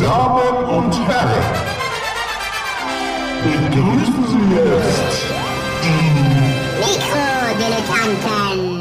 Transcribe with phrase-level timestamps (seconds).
[0.00, 1.44] Damen und Herren,
[3.44, 5.26] begrüßen Sie jetzt
[5.82, 6.00] die
[6.80, 8.79] Mikrodilettanten.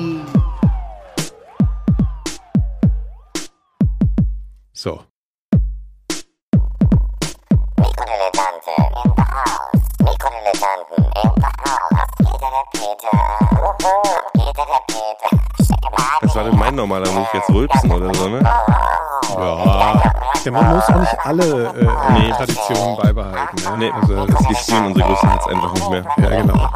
[20.54, 20.62] Ja.
[20.62, 22.32] man muss auch nicht alle äh, Nee.
[22.32, 23.56] Traditionen beibehalten.
[23.64, 23.78] Ne?
[23.78, 26.06] Nee, Also, das die spielen unsere Größen jetzt einfach nicht mehr.
[26.18, 26.70] ja, genau.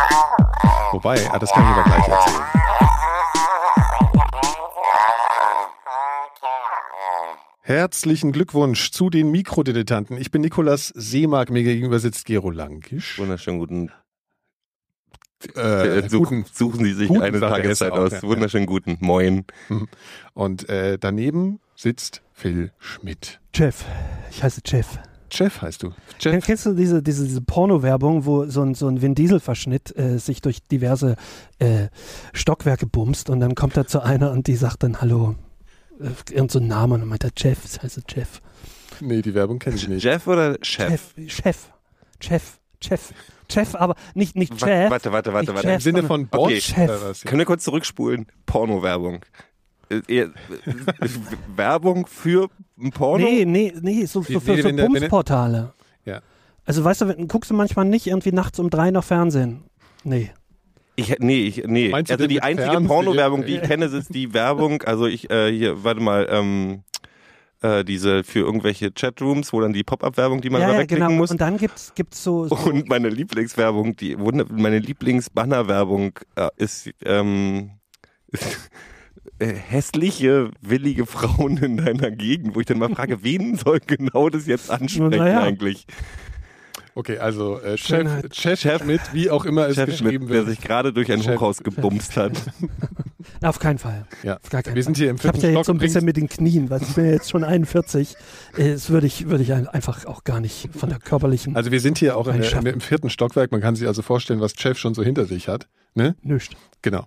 [0.92, 2.44] Wobei, ah, das kann ich aber gleich erzählen.
[7.62, 10.18] Herzlichen Glückwunsch zu den Mikrodilettanten.
[10.18, 13.18] Ich bin Nikolas Seemark, mir gegenüber sitzt Gero Langisch.
[13.20, 13.92] Wunderschönen guten,
[15.56, 18.12] Äh, äh, such, guten, suchen Sie sich guten eine Tageszeit aus.
[18.12, 18.22] ja.
[18.24, 19.46] Wunderschönen guten Moin.
[20.34, 23.40] und äh, daneben sitzt Phil Schmidt.
[23.54, 23.86] Jeff.
[24.32, 25.00] Ich heiße Jeff.
[25.32, 25.94] Jeff heißt du.
[26.20, 26.46] Jeff.
[26.46, 30.42] Kennst du diese, diese, diese Porno-Werbung, wo so ein, so ein Vin Diesel-Verschnitt äh, sich
[30.42, 31.16] durch diverse
[31.60, 31.88] äh,
[32.34, 35.36] Stockwerke bumst und dann kommt da zu einer und die sagt dann Hallo,
[36.00, 38.42] äh, irgend so ein Name und meint er Jeff, das heißt Jeff.
[39.00, 40.04] Nee, die Werbung kenne ich nicht.
[40.04, 41.14] Jeff oder Chef?
[41.28, 41.70] Chef, Chef,
[42.20, 43.14] Chef, Chef,
[43.52, 44.92] Chef, aber nicht, nicht Jeff.
[44.92, 45.70] Warte, warte, warte, warte.
[45.72, 46.62] Im Sinne von Bot Okay.
[46.62, 47.24] Chef.
[47.26, 48.28] Können wir kurz zurückspulen?
[48.46, 49.22] Porno-Werbung.
[50.08, 50.32] Äh, eher-
[51.56, 52.50] Werbung für
[52.80, 53.26] ein Porno?
[53.26, 55.74] Nee, nee, nee, so, so für wie so Bumsportale.
[56.06, 56.22] Ja.
[56.66, 59.64] Also weißt du, wenn, guckst du manchmal nicht irgendwie nachts um drei noch Fernsehen?
[60.04, 60.32] Nee.
[60.96, 61.90] Ich, nee, ich, nee.
[61.90, 62.88] Meinst also die einzige Fernsehen?
[62.88, 66.84] Porno-Werbung, die ich kenne, ist die Werbung, also ich, äh, hier, warte mal, ähm,
[67.64, 71.20] äh, diese für irgendwelche Chatrooms, wo dann die Pop-Up-Werbung, die man ja, ja, wegklicken genau.
[71.20, 71.32] muss.
[71.32, 77.72] Und dann gibt's, gibt's so, so Und meine Lieblingswerbung, die meine Lieblingsbannerwerbung äh, ist ähm,
[78.34, 78.38] äh,
[79.46, 84.48] hässliche, willige Frauen in deiner Gegend, wo ich dann mal frage, wen soll genau das
[84.48, 85.42] jetzt ansprechen Naja.
[85.42, 85.86] eigentlich?
[86.96, 88.36] Okay, also äh, Chef, Schönheit.
[88.36, 90.48] Chef, Schmidt, wie auch immer es Chef geschrieben der wird.
[90.50, 92.34] sich gerade durch ein Chef- Hochhaus gebumst hat.
[93.42, 94.06] Na, auf keinen Fall.
[94.22, 94.36] Ja.
[94.44, 96.06] Auf gar keinen Wir sind hier im Ich hab's vierten ja jetzt so ein bisschen
[96.06, 98.16] mit den Knien, weil ich bin ja jetzt schon 41.
[98.58, 101.72] Äh, Das würde ich, würde ich ein- einfach auch gar nicht von der körperlichen Also
[101.72, 103.52] wir sind hier auch der, im vierten Stockwerk.
[103.52, 105.68] Man kann sich also vorstellen, was Chef schon so hinter sich hat.
[105.96, 106.16] Ne?
[106.22, 106.56] Nüscht.
[106.82, 107.06] Genau.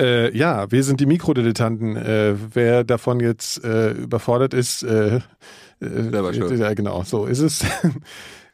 [0.00, 1.96] Äh, ja, wir sind die Mikrodilettanten.
[1.96, 5.20] Äh, wer davon jetzt äh, überfordert ist, äh, äh,
[5.80, 6.58] Selber schuld.
[6.58, 7.64] ja genau, so ist es.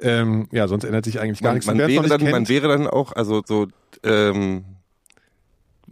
[0.00, 1.68] Ähm, ja, sonst ändert sich eigentlich gar Man, nichts.
[1.68, 3.68] man, wäre nicht dann, man wäre dann auch, also so,
[4.02, 4.64] ähm,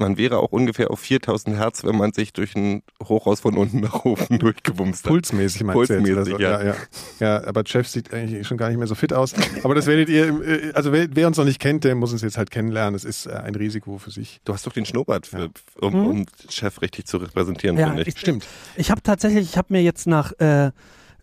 [0.00, 3.80] man wäre auch ungefähr auf 4000 Hertz, wenn man sich durch ein Hochhaus von unten
[3.80, 5.10] nach oben durchgebumst hat.
[5.10, 6.38] Pulsmäßig meinst du jetzt oder Pulsmäßig, so?
[6.40, 6.62] ja.
[6.64, 6.74] ja.
[7.20, 9.34] Ja, aber Jeff sieht eigentlich schon gar nicht mehr so fit aus.
[9.62, 12.22] Aber das werdet ihr, äh, also wer, wer uns noch nicht kennt, der muss uns
[12.22, 12.94] jetzt halt kennenlernen.
[12.96, 14.40] Es ist äh, ein Risiko für sich.
[14.44, 15.50] Du hast doch den Schnurrbart, für,
[15.80, 18.08] um, um Chef richtig zu repräsentieren, Ja, finde ich.
[18.08, 18.46] ich- Stimmt.
[18.76, 20.70] Ich habe tatsächlich, ich habe mir jetzt nach äh,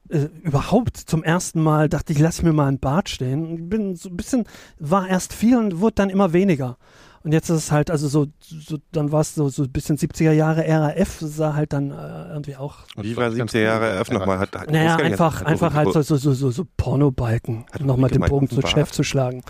[0.10, 3.68] äh, überhaupt zum ersten Mal dachte ich, lass mir mal ein Bart stehen.
[3.70, 4.46] Bin so ein bisschen,
[4.80, 6.78] war erst viel und wurde dann immer weniger.
[7.24, 9.98] Und jetzt ist es halt, also so, so dann war es so, so ein bisschen
[9.98, 12.80] 70er Jahre RAF, sah halt dann äh, irgendwie auch.
[12.96, 14.40] Wie war 70er Jahre RF nochmal?
[14.40, 16.66] Hat, hat, Naja, ich weiß gar nicht, einfach, einfach halt so, so, so, so, so
[16.78, 19.44] Pornobalken, nochmal den Bogen Meier zu einen Chef zu schlagen.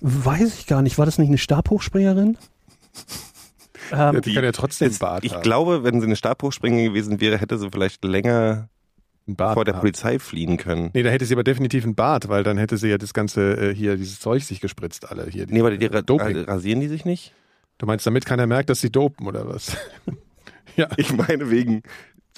[0.00, 0.98] Weiß ich gar nicht.
[0.98, 2.38] War das nicht eine Stabhochspringerin?
[3.90, 7.38] Ja, ähm, die kann ja trotzdem Bart ich glaube, wenn sie eine Stabhochspringerin gewesen wäre,
[7.38, 8.68] hätte sie vielleicht länger
[9.36, 9.80] Bart vor der haben.
[9.80, 10.90] Polizei fliehen können.
[10.94, 13.70] Nee, da hätte sie aber definitiv einen Bart, weil dann hätte sie ja das ganze,
[13.70, 15.46] äh, hier, dieses Zeug sich gespritzt, alle hier.
[15.48, 16.44] Nee, aber die, Doping.
[16.44, 17.34] rasieren die sich nicht?
[17.78, 19.76] Du meinst, damit keiner merkt, dass sie dopen, oder was?
[20.76, 20.88] ja.
[20.96, 21.82] Ich meine wegen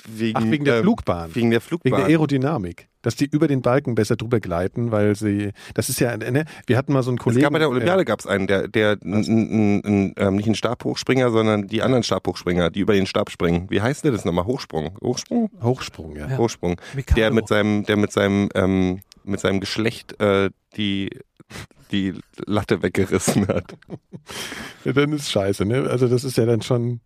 [0.06, 1.34] wegen, Ach, wegen der ähm, Flugbahn.
[1.34, 1.92] Wegen der Wegen Flugbahn.
[1.92, 2.88] der Aerodynamik.
[3.02, 6.76] Dass die über den Balken besser drüber gleiten, weil sie, das ist ja, ne, wir
[6.76, 7.42] hatten mal so einen es Kollegen.
[7.42, 10.54] gab bei der äh, Olympiade gab's einen, der, der n, n, n, ähm, nicht ein
[10.54, 13.66] Stabhochspringer, sondern die anderen Stabhochspringer, die über den Stab springen.
[13.70, 14.44] Wie heißt der das nochmal?
[14.44, 14.96] Hochsprung?
[15.02, 15.50] Hochsprung?
[15.62, 16.28] Hochsprung, ja.
[16.28, 16.38] Ja.
[16.38, 16.80] Hochsprung.
[16.94, 17.20] Mikado.
[17.20, 21.10] Der mit seinem, der mit seinem, ähm, mit seinem Geschlecht äh, die
[21.90, 22.14] die
[22.46, 23.76] Latte weggerissen hat.
[24.84, 25.88] Ja, dann ist scheiße, ne?
[25.90, 27.00] Also das ist ja dann schon.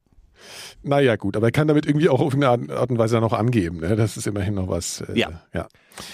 [0.83, 3.33] Naja, gut, aber er kann damit irgendwie auch auf eine Art Art und Weise noch
[3.33, 3.97] angeben, ne?
[3.97, 5.01] Das ist immerhin noch was.
[5.03, 5.43] Äh, Ja.
[5.53, 5.69] ja.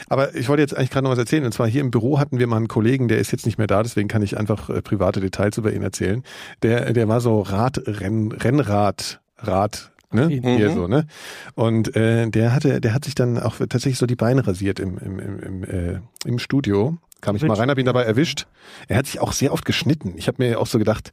[0.08, 1.44] Aber ich wollte jetzt eigentlich gerade noch was erzählen.
[1.44, 3.66] Und zwar hier im Büro hatten wir mal einen Kollegen, der ist jetzt nicht mehr
[3.66, 6.22] da, deswegen kann ich einfach äh, private Details über ihn erzählen.
[6.62, 10.26] Der, der war so Radrenn, Rennrad, Rad, ne?
[10.28, 10.56] Mhm.
[10.56, 11.06] Hier so, ne?
[11.54, 14.98] Und äh, der hatte, der hat sich dann auch tatsächlich so die Beine rasiert im,
[14.98, 16.98] im, im, im, äh, im Studio.
[17.20, 18.46] Kam ich mal rein, habe ihn dabei erwischt.
[18.88, 20.14] Er hat sich auch sehr oft geschnitten.
[20.17, 21.11] Ich habe mir auch so gedacht,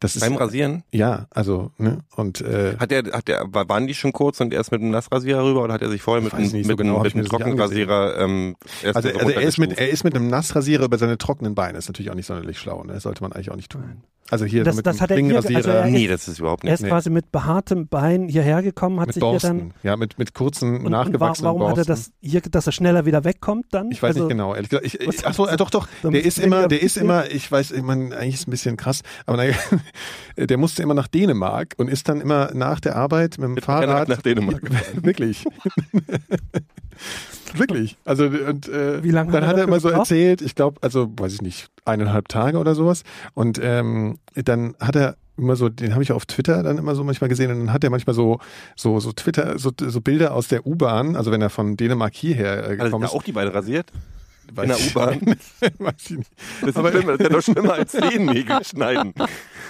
[0.00, 0.84] das ist Beim Rasieren?
[0.92, 4.60] ja, also ne und äh, Hat er, hat er, waren die schon kurz und er
[4.60, 6.98] ist mit einem Nassrasierer rüber oder hat er sich vorher mit, einem- so mit, genau,
[7.00, 9.88] mit ich mir einem das Trockenrasierer ähm, erst also, so also er ist mit er
[9.90, 11.78] ist mit einem Nassrasierer über seine trockenen Beine.
[11.78, 12.84] Ist natürlich auch nicht sonderlich schlau.
[12.84, 12.92] Ne?
[12.92, 14.02] Das sollte man eigentlich auch nicht tun.
[14.30, 16.62] Also hier Das- so mit das hat er hier- also er- Nee, das ist überhaupt
[16.62, 16.82] Er nicht.
[16.82, 19.58] ist quasi mit behaartem Bein hierher gekommen, hat mit sich hier Borsten.
[19.58, 19.74] dann.
[19.82, 22.12] ja, mit mit kurzen Und, und wa nachgewachsenen warum hat er Borsten.
[22.20, 23.90] das hier, dass er schneller wieder wegkommt dann?
[23.90, 24.86] Ich weiß also, nicht genau, ehrlich gesagt.
[24.86, 25.88] Ich, ich, ach äh, doch, doch.
[26.02, 28.50] Ein Der ist immer, der ist immer, ich weiß, ich meine, eigentlich ist es ein
[28.50, 29.54] bisschen krass, aber naja,
[30.36, 33.64] der musste immer nach Dänemark und ist dann immer nach der Arbeit mit dem Mit
[33.64, 34.62] Fahrrad nach Dänemark.
[35.02, 35.44] Wirklich.
[37.54, 37.96] Wirklich.
[38.04, 40.10] Also und äh, Wie lange dann hat hat er er immer so gebraucht?
[40.10, 43.04] erzählt, ich glaube, also weiß ich nicht, eineinhalb Tage oder sowas.
[43.34, 47.04] Und ähm, dann hat er immer so, den habe ich auf Twitter dann immer so
[47.04, 48.38] manchmal gesehen und dann hat er manchmal so
[48.76, 52.64] so so Twitter so, so Bilder aus der U-Bahn, also wenn er von Dänemark hierher
[52.64, 53.14] äh, Also gekommen ist ist.
[53.14, 53.86] da auch die Beine rasiert?
[54.52, 55.36] Weiß in der U-Bahn?
[55.78, 56.30] weiß ich nicht.
[56.60, 59.14] Das ist, schlimmer, das ist ja noch schlimmer als Zehennägel schneiden.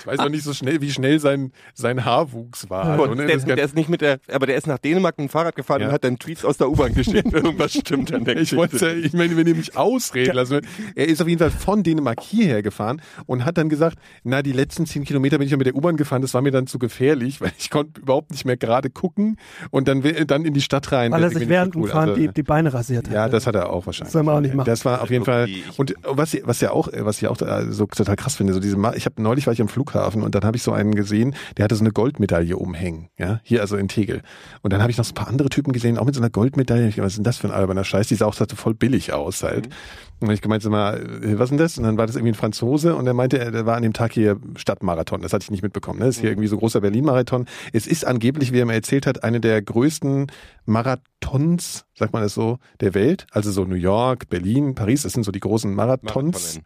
[0.01, 2.85] Ich weiß noch nicht so schnell, wie schnell sein sein Haarwuchs war.
[2.85, 4.79] Aber Also, ne, der, das ist, der ist nicht mit der, aber der ist nach
[4.79, 5.89] Dänemark mit dem Fahrrad gefahren Ja.
[5.89, 7.33] und hat dann Tweets aus der U-Bahn geschickt.
[7.33, 10.61] Irgendwas stimmt an der Ich wollte, ja, ich meine, wenn ihr mich ausreden lassen.
[10.95, 14.53] Er ist auf jeden Fall von Dänemark hierher gefahren und hat dann gesagt, na, die
[14.53, 16.79] letzten zehn Kilometer bin ich ja mit der U-Bahn gefahren, das war mir dann zu
[16.79, 19.37] gefährlich, weil ich konnte überhaupt nicht mehr gerade gucken
[19.71, 21.13] und dann, dann in die Stadt rein.
[21.13, 22.15] weil er Das sich während dem so Fahren cool.
[22.17, 23.15] die, Also, die Beine rasiert hat.
[23.15, 24.13] ja, das hat er auch wahrscheinlich.
[24.13, 24.67] Soll man auch nicht machen.
[24.67, 25.49] Das war auf jeden Fall.
[25.77, 28.77] Und was, was ja auch, was ich auch äh, so total krass finde, so diese,
[28.97, 31.65] ich habe neulich war ich am Flughafen und dann habe ich so einen gesehen, der
[31.65, 34.23] hatte so eine Goldmedaille umhängen, ja, hier also in Tegel.
[34.63, 36.31] Und dann habe ich noch so ein paar andere Typen gesehen, auch mit so einer
[36.31, 36.89] Goldmedaille.
[36.89, 38.09] Ich dachte, was ist denn das für ein alberner Scheiß?
[38.09, 39.67] Die sah auch so voll billig aus halt.
[39.67, 39.73] Und
[40.21, 41.79] dann hab ich gemeint, mal, äh, was ist denn das?
[41.79, 43.93] Und dann war das irgendwie ein Franzose und er meinte, er der war an dem
[43.93, 45.23] Tag hier Stadtmarathon.
[45.23, 46.01] Das hatte ich nicht mitbekommen.
[46.01, 46.07] Ne?
[46.07, 47.47] Das ist hier irgendwie so großer Berlin-Marathon.
[47.73, 50.27] Es ist angeblich, wie er mir erzählt hat, eine der größten
[50.67, 53.27] Marathons, sagt man das so, der Welt.
[53.31, 56.61] Also so New York, Berlin, Paris, das sind so die großen Marathons.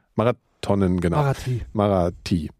[0.63, 1.17] Marathonen, genau.
[1.19, 1.63] Marathi.
[1.73, 2.51] Marathi.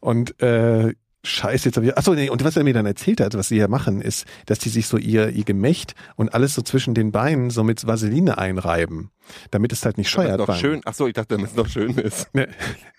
[0.00, 0.94] Und äh,
[1.24, 1.98] Scheiße, jetzt habe ich.
[1.98, 4.60] Achso, nee, und was er mir dann erzählt hat, was sie hier machen, ist, dass
[4.60, 8.38] die sich so ihr, ihr Gemächt und alles so zwischen den Beinen so mit Vaseline
[8.38, 9.10] einreiben.
[9.50, 10.38] Damit es halt nicht scheuert.
[10.38, 10.80] noch beim- schön.
[10.84, 12.28] Ach so, ich dachte, damit es noch schön ist.
[12.32, 12.46] Nee,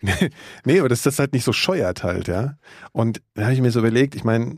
[0.01, 0.29] nee,
[0.65, 2.55] nee, aber dass das halt nicht so scheuert halt, ja.
[2.91, 4.57] Und da habe ich mir so überlegt, ich meine,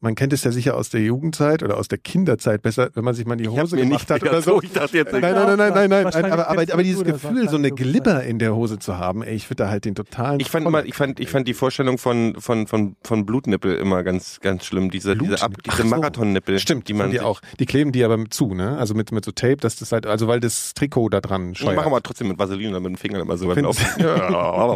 [0.00, 3.14] man kennt es ja sicher aus der Jugendzeit oder aus der Kinderzeit besser, wenn man
[3.14, 4.60] sich mal in die Ich Hose gemacht nicht hat oder so.
[4.70, 7.70] Ich dachte jetzt, Nein, nein, nein, nein, nein, Aber, aber, aber dieses Gefühl, so eine
[7.70, 10.40] Glibber in der Hose zu haben, ey, ich finde da halt den totalen.
[10.40, 14.02] Ich fand immer, ich fand, ich fand die Vorstellung von, von, von, von Blutnippel immer
[14.02, 14.90] ganz, ganz schlimm.
[14.90, 15.84] Diese, diese, Ab, diese.
[15.84, 16.58] Marathonnippel.
[16.58, 17.40] Stimmt, die man die auch.
[17.58, 18.78] Die kleben die aber mit zu, ne?
[18.78, 21.58] Also mit, mit so Tape, dass das halt, also weil das Trikot da dran Ich
[21.58, 21.76] scheuert.
[21.76, 23.50] mache aber trotzdem mit Vaseline oder mit dem Finger immer so.
[23.98, 24.66] Ja.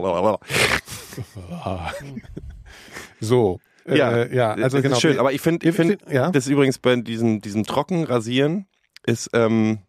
[3.21, 3.61] So.
[3.87, 4.97] Ja, äh, ja, also das genau.
[4.97, 5.19] ist schön.
[5.19, 6.31] Aber ich finde, ich finde, ja.
[6.31, 8.67] das ist übrigens bei diesem, diesem Trockenrasieren
[9.07, 9.81] ist, ähm,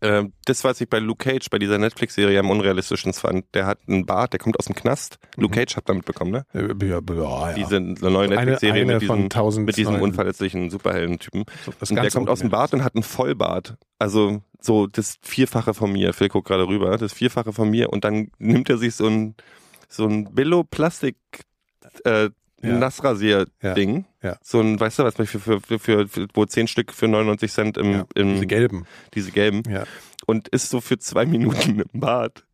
[0.00, 3.80] äh, das, was ich bei Luke Cage, bei dieser Netflix-Serie am unrealistischen fand, der hat
[3.88, 5.18] einen Bart, der kommt aus dem Knast.
[5.36, 6.46] Luke Cage hat damit bekommen, ne?
[6.54, 7.52] Äh, ja, ja, ja.
[7.54, 11.44] Diese neue Netflix-Serie mit diesem, mit diesem unverletzlichen Superhelden-Typen.
[11.66, 12.50] Und der kommt aus dem.
[12.50, 13.76] Bart und hat einen Vollbart.
[13.98, 16.12] Also so das Vierfache von mir.
[16.12, 16.96] Phil guckt gerade rüber.
[16.96, 17.90] Das Vierfache von mir.
[17.90, 19.34] Und dann nimmt er sich so ein,
[19.88, 21.16] so ein Billo-Plastik
[22.04, 22.30] äh,
[22.62, 22.76] Ja.
[22.78, 24.04] Nassrasier-Ding.
[24.22, 24.36] Ja.
[24.42, 27.52] So ein, weißt du, was für, für, für, für, für wo zehn Stück für 99
[27.52, 28.86] Cent im, Ja, im Diese gelben.
[29.14, 29.62] diese gelben.
[29.70, 29.84] Ja.
[30.26, 32.44] Und ist so für zwei Minuten im Bad.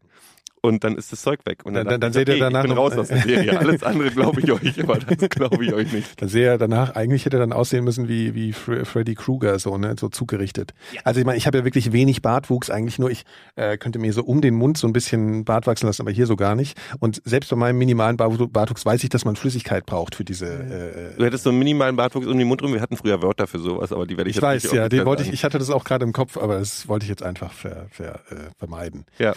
[0.64, 1.58] Und dann ist das Zeug weg.
[1.64, 3.58] Und Dann- dann ich, seht ihr okay, danach ich bin raus aus der Serie.
[3.60, 6.22] Alles andere glaube ich euch, aber das glaube ich euch nicht.
[6.22, 9.76] Dann sehe danach, eigentlich hätte er dann aussehen müssen wie, wie Fre Freddy Krueger, so,
[9.76, 10.72] ne, so zugerichtet.
[11.04, 13.24] Also ich meine, ich habe ja wirklich wenig Bartwuchs, eigentlich nur ich
[13.56, 16.26] äh, könnte mir so um den Mund so ein bisschen Bart wachsen lassen, aber hier
[16.26, 16.78] so gar nicht.
[16.98, 21.18] Und selbst bei meinem minimalen Bartwuchs weiß ich, dass man Flüssigkeit braucht für diese, äh,
[21.18, 22.72] Du hättest so einen minimalen Bartwuchs um den Mund rum.
[22.72, 24.80] Wir hatten früher Wörter für sowas, aber die werde ich, ich jetzt weiß, nicht ja,
[24.84, 27.10] offiziell den wollte ich, ich hatte das auch gerade im Kopf, aber das wollte ich
[27.10, 29.04] jetzt einfach ver, ver, äh, vermeiden.
[29.18, 29.34] Ja.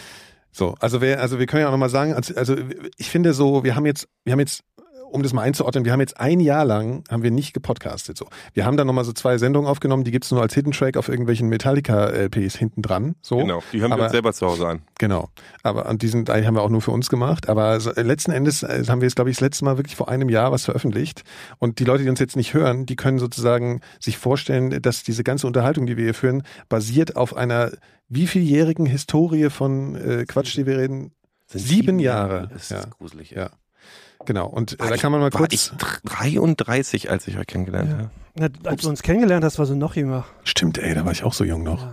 [0.58, 2.56] So, also wir, also wir können ja auch nochmal sagen, also, also
[2.98, 4.64] ich finde so, wir haben jetzt, wir haben jetzt,
[5.12, 8.18] um das mal einzuordnen, wir haben jetzt ein Jahr lang, haben wir nicht gepodcastet.
[8.18, 10.98] So, wir haben dann nochmal so zwei Sendungen aufgenommen, die gibt's nur als Hidden Track
[10.98, 13.16] auf irgendwelchen Metallica-LPs hinten dran.
[13.22, 14.82] So, Genau, die hören wir Aber- uns selber zu Hause an.
[15.00, 15.30] genau.
[15.64, 17.48] Aber und die sind, eigentlich haben wir auch nur für uns gemacht.
[17.50, 19.96] Aber so, äh, letzten Endes äh, haben wir jetzt, glaube ich, das letzte Mal wirklich
[19.96, 21.24] vor einem Jahr was veröffentlicht.
[21.58, 25.24] Und die Leute, die uns jetzt nicht hören, die können sozusagen sich vorstellen, dass diese
[25.24, 27.72] ganze Unterhaltung, die wir hier führen, basiert auf einer
[28.10, 31.12] wievieljährigen Historie von äh, Quatsch, die wir reden.
[31.48, 32.50] Sieben Jahre.
[32.52, 32.80] Das Ja.
[32.80, 33.32] ist gruselig.
[33.32, 33.50] Ja.
[34.28, 34.46] Genau.
[34.48, 35.54] Und äh, da kann man mal War kurz.
[35.54, 35.72] ich
[36.04, 37.98] 33, als ich euch kennengelernt Ja.
[37.98, 38.10] habe?
[38.36, 40.26] Na, als du uns kennengelernt hast, war sie noch jünger.
[40.44, 41.88] Stimmt, ey, da war ich auch so jung noch.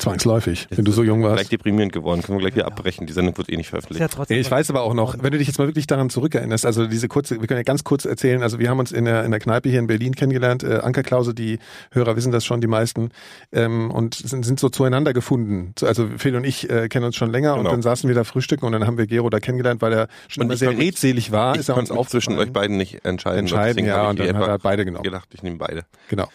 [0.00, 1.36] Zwangsläufig, wenn du so jung warst.
[1.36, 2.22] Gleich deprimierend geworden.
[2.22, 3.06] Können wir gleich wieder abbrechen.
[3.06, 4.12] Die Sendung wird eh nicht Ist ja veröffentlicht.
[4.16, 6.86] trotzdem Ich weiß aber auch noch, wenn du dich jetzt mal wirklich daran zurückerinnerst, also
[6.86, 9.30] diese kurze, wir können ja ganz kurz erzählen, also wir haben uns in der, in
[9.30, 11.58] der Kneipe hier in Berlin kennengelernt, äh, Ankerklause, die
[11.92, 13.10] Hörer wissen das schon, die meisten,
[13.52, 15.74] ähm, und sind, sind so zueinander gefunden.
[15.78, 17.70] So, Also Phil und ich äh, kennen uns schon länger und Genau.
[17.72, 20.42] dann saßen wir da frühstücken und dann haben wir Gero da kennengelernt, weil er schon
[20.42, 23.40] Und immer sehr redselig war, Ich ist er uns mich zwischen euch beiden nicht entscheiden.
[23.40, 25.02] Entscheiden, ja, habe und dann hat einfach er beide genommen.
[25.04, 25.84] gedacht, ich nehme beide.
[26.08, 26.28] Genau.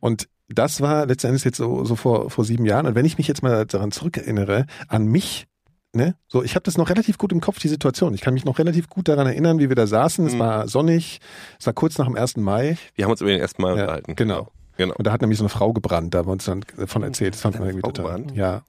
[0.00, 2.86] Und das war letztendlich jetzt so, so vor, vor sieben Jahren.
[2.86, 5.46] Und wenn ich mich jetzt mal daran zurückerinnere, an mich,
[5.92, 8.14] ne, so, ich habe das noch relativ gut im Kopf, die Situation.
[8.14, 10.26] Ich kann mich noch relativ gut daran erinnern, wie wir da saßen.
[10.26, 10.38] Es Mhm.
[10.38, 11.20] war sonnig,
[11.58, 12.36] es war kurz nach dem 1.
[12.36, 12.76] Mai.
[12.94, 14.14] Wir haben uns über den ersten Mal Ja, unterhalten.
[14.16, 14.48] genau.
[14.76, 14.94] Genau.
[14.94, 17.34] Und da hat nämlich so eine Frau gebrannt, da haben wir uns dann davon erzählt.
[17.34, 18.16] Das fand man irgendwie Frau total.
[18.18, 18.36] gebrannt?
[18.36, 18.62] Ja.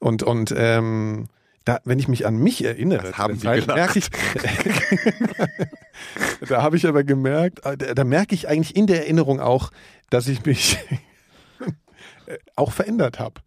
[0.00, 1.26] Und, und ähm,
[1.66, 4.08] da, wenn ich mich an mich erinnere, Was haben Sie Zeit, merke ich,
[6.48, 9.70] da habe ich aber gemerkt, äh, da, da merke ich eigentlich in der Erinnerung auch,
[10.10, 10.78] dass ich mich
[12.26, 13.40] äh, auch verändert habe.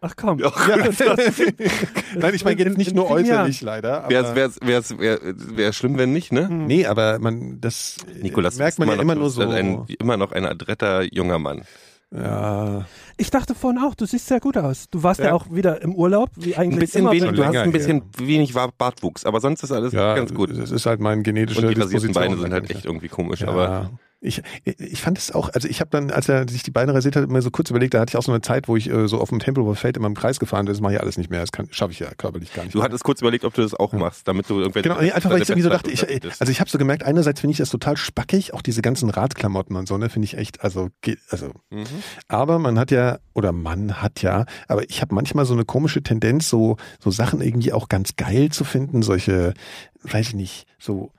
[0.00, 0.38] Ach komm.
[0.38, 0.52] Ja.
[2.14, 4.04] Nein, ich meine jetzt nicht nur äußerlich leider.
[4.10, 6.48] Wäre wär's, wär's, wär, wär schlimm, wenn nicht, ne?
[6.50, 9.48] nee, aber man, das äh, Nikolas, merkt man ja immer du nur bist so.
[9.48, 11.62] Ein, immer noch ein adretter junger Mann.
[12.14, 12.84] ja,
[13.16, 14.90] Ich dachte vorhin auch, du siehst sehr gut aus.
[14.90, 15.32] Du warst ja, Ja.
[15.32, 17.12] auch wieder im Urlaub, wie eigentlich Ein bisschen immer.
[17.12, 20.50] wenig, du hast ein bisschen wenig Bartwuchs, aber sonst ist alles ja, ganz gut.
[20.54, 23.48] Das ist halt mein genetische Und die rasierten Beine sind halt echt irgendwie komisch, Ja,
[23.48, 23.90] aber
[24.20, 27.14] ich, ich fand es auch, also ich habe dann, als er sich die Beine rasiert
[27.16, 29.06] hat, immer so kurz überlegt, da hatte ich auch so eine Zeit, wo ich äh,
[29.06, 31.28] so auf dem Tempelhofer Feld immer im Kreis gefahren bin, das mache ich alles nicht
[31.30, 32.74] mehr, das schaffe ich ja körperlich gar nicht.
[32.74, 32.86] du mehr.
[32.86, 35.42] hattest kurz überlegt, ob du das auch machst, damit du irgendwelche Genau, nee, einfach weil
[35.42, 36.02] ich irgendwie so dachte, ich,
[36.40, 39.76] also ich habe so gemerkt, einerseits finde ich das total spackig, auch diese ganzen Radklamotten
[39.76, 40.88] und so, ne, finde ich echt, also
[41.28, 41.84] also Mhm.
[42.28, 46.02] aber man hat ja, oder man hat ja, aber ich habe manchmal so eine komische
[46.02, 49.54] Tendenz, so, so Sachen irgendwie auch ganz geil zu finden, solche,
[50.02, 51.10] weiß ich nicht, so,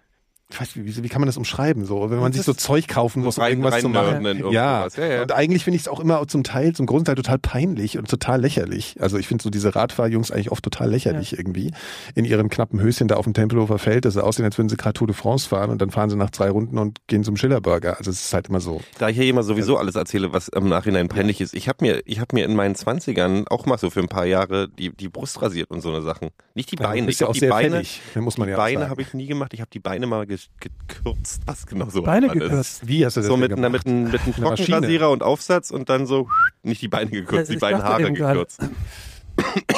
[0.52, 2.88] ich weiß nicht, wie, wie kann man das umschreiben, so, wenn man sich so Zeug
[2.88, 4.24] kaufen muss, um rein- irgendwas zu machen.
[4.52, 4.88] Ja.
[4.96, 5.22] Ja, ja.
[5.24, 8.08] und eigentlich finde ich es auch immer zum Teil, zum großen Teil total peinlich und
[8.10, 8.96] total lächerlich.
[9.00, 11.72] Also ich finde so diese Radfahrjungs eigentlich oft total lächerlich irgendwie.
[12.14, 14.78] In ihren knappen Höschen da auf dem Tempelhofer Feld, dass sie aussehen, als würden sie
[14.78, 17.38] gerade Tour de France fahren und dann fahren sie nach drei Runden und gehen zum
[17.38, 17.98] Schillerburger.
[17.98, 18.82] Also es ist halt immer so.
[19.00, 21.56] Da ich ja immer sowieso alles erzähle, was im Nachhinein peinlich ist.
[21.56, 24.26] Ich habe mir, ich habe mir in meinen Zwanzigern auch mal so für ein paar
[24.26, 26.30] Jahre die, die Brust rasiert und so eine Sachen.
[26.54, 27.08] Nicht die Beine.
[27.08, 29.02] ist ich ja auch die sehr Beine, fällig, muss man die ja auch Beine habe
[29.02, 29.54] ich nie gemacht.
[29.56, 31.42] Ich habe die Beine mal ge gekürzt.
[31.46, 32.88] Was genau so Beine gekürzt.
[32.88, 33.72] Wie hast du das So mit, gemacht?
[33.72, 34.34] mit, einem, mit einem.
[34.34, 36.30] Trockenrasierer und Aufsatz und dann so
[36.64, 38.62] nicht die Beine gekürzt, Also die ich beiden Haare gekürzt.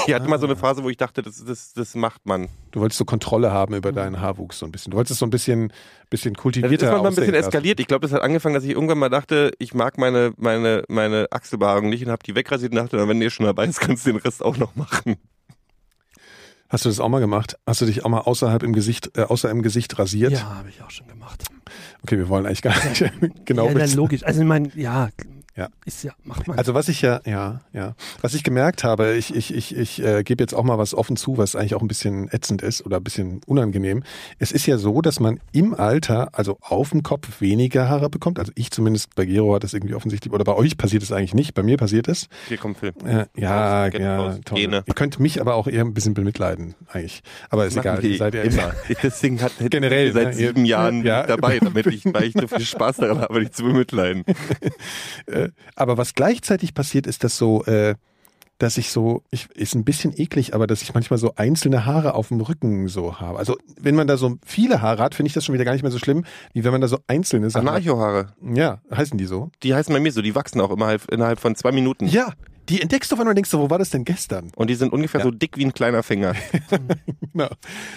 [0.06, 2.48] Ich hatte mal so eine Phase, wo ich dachte, das, das, das macht man.
[2.72, 4.92] Du wolltest so Kontrolle haben über deinen Haarwuchs so ein bisschen.
[4.92, 5.74] Du wolltest es so ein bisschen,
[6.10, 7.80] bisschen Das ist kultivierter manchmal ein bisschen eskaliert.
[7.80, 11.28] Ich glaube, das hat angefangen, dass ich irgendwann mal dachte, ich mag meine, meine, meine
[11.32, 14.12] Achselbehaarung nicht und habe die wegrasiert und dachte, wenn ihr schon dabei ist, kannst du
[14.12, 15.18] den Rest auch noch machen.
[16.70, 17.58] Hast du das auch mal gemacht?
[17.66, 20.34] Hast du dich auch mal außerhalb im Gesicht, äh, außer im Gesicht rasiert?
[20.34, 21.44] Ja, habe ich auch schon gemacht.
[22.04, 23.04] Okay, wir wollen eigentlich gar nicht
[23.46, 23.98] genau ja, wissen.
[23.98, 24.24] logisch.
[24.24, 25.10] Also ich meine, ja,
[25.58, 25.70] Ja.
[25.86, 26.58] ist ja, macht man.
[26.58, 30.24] Also was ich ja, ja, ja, was ich gemerkt habe, ich, ich, ich, ich äh,
[30.24, 32.98] gebe jetzt auch mal was offen zu, was eigentlich auch ein bisschen ätzend ist oder
[32.98, 34.04] ein bisschen unangenehm.
[34.38, 38.38] Es ist ja so, dass man im Alter, also auf dem Kopf weniger Haare bekommt.
[38.38, 41.34] Also ich zumindest, bei Gero hat das irgendwie offensichtlich, oder bei euch passiert es eigentlich
[41.34, 42.28] nicht, bei mir passiert es.
[42.48, 42.94] Hier kommt Film.
[43.04, 44.60] Äh, ja, Raus, ja, raus, toll.
[44.60, 44.84] Gene.
[44.86, 47.24] Ihr könnt mich aber auch eher ein bisschen bemitleiden, eigentlich.
[47.50, 48.74] Aber ist egal, ihr seid ja immer.
[49.02, 50.42] Das Ding hat Generell, seit ne?
[50.42, 51.24] Ihr- sieben Jahren Ja.
[51.26, 54.24] dabei, damit ich, weil ich so viel Spaß daran habe, dich zu bemitleiden.
[55.48, 57.96] Äh, aber was gleichzeitig passiert, ist, dass so, äh,
[58.60, 62.16] dass ich so, ich, ist ein bisschen eklig, aber dass ich manchmal so einzelne Haare
[62.16, 63.38] auf dem Rücken so habe.
[63.38, 65.84] Also wenn man da so viele Haare hat, finde ich das schon wieder gar nicht
[65.84, 67.75] mehr so schlimm, wie wenn man da so einzelne Sachen hat.
[67.75, 69.51] Anarchohaare, Ja, heißen die so?
[69.62, 72.08] die heißen bei mir so, die wachsen auch immer halb- innerhalb von zwei Minuten.
[72.08, 72.34] Ja,
[72.68, 74.51] die entdeckst du auf einmal und denkst du, wo war das denn gestern?
[74.56, 76.34] Und die sind ungefähr so dick wie ein kleiner Finger.
[77.34, 77.50] Genau.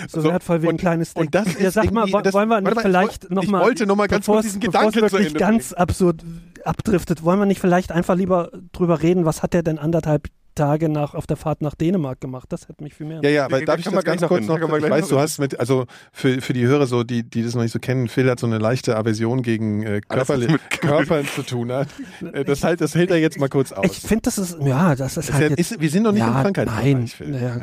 [0.09, 1.23] so, wertvoll wie ein und, klees Steak.
[1.25, 3.87] und das ja, sag mal, das- wollen wir nicht mal, vielleicht ich, nochmal, Ich wollte
[3.87, 6.23] noch mal ganz kurz diesen Gedanken es zu wirklich Ende ganz absurd
[6.65, 10.89] abdriftet, wollen wir nicht vielleicht einfach lieber drüber reden, was hat der denn anderthalb Tage
[10.89, 12.47] nach, auf der Fahrt nach Dänemark gemacht?
[12.51, 13.21] Das hätte mich viel mehr.
[13.23, 15.09] Ja, ja, weil darf ich kann das man gleich ganz noch kurz noch, ich weiß,
[15.09, 17.79] du hast mit, also für, für die Hörer so, die, die das noch nicht so
[17.79, 21.89] kennen, Phil hat so eine leichte Aversion gegen äh, Körperli Körpern zu tun hat.
[22.33, 23.87] Äh, Das, halt, das hält er jetzt mal kurz aus.
[23.87, 26.03] Ich finde, das ist, ja, das ist Das ist halt ja, jetzt, ist, wir sind
[26.03, 27.29] noch nicht ja, im Krankheitsbereich, nein, Phil.
[27.31, 27.57] naja.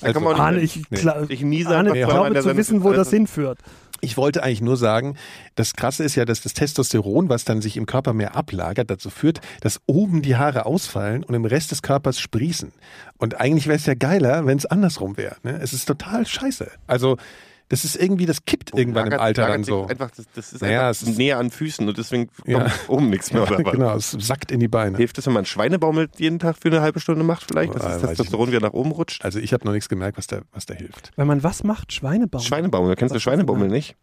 [0.00, 0.12] Ja.
[0.12, 0.96] Kann man auch Ahne, nicht- ich, Nee.
[0.98, 3.58] klar, Ich niese ahne, einfach ich zweimal glaube zu wissen, wo das Also- hinführt.
[4.00, 5.16] Ich wollte eigentlich nur sagen,
[5.54, 9.10] das Krasse ist ja, dass das Testosteron, was dann sich im Körper mehr ablagert, dazu
[9.10, 12.72] führt, dass oben die Haare ausfallen und im Rest des Körpers sprießen.
[13.18, 15.36] Und eigentlich wäre es ja geiler, wenn es andersrum wäre.
[15.42, 15.58] Ne?
[15.60, 16.70] Es ist total scheiße.
[16.86, 17.16] Also
[17.70, 19.86] das ist irgendwie, das kippt irgendwann im Lagert- Alter lagert dann so.
[19.86, 22.66] Einfach, das, das ist Naja, einfach es ist- näher an Füßen und deswegen kommt Ja.
[22.88, 23.42] oben nichts mehr.
[23.50, 23.72] Oder was?
[23.72, 24.96] genau, es sackt in die Beine.
[24.96, 28.00] Hilft es, wenn man Schweinebaumel jeden Tag für eine halbe Stunde macht vielleicht, dass das
[28.00, 29.24] Testosteron wieder nach oben rutscht?
[29.24, 31.10] Also ich habe noch nichts gemerkt, was da, was da hilft.
[31.16, 32.40] Wenn man was macht, Schweinebaum.
[32.40, 33.96] Schweinebaumel, kennst du Was ist Schweinebaumel nicht?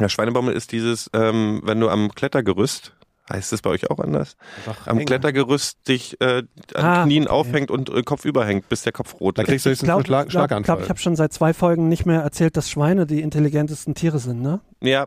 [0.00, 2.94] Ja, Schweinebaumel ist dieses, ähm, wenn du am Klettergerüst
[3.32, 4.36] Heißt das bei euch auch anders?
[4.66, 5.06] Einfach Am hängen.
[5.06, 6.42] Klettergerüst dich äh,
[6.74, 7.32] an Ah, Knien okay.
[7.32, 9.48] aufhängt und äh, Kopf überhängt, bis der Kopf rot Da ist.
[9.48, 10.82] kriegst du jetzt Ich glaube, einen Schlag, glaub, glaub, Schlaganfall.
[10.84, 14.42] ich habe schon seit zwei Folgen nicht mehr erzählt, dass Schweine die intelligentesten Tiere sind,
[14.42, 14.60] ne?
[14.82, 15.06] Ja,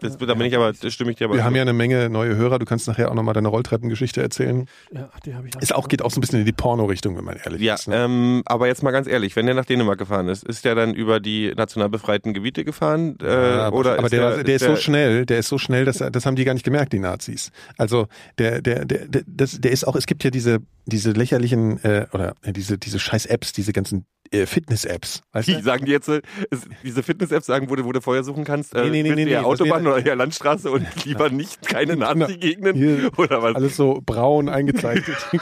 [0.00, 2.08] das, da bin ich aber, das stimme ich dir aber wir haben ja eine Menge
[2.08, 2.58] neue Hörer.
[2.58, 4.66] Du kannst nachher auch nochmal deine Rolltreppengeschichte erzählen.
[4.92, 7.24] Ja, die habe ich Ist auch, geht auch so ein bisschen in die Porno-Richtung, wenn
[7.24, 7.88] man ehrlich Ja, ist.
[7.88, 7.96] Ne?
[8.04, 10.94] ähm, aber jetzt mal ganz ehrlich, wenn der nach Dänemark gefahren ist, ist der dann
[10.94, 13.16] über die national befreiten Gebiete gefahren?
[13.22, 15.48] Äh, Ja, aber, oder aber ist der, der, war- der ist so schnell, der ist
[15.48, 17.50] so schnell, dass das haben die gar nicht gemerkt, die Nazis.
[17.76, 18.06] Also
[18.38, 22.06] der, der, der, der, das, der ist auch, es gibt ja diese, diese lächerlichen äh,
[22.12, 24.04] oder äh, diese, diese scheiß Apps, diese ganzen
[24.46, 25.22] Fitness-Apps.
[25.32, 25.62] Weißt Die du?
[25.62, 26.20] sagen die jetzt, äh,
[26.50, 29.24] es- diese Fitness-Apps sagen, wo du, wo du vorher suchen kannst, äh, Nee, nee, nee,
[29.24, 33.54] nee, Autobahn oder eher Landstraße und lieber nicht keine Nazi-Gegenden Hier, oder was?
[33.56, 35.16] Alles so braun eingezeichnet.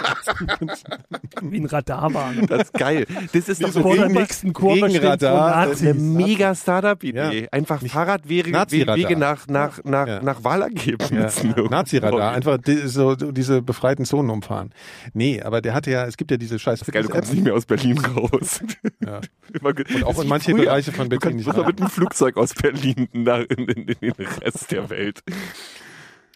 [1.42, 2.46] wie ein Radar waren.
[2.46, 3.06] Das ist geil.
[3.32, 7.42] Das ist doch so Vor der nächsten Kurve eine mega Startup-Idee.
[7.42, 7.48] Ja.
[7.52, 8.50] Einfach Fahrradwege
[9.16, 10.22] nach, nach, nach, Ja.
[10.22, 11.54] nach Wahlergebnissen.
[11.56, 14.70] Ja, Nazi-Radar, einfach die, so, diese befreiten Zonen umfahren.
[15.14, 17.30] Nee, aber der hatte ja, es gibt ja diese scheiß Das ist geil, du kommst
[17.30, 17.34] Fitness-Apps.
[17.34, 18.60] nicht mehr aus Berlin raus.
[19.04, 19.20] Ja.
[19.62, 21.66] Und auch in manche Bereiche von Du Berlin kannst nicht rein.
[21.66, 25.22] mit dem Flugzeug aus Berlin nach, in, in, in den Rest der Welt.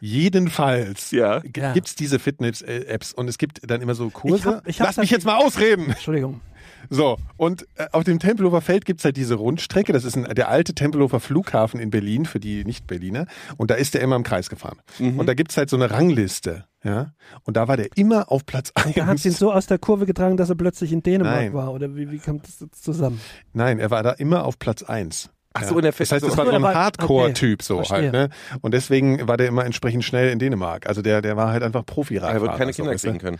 [0.00, 1.40] Jedenfalls Ja.
[1.40, 1.72] g- Ja.
[1.72, 4.36] gibt's diese Fitness-Apps und es gibt dann immer so Kurse.
[4.36, 5.90] Ich hab- ich hab's Lass mich jetzt mal ausreden.
[5.90, 6.40] Entschuldigung.
[6.88, 9.92] So, und äh, auf dem Tempelhofer Feld gibt's halt diese Rundstrecke.
[9.92, 13.26] Das ist ein, der alte Tempelhofer Flughafen in Berlin für die Nicht-Berliner.
[13.56, 14.78] Und da ist der immer im Kreis gefahren.
[14.98, 15.18] Mhm.
[15.18, 16.64] Und da gibt's halt so eine Rangliste.
[16.82, 17.12] Ja?
[17.44, 19.38] Und da war der immer auf Platz Da hat sie ihn 1.
[19.38, 21.52] so aus der Kurve getragen, dass er plötzlich in Dänemark Nein.
[21.52, 21.72] war.
[21.72, 23.20] Oder wie, wie kommt das jetzt zusammen?
[23.52, 25.30] Nein, er war da immer auf Platz 1.
[25.52, 27.96] Ach so, in der Das heißt, es war so, so ein Hardcore-Typ so verstehe.
[27.96, 28.12] halt.
[28.12, 28.28] Ne?
[28.60, 30.86] Und deswegen war der immer entsprechend schnell in Dänemark.
[30.86, 32.36] Also der, der war halt einfach Profi-Radfahrer.
[32.36, 32.98] Er wird keine so, Kinder du?
[32.98, 33.38] kriegen können.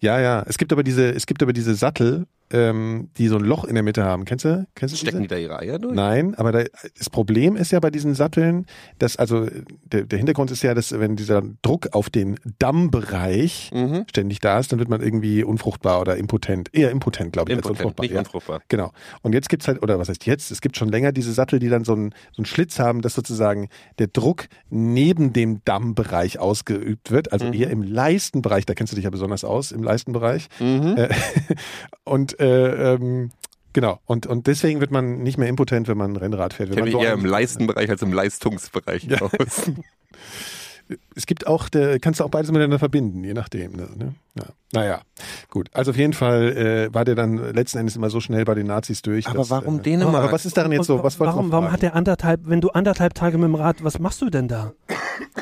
[0.00, 0.42] Ja, ja.
[0.46, 3.74] Es gibt aber diese, es gibt aber diese Sattel, ähm, die so ein Loch in
[3.74, 4.24] der Mitte haben.
[4.24, 4.66] Kennst du?
[4.74, 5.28] Kennst du Stecken diese?
[5.28, 5.94] die da ihre Eier durch?
[5.94, 6.64] Nein, aber da,
[6.98, 8.66] das Problem ist ja bei diesen Satteln,
[8.98, 9.46] dass also
[9.84, 14.04] der, der Hintergrund ist ja, dass wenn dieser Druck auf den Dammbereich Mhm.
[14.08, 16.70] ständig da ist, dann wird man irgendwie unfruchtbar oder impotent.
[16.72, 18.04] Eher impotent, glaube ich, als Impotent, unfruchtbar.
[18.04, 18.18] nicht ja.
[18.20, 18.62] unfruchtbar.
[18.68, 18.92] Genau.
[19.22, 20.50] Und jetzt gibt's halt, oder was heißt jetzt?
[20.50, 23.14] Es gibt schon länger diese Sattel, die dann so einen, so einen Schlitz haben, dass
[23.14, 28.96] sozusagen der Druck neben dem Dammbereich ausgeübt wird, also eher im Leistenbereich, da kennst du
[28.96, 30.48] dich ja besonders aus, im Leistenbereich.
[30.58, 30.94] Mhm.
[30.96, 31.08] Äh,
[32.04, 33.30] und äh, ähm,
[33.72, 36.70] genau, und, und deswegen wird man nicht mehr impotent, wenn man Rennrad fährt.
[36.70, 39.20] Wenn man so eher im Leistungsbereich als im Leistungsbereich Ja.
[39.22, 39.70] aus.
[41.14, 43.72] es gibt auch, der, kannst du auch beides miteinander verbinden, je nachdem.
[43.72, 44.14] Ne?
[44.40, 44.46] Ja.
[44.72, 45.00] Naja,
[45.48, 45.68] gut.
[45.72, 46.56] Also auf jeden Fall
[46.90, 49.26] äh, war der dann letzten Endes immer so schnell bei den Nazis durch.
[49.26, 50.22] Aber dass, warum äh, Dänemark?
[50.24, 51.02] Aber was ist daran jetzt so?
[51.02, 54.22] Was warum, warum hat der anderthalb, wenn du anderthalb Tage mit dem Rad, was machst
[54.22, 54.72] du denn da?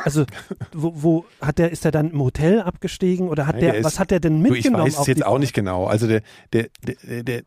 [0.03, 0.25] Also,
[0.73, 3.81] wo, wo hat der, ist der dann im Hotel abgestiegen oder hat Nein, der, der
[3.81, 4.85] ist- was hat der denn Du, ich mitgenommen?
[4.87, 5.85] weiß es jetzt auch nicht genau.
[5.87, 6.23] Also der,
[6.55, 7.43] der, der, der,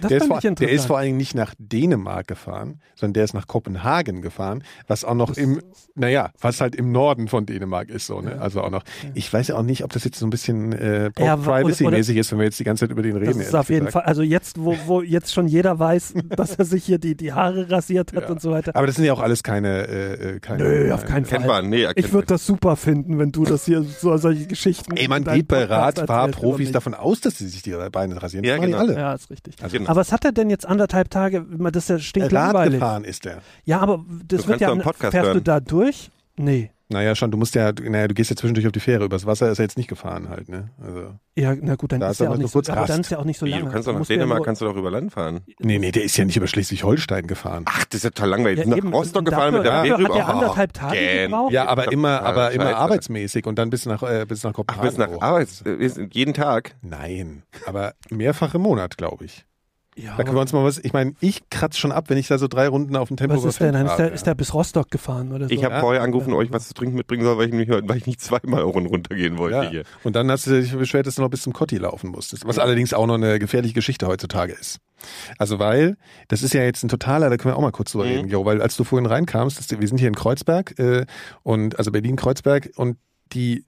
[0.00, 3.24] Das der, ist vor, der ist vor allen Dingen nicht nach Dänemark gefahren, sondern der
[3.24, 5.60] ist nach Kopenhagen gefahren, was auch noch im,
[5.94, 8.40] naja, was halt im Norden von Dänemark ist so, ne?
[8.40, 8.82] Also auch noch.
[9.14, 12.32] Ich weiß ja auch nicht, ob das jetzt so ein bisschen äh, Ja, Privacy-mäßig ist,
[12.32, 13.38] wenn wir jetzt die ganze Zeit über den reden.
[13.38, 14.04] Das ist auf jeden gesagt.
[14.04, 17.32] Fall, also jetzt, wo, wo jetzt schon jeder weiß, dass er sich hier die, die
[17.32, 18.28] Haare rasiert hat Ja.
[18.30, 18.74] und so weiter.
[18.74, 20.64] Aber das sind ja auch alles keine, äh, äh, keine.
[20.64, 21.62] Nö, auf keinen Fall.
[21.62, 24.96] Nee, Ich würde das super finden, wenn du das hier so solche Geschichten.
[24.96, 28.44] Ey, man geht bei Radfahrprofis davon aus, dass sie sich die Beine rasieren.
[28.44, 28.66] Ja, genau.
[28.66, 28.94] die alle.
[28.94, 29.54] Ja, ist richtig.
[29.62, 29.90] Also, Genau.
[29.90, 31.44] Aber was hat er denn jetzt anderthalb Tage?
[31.70, 32.74] Das ist ja Rad stinklangweilig.
[32.74, 33.38] gefahren ist der.
[33.64, 34.72] Ja, aber das Du wird ja.
[34.72, 35.44] einen Podcast fährst du hören.
[35.44, 36.10] da durch?
[36.36, 36.70] Nee.
[36.88, 39.04] Naja, schon, du musst ja, naja, du gehst ja zwischendurch auf die Fähre.
[39.04, 40.70] Übers Wasser ist er jetzt nicht gefahren halt, ne?
[40.80, 41.14] Also.
[41.34, 43.00] Ja, na gut, dann Da ist ist ja aber auch nicht so, kurz aber dann
[43.00, 43.64] ist ja auch nicht so Wie, lange.
[43.64, 45.40] du kannst doch nach Dänemark, kannst du doch über Land fahren.
[45.58, 47.64] Nee, nee, der ist ja nicht über Schleswig-Holstein gefahren.
[47.66, 48.60] Ach, das ist ja total langweilig.
[48.60, 51.30] Ja, nach eben, Rostock gefahren mit der Fähre dafür hat er anderthalb Oh, Tage gähn.
[51.30, 51.52] gebraucht.
[51.52, 52.76] Ja, aber immer, Ja, aber immer scheiße.
[52.76, 54.88] arbeitsmäßig und dann bis nach, äh, bis nach Ach, Kopenhagen.
[54.88, 55.20] bis nach.
[55.20, 55.62] Arbeits...
[55.62, 56.76] äh, Jeden Tag.
[56.82, 59.44] Nein, aber mehrfach im Monat, glaube ich.
[59.98, 62.28] Ja, Da können wir uns mal was, ich meine, ich kratze schon ab, wenn ich
[62.28, 63.86] da so drei Runden auf dem Tempo was ist der dann?
[63.86, 65.54] Ist der, ist der bis Rostock gefahren oder so?
[65.54, 65.80] Ich habe Ja.
[65.80, 68.60] vorher angerufen, euch was zu trinken mitbringen soll, weil ich, mich, weil ich nicht zweimal
[68.62, 69.70] runtergehen wollte ja.
[69.70, 69.82] hier.
[70.04, 72.46] Und dann hast du dich beschwert, dass du noch bis zum Kotti laufen musstest.
[72.46, 74.78] Was allerdings auch noch eine gefährliche Geschichte heutzutage ist.
[75.38, 75.96] Also weil,
[76.28, 78.10] das ist ja jetzt ein totaler, da können wir auch mal kurz drüber Mhm.
[78.10, 81.06] reden, Jo, weil als du vorhin reinkamst, das, wir sind hier in Kreuzberg äh,
[81.42, 82.96] und also Berlin-Kreuzberg und
[83.32, 83.64] die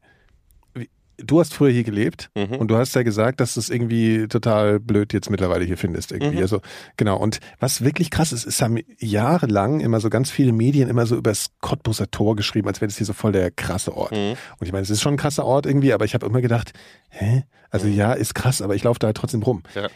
[1.21, 2.55] Du hast früher hier gelebt Mhm.
[2.57, 6.13] und du hast ja gesagt, dass du es irgendwie total blöd jetzt mittlerweile hier findest.
[6.13, 6.37] Irgendwie.
[6.37, 6.43] Mhm.
[6.43, 6.61] Also
[6.97, 7.17] genau.
[7.19, 11.17] Und was wirklich krass ist, es haben jahrelang immer so ganz viele Medien immer so
[11.17, 14.13] über das Cottbuser Tor geschrieben, als wäre das hier so voll der krasse Ort.
[14.13, 14.37] Mhm.
[14.59, 16.73] Und ich meine, es ist schon ein krasser Ort irgendwie, aber ich habe immer gedacht,
[17.11, 17.45] hä?
[17.71, 19.63] Also ja, ist krass, aber ich laufe da halt trotzdem rum.
[19.75, 19.89] Ja.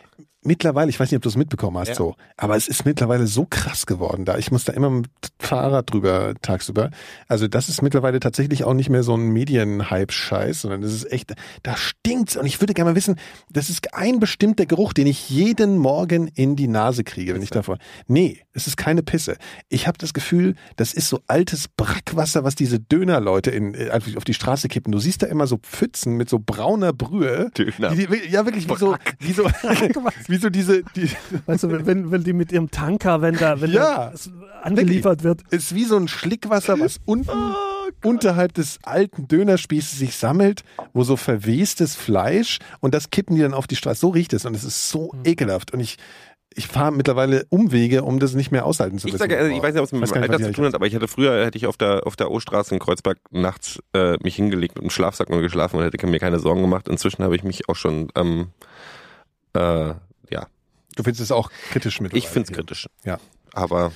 [0.42, 1.94] Mittlerweile, ich weiß nicht, ob du es mitbekommen hast, Ja.
[1.94, 4.38] so, aber es ist mittlerweile so krass geworden da.
[4.38, 6.90] Ich muss da immer mit Fahrrad drüber tagsüber.
[7.28, 11.34] Also das ist mittlerweile tatsächlich auch nicht mehr so ein Medien-Hype-Scheiß, sondern das ist echt,
[11.62, 12.36] da stinkt's.
[12.36, 13.16] Und ich würde gerne mal wissen,
[13.50, 17.50] das ist ein bestimmter Geruch, den ich jeden Morgen in die Nase kriege, wenn ich
[17.50, 17.78] davor.
[18.06, 19.36] Nee, es ist keine Pisse.
[19.68, 24.24] Ich habe das Gefühl, das ist so altes Brackwasser, was diese Dönerleute in, äh, auf
[24.24, 24.92] die Straße kippen.
[24.92, 27.50] Du siehst da immer so Pfützen mit so brauner Brühe.
[27.56, 27.94] Döner.
[27.94, 29.48] Die, die, ja, wirklich wie so, wie so,
[30.32, 31.08] wie so diese, die,
[31.46, 34.12] Weißt du, wenn- wenn, die mit ihrem Tanker, wenn da, wenn Ja,
[34.62, 35.42] angeliefert wird.
[35.50, 41.04] ist wie so ein Schlickwasser, was unten Oh unterhalb des alten Dönerspießes sich sammelt, wo
[41.04, 44.00] so verwestes Fleisch und das kippen die dann auf die Straße.
[44.00, 45.20] So riecht es und es ist so Hm.
[45.24, 45.98] ekelhaft und ich
[46.54, 49.22] ich fahre mittlerweile Umwege, um das nicht mehr aushalten zu Ich müssen.
[49.22, 50.86] sage, also ich weiß nicht, ob es mit nicht, Alter zu ich tun hat, aber
[50.86, 54.36] ich hatte früher, hätte ich auf der, auf der O-Straße in Kreuzberg nachts äh, mich
[54.36, 56.88] hingelegt mit einem Schlafsack und geschlafen und hätte mir keine Sorgen gemacht.
[56.88, 58.48] Inzwischen habe ich mich auch schon, ähm,
[59.54, 59.94] äh,
[60.96, 62.14] Du findest es auch kritisch mit.
[62.14, 62.88] ich finde es kritisch.
[63.04, 63.18] Ja.
[63.52, 63.92] Aber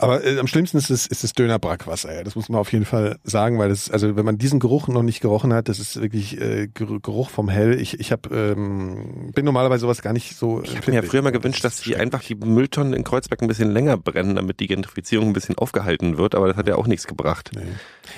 [0.00, 2.14] Aber äh, am schlimmsten ist es, ist das Dönerbrackwasser.
[2.14, 2.22] Ja.
[2.22, 5.02] Das muss man auf jeden Fall sagen, weil das, also wenn man diesen Geruch noch
[5.02, 7.80] nicht gerochen hat, das ist wirklich äh, Ger- Geruch vom Hell.
[7.80, 10.62] Ich, ich hab, ähm, bin normalerweise sowas gar nicht so.
[10.62, 13.48] ich habe mir ja früher mal gewünscht, dass die einfach die Mülltonnen in Kreuzberg ein
[13.48, 16.86] bisschen länger brennen, damit die Gentrifizierung ein bisschen aufgehalten wird, aber das hat ja auch
[16.86, 17.50] nichts gebracht.
[17.56, 17.62] Nee.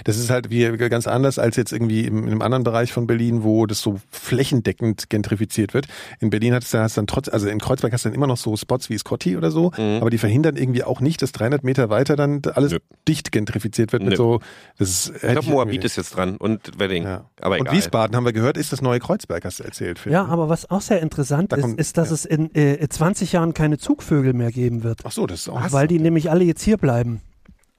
[0.05, 3.07] Das ist halt wie ganz anders als jetzt irgendwie im, in einem anderen Bereich von
[3.07, 5.87] Berlin, wo das so flächendeckend gentrifiziert wird.
[6.21, 8.27] In Berlin hat es dann, hast dann trotz, also in Kreuzberg hast du dann immer
[8.27, 9.99] noch so Spots wie Scotty oder so, Mhm.
[10.01, 12.79] aber die verhindern irgendwie auch nicht, dass 300 Meter weiter dann alles Nö.
[13.09, 14.17] dicht gentrifiziert wird mit Nö.
[14.17, 14.41] so.
[14.79, 17.05] Das Ich glaube, Moabit ist jetzt dran und Wedding.
[17.05, 17.25] ja.
[17.41, 17.75] Aber Und egal.
[17.77, 19.99] Wiesbaden haben wir gehört, ist das neue Kreuzberg, hast du erzählt.
[19.99, 20.13] Phil.
[20.13, 22.15] Ja, aber was auch sehr interessant Da ist, kommt- ist, dass ja.
[22.15, 25.01] es in äh, 20 Jahren keine Zugvögel mehr geben wird.
[25.05, 27.21] Ach so, das ist auch Weil die nämlich alle jetzt hier bleiben.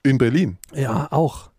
[0.04, 0.58] in Berlin.
[0.74, 1.52] Ja, auch.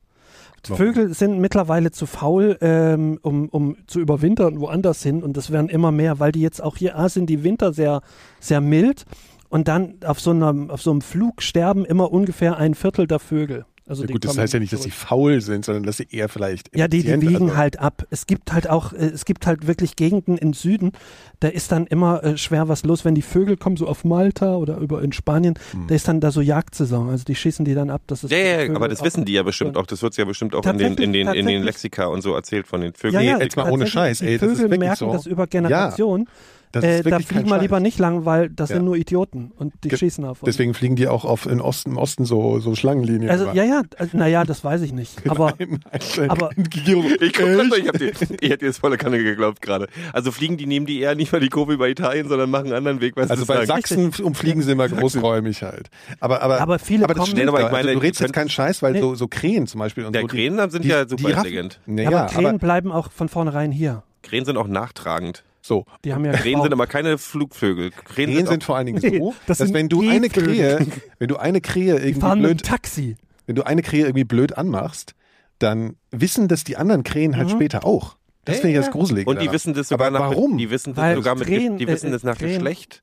[0.64, 5.68] Vögel sind mittlerweile zu faul, ähm, um, um zu überwintern woanders hin und das werden
[5.68, 8.00] immer mehr, weil die jetzt auch hier A sind die Winter sehr,
[8.38, 9.04] sehr mild
[9.52, 13.18] und dann auf so, einem, auf so einem Flug sterben immer ungefähr ein Viertel der
[13.18, 13.66] Vögel.
[13.86, 16.06] Also Ja, die gut, das heißt ja nicht, dass sie faul sind, sondern dass sie
[16.10, 16.74] eher vielleicht.
[16.74, 18.06] Ja, die, die wiegen also- halt ab.
[18.08, 20.92] Es gibt halt auch, äh, es gibt halt wirklich Gegenden im Süden,
[21.40, 24.54] da ist dann immer äh, schwer was los, wenn die Vögel kommen, so auf Malta
[24.56, 25.86] oder über in Spanien, Hm.
[25.88, 27.10] da ist dann da so Jagdsaison.
[27.10, 28.00] Also die schießen die dann ab.
[28.06, 29.84] Das ist Ja, ja, Vögel aber das wissen die ja bestimmt auch.
[29.84, 32.66] Das wird ja bestimmt auch in den, in, den, in den Lexika und so erzählt
[32.68, 33.22] von den Vögeln.
[33.22, 35.12] Ja, ja, jetzt mal ohne Scheiß, Die ey, das ist Vögel wirklich merken so.
[35.12, 36.24] das über Generationen.
[36.24, 36.32] Ist
[36.74, 38.76] Äh, da fliegen wir lieber nicht lang, weil das Ja.
[38.76, 40.46] sind nur Idioten und die Ge- schießen auf uns.
[40.46, 43.28] Deswegen fliegen die auch auf in Osten, im Osten so, so Schlangenlinien.
[43.30, 43.54] also über.
[43.54, 45.18] ja, ja, also, naja, das weiß ich nicht.
[45.28, 45.54] Aber
[46.28, 47.46] aber- Ich, guck
[47.78, 49.88] ich, hab dir, ich hätte dir das volle Kanne geglaubt gerade.
[50.12, 52.74] Also fliegen die, nehmen die eher nicht mal die Kurve über Italien, sondern machen einen
[52.74, 53.16] anderen Weg.
[53.16, 53.66] Also bei.
[53.66, 55.88] Sachsen umfliegen sie immer großräumig halt.
[56.20, 58.32] Aber, aber, Aber viele aber das kommen- aber ich also meine, du redest die jetzt
[58.32, 59.00] keinen Scheiß, weil Nee.
[59.00, 60.26] so, so Krähen zum Beispiel und Ja, so.
[60.26, 61.80] die- Krähen sind die, ja die super intelligent.
[61.86, 64.02] Ja, aber Krähen aber bleiben auch von vornherein hier.
[64.22, 65.42] Krähen sind auch nachtragend.
[65.62, 65.84] So.
[66.04, 67.90] Die haben ja Krähen sind aber keine Flugvögel.
[67.92, 70.76] Krähen, Krähen sind, sind vor allen Dingen Nee, so, das dass wenn du eine Gehvögel.
[70.78, 70.86] Krähe,
[71.18, 73.16] wenn du eine Krähe irgendwie blöd, Taxi.
[73.46, 75.14] wenn du eine Krähe irgendwie blöd anmachst,
[75.58, 77.52] dann wissen das die anderen Krähen halt Mhm.
[77.52, 78.16] später auch.
[78.44, 79.30] Das finde ich das Gruselige.
[79.30, 80.58] und die wissen das sogar Aber nach, warum?
[80.58, 83.02] die wissen das Weil sogar mit, Krähen, die wissen äh, das nach Krähen- Geschlecht.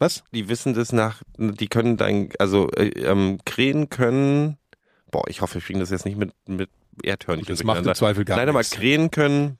[0.00, 0.24] Was?
[0.32, 4.56] Die wissen das nach, die können dein, also äh, ähm, Krähen können,
[5.12, 6.70] boah, ich hoffe, wir kriegen das jetzt nicht mit, mit
[7.04, 7.94] Erdhörnchen Das macht im.
[7.94, 8.74] Zweifel gar Nein, aber nichts.
[8.74, 9.58] Krähen können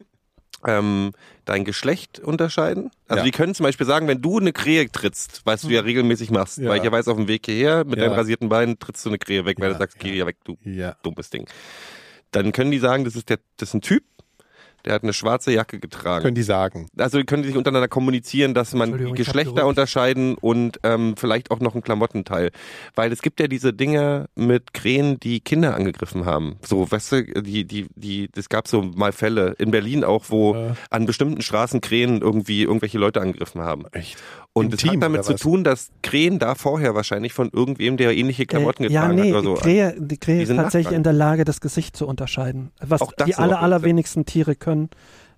[0.66, 1.12] ähm,
[1.44, 2.90] dein Geschlecht unterscheiden.
[3.08, 3.24] Also Ja.
[3.24, 6.58] die können zum Beispiel sagen, wenn du eine Krähe trittst, was du ja regelmäßig machst,
[6.58, 6.68] Ja.
[6.70, 8.04] weil ich ja weiß, auf dem Weg hierher mit Ja.
[8.06, 10.14] deinen rasierten Beinen trittst du eine Krähe weg, weil du sagst, geh ja.
[10.16, 10.56] ja weg, du
[11.02, 11.48] dummes Ding.
[12.32, 14.04] Dann können die sagen, das ist der, das ist ein Typ,
[14.84, 16.22] der hat eine schwarze Jacke getragen.
[16.22, 16.88] Können die sagen.
[16.98, 21.60] Also die können sich untereinander kommunizieren, dass man die Geschlechter unterscheiden und ähm, vielleicht auch
[21.60, 22.50] noch ein Klamottenteil.
[22.94, 26.56] Weil es gibt ja diese Dinge mit Krähen, die Kinder angegriffen haben.
[26.64, 30.54] So, weißt du, die, die, die, es gab so mal Fälle in Berlin auch, wo
[30.54, 30.76] Ja.
[30.90, 33.84] an bestimmten Straßen Krähen irgendwie irgendwelche Leute angegriffen haben.
[33.92, 34.16] Echt?
[34.52, 38.16] Und es Team hat damit zu tun, dass Krähen da vorher wahrscheinlich von irgendwem, der
[38.16, 39.54] ähnliche Klamotten äh, ja, getragen nee, hat oder so.
[39.54, 40.96] die Krähe, die Krähe ist sind tatsächlich nachtragend.
[40.96, 42.72] in der Lage, das Gesicht zu unterscheiden.
[42.80, 44.90] Was Auch das die aller, allerwenigsten Tiere können.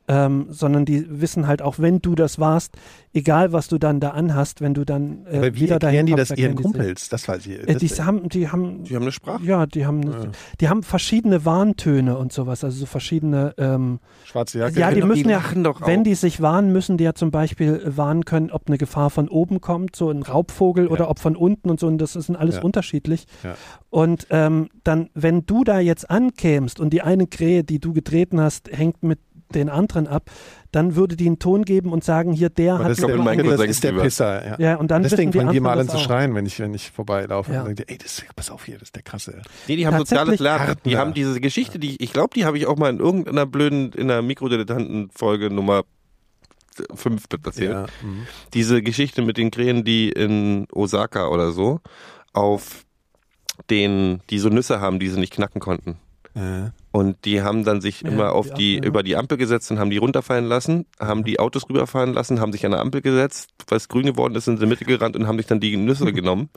[0.08, 2.74] Ähm, sondern die wissen halt auch, wenn du das warst,
[3.14, 6.14] egal was du dann da anhast, wenn du dann äh, Aber wie wieder erklären die
[6.16, 6.62] das ihren die.
[6.64, 7.08] Kumpels?
[7.08, 7.68] Das weiß ich.
[7.68, 9.44] Äh, die haben, die haben, Die haben eine Sprache.
[9.44, 10.18] ja, die haben, Ja.
[10.60, 13.54] die haben verschiedene Warntöne und sowas, also so verschiedene.
[13.58, 14.80] Ähm, Schwarze Jacke.
[14.80, 17.30] ja, die die müssen ja, lachen doch wenn die sich warnen, müssen die ja zum
[17.30, 21.20] Beispiel äh, warnen können, ob eine Gefahr von oben kommt, so ein Raubvogel oder ob
[21.20, 21.86] von unten und so.
[21.86, 22.62] Und das ist alles Ja.
[22.62, 23.26] unterschiedlich.
[23.44, 23.54] Ja.
[23.88, 28.40] Und ähm, dann, wenn du da jetzt ankämst und die eine Krähe, die du getreten
[28.40, 29.20] hast, hängt mit
[29.52, 30.30] den anderen ab,
[30.72, 33.10] dann würde die einen Ton geben und sagen, hier der Aber hat das, ist glaub,
[33.10, 33.92] der, in meinen das ist der.
[33.92, 34.46] Pisser.
[34.46, 34.56] Ja.
[34.58, 37.52] ja, und dann Deswegen fangen die mal an zu schreien, wenn ich, wenn ich vorbeilaufe.
[37.52, 37.60] Ja.
[37.62, 39.42] Und denke, ey, das, pass auf hier, das ist der krasse.
[39.68, 40.76] Nee, die haben soziales Lernen.
[40.84, 43.92] Die haben diese Geschichte, die ich glaube, die habe ich auch mal in irgendeiner blöden,
[43.92, 45.84] in einer Mikrodilettanten-Folge Nummer
[46.94, 47.70] fünf das erzählt.
[47.70, 47.86] Ja.
[48.02, 48.26] mhm.
[48.54, 51.80] Diese Geschichte mit den Krähen, die in Osaka oder so
[52.32, 52.84] auf
[53.70, 55.98] den, die so Nüsse haben, die sie nicht knacken konnten.
[56.34, 59.38] Äh, Und die haben dann sich Ja, immer auf die die, Ampel, über die Ampel
[59.38, 62.80] gesetzt und haben die runterfallen lassen, haben die Autos rüberfahren lassen, haben sich an der
[62.80, 65.46] Ampel gesetzt, weil es grün geworden ist, sind in die Mitte gerannt und haben sich
[65.46, 66.50] dann die Nüsse genommen.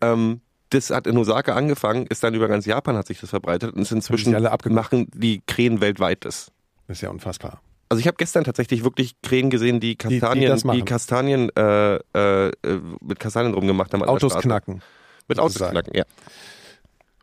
[0.00, 3.74] Ähm, das hat in Osaka angefangen, ist dann über ganz Japan hat sich das verbreitet
[3.74, 6.50] und ist inzwischen alle machen die Krähen weltweit das.
[6.88, 7.60] Ist ja unfassbar.
[7.88, 10.84] Also ich habe gestern tatsächlich wirklich Krähen gesehen, die die Kastanien, das die, machen.
[10.84, 12.52] Kastanien äh, äh,
[13.00, 14.02] mit Kastanien rumgemacht haben.
[14.02, 14.82] Autos knacken.
[15.28, 16.04] Mit Autos knacken, ja.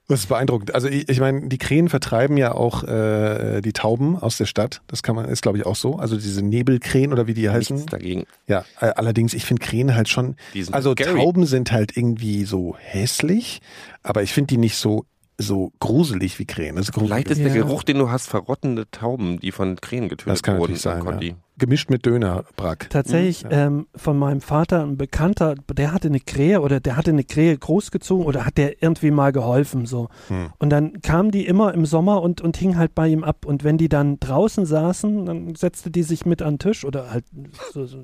[0.10, 0.76] Das ist beeindruckend.
[0.76, 4.82] Also ich, ich meine, die Krähen vertreiben ja auch äh, die Tauben aus der Stadt.
[4.88, 5.96] Das kann man, ist glaube ich auch so.
[5.96, 7.78] Also diese Nebelkrähen oder wie die heißen.
[7.78, 8.26] Nichts dagegen.
[8.48, 10.36] Ja, äh, allerdings, ich finde Krähen halt schon.
[10.72, 11.18] Also scary.
[11.20, 13.62] Tauben sind halt irgendwie so hässlich,
[14.04, 15.06] aber ich finde die nicht so
[15.39, 16.76] so gruselig wie Krähen.
[16.76, 17.10] Das ist gruselig.
[17.26, 17.46] Vielleicht ist Ja.
[17.46, 20.76] der Geruch, den du hast, verrottende Tauben, die von Krähen getötet Das kann wurden.
[20.76, 21.04] sein.
[21.04, 21.34] Ja.
[21.58, 22.89] Gemischt mit Dönerbrack.
[22.89, 27.24] Tatsächlich ähm, von meinem Vater ein Bekannter, der hatte eine Krähe oder der hatte eine
[27.24, 30.10] Krähe großgezogen oder hat der irgendwie mal geholfen so.
[30.30, 30.48] Hm.
[30.58, 33.46] Und dann kam die immer im Sommer und, und hing halt bei ihm ab.
[33.46, 37.12] Und wenn die dann draußen saßen, dann setzte die sich mit an den Tisch oder
[37.12, 37.26] halt
[37.72, 37.86] so.
[37.86, 37.98] so.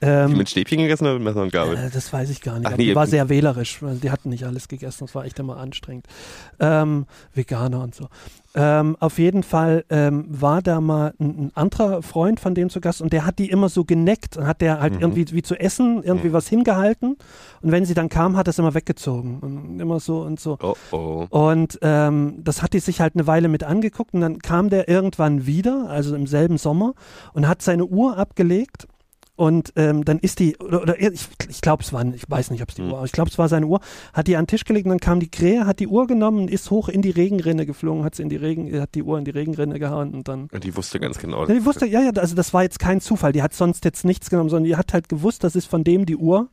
[0.00, 1.76] Die Ähm, mit Stäbchen gegessen oder mit Messer und Gabel?
[1.76, 2.66] äh, das weiß ich gar nicht.
[2.66, 5.06] Ach nee, die war sehr wählerisch, weil die hatten nicht alles gegessen.
[5.06, 6.06] Das war echt immer anstrengend.
[6.60, 8.08] Ähm, Veganer und so.
[8.56, 12.80] Ähm, auf jeden Fall ähm, war da mal ein, ein anderer Freund von dem zu
[12.80, 15.00] Gast und der hat die immer so geneckt und hat der halt Mhm.
[15.00, 16.32] irgendwie wie zu essen, irgendwie Mhm.
[16.34, 17.16] was hingehalten
[17.62, 20.56] und wenn sie dann kam, hat er es immer weggezogen und immer so und so.
[20.62, 21.26] Oh oh.
[21.30, 24.88] Und ähm, das hat die sich halt eine Weile mit angeguckt und dann kam der
[24.88, 26.94] irgendwann wieder, also im selben Sommer,
[27.32, 28.86] und hat seine Uhr abgelegt.
[29.36, 32.62] Und ähm, dann ist die, oder, oder ich, ich glaube, es war, ich weiß nicht,
[32.62, 32.92] ob es die Hm.
[32.92, 33.80] Uhr war, ich glaube, es war seine Uhr,
[34.12, 36.42] hat die an den Tisch gelegt und dann kam die Krähe, hat die Uhr genommen
[36.42, 39.18] und ist hoch in die Regenrinne geflogen, hat sie in die Regen, hat die Uhr
[39.18, 40.48] in die Regenrinne gehauen und dann.
[40.52, 41.46] Und die wusste ganz genau.
[41.48, 44.04] Ja, die wusste, ja, ja, also das war jetzt kein Zufall, die hat sonst jetzt
[44.04, 46.48] nichts genommen, sondern die hat halt gewusst, das ist von dem die Uhr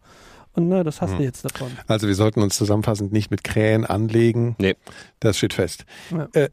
[0.53, 1.17] und na, das hast Hm.
[1.19, 1.71] du jetzt davon.
[1.87, 4.55] Also wir sollten uns zusammenfassend nicht mit Krähen anlegen.
[4.59, 4.75] Nee.
[5.19, 5.85] Das steht fest.
[6.09, 6.27] Ja.
[6.33, 6.49] Äh,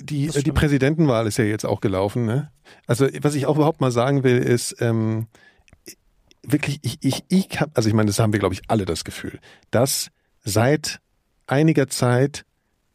[0.00, 0.52] die, die.
[0.52, 2.26] Präsidentenwahl ist ja jetzt auch gelaufen.
[2.26, 2.50] Ne?
[2.86, 5.26] Also was ich auch überhaupt mal sagen will, ist ähm,
[6.46, 9.04] wirklich, ich, ich, ich hab, also ich meine, das haben wir, glaube ich, alle das
[9.04, 9.38] Gefühl,
[9.70, 10.10] dass
[10.42, 11.00] seit
[11.46, 12.44] einiger Zeit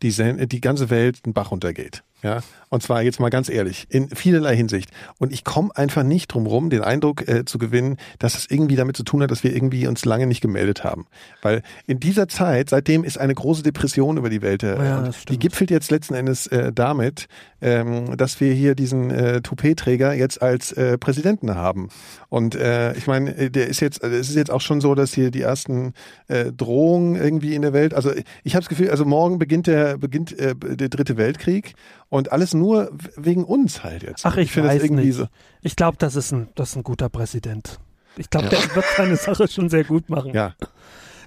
[0.01, 0.11] die,
[0.47, 2.03] die ganze Welt den Bach runtergeht.
[2.21, 4.91] Ja, und zwar jetzt mal ganz ehrlich, in vielerlei Hinsicht.
[5.17, 8.75] Und ich komme einfach nicht drum rum, den Eindruck äh, zu gewinnen, dass es irgendwie
[8.75, 11.07] damit zu tun hat, dass wir irgendwie uns lange nicht gemeldet haben.
[11.41, 14.63] Weil in dieser Zeit, seitdem ist eine große Depression über die Welt.
[14.63, 17.27] Äh, Ja, die gipfelt jetzt letzten Endes äh, damit,
[17.61, 21.89] ähm, dass wir hier diesen äh, Toupet-Träger jetzt als äh, Präsidenten haben.
[22.29, 24.95] Und äh, ich meine, äh, der ist jetzt, also es ist jetzt auch schon so,
[24.95, 25.93] dass hier die ersten
[26.27, 28.11] äh, Drohungen irgendwie in der Welt, also
[28.43, 31.73] ich habe das Gefühl, also morgen beginnt der beginnt äh, der dritte Weltkrieg
[32.09, 34.25] und alles nur wegen uns halt jetzt.
[34.25, 35.15] Ach, ich, finde weiß das irgendwie nicht.
[35.15, 35.27] so.
[35.61, 37.79] Ich glaube, das ist ein, das ist ein guter Präsident.
[38.17, 40.33] Ich glaube, der wird seine Sache schon sehr gut machen.
[40.33, 40.53] Ja,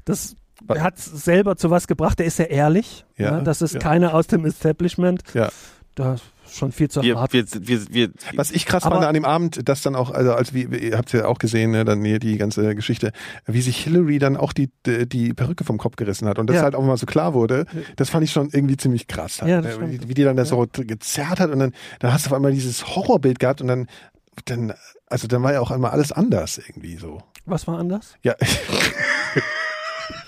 [0.04, 0.36] Das
[0.68, 2.18] er hat selber zu was gebracht.
[2.18, 3.04] Der ist ja ehrlich.
[3.16, 3.80] Ja, Ja, das ist ja.
[3.80, 5.22] keiner aus dem Establishment.
[5.34, 5.48] ja.
[5.94, 6.22] Da ist
[6.56, 7.32] schon viel zu Wir, hart.
[7.32, 10.54] wir, wir, wir, Was ich krass fand an dem Abend, dass dann auch, also als
[10.54, 13.12] wie, ihr habt ja auch gesehen, ne, dann hier die ganze Geschichte,
[13.46, 16.62] wie sich Hillary dann auch die, die, Perücke vom Kopf gerissen hat und das Ja.
[16.62, 19.40] halt auch mal so klar wurde, das fand ich schon irgendwie ziemlich krass.
[19.42, 22.12] Halt, Ja, das ne, wie, wie die dann da so gezerrt hat und dann, dann
[22.12, 23.86] hast du auf einmal dieses Horrorbild gehabt und dann,
[24.46, 24.72] dann,
[25.06, 27.18] also dann war ja auch einmal alles anders irgendwie so.
[27.46, 28.14] was war anders?
[28.22, 28.34] Ja,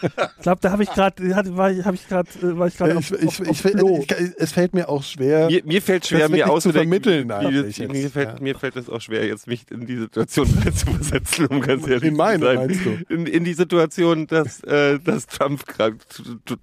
[0.02, 2.98] Ich glaube, da habe ich gerade, war ich, habe ich gerade, war ich gerade ich,
[2.98, 4.04] auf, ich, auf, ich, auf Klo.
[4.06, 5.46] ich, es fällt mir auch schwer.
[5.46, 8.28] mir, mir fällt schwer, mir wirklich zu auszudenken, vermitteln wie, eigentlich wie, jetzt, mir, fällt,
[8.28, 8.36] ja.
[8.40, 12.10] mir fällt es auch schwer, jetzt mich in die Situation zu versetzen, um ganz ehrlich
[12.10, 12.56] In meine, zu sein.
[12.56, 13.14] meinst du?
[13.14, 15.96] In, in die Situation, dass, äh, dass Trump gerade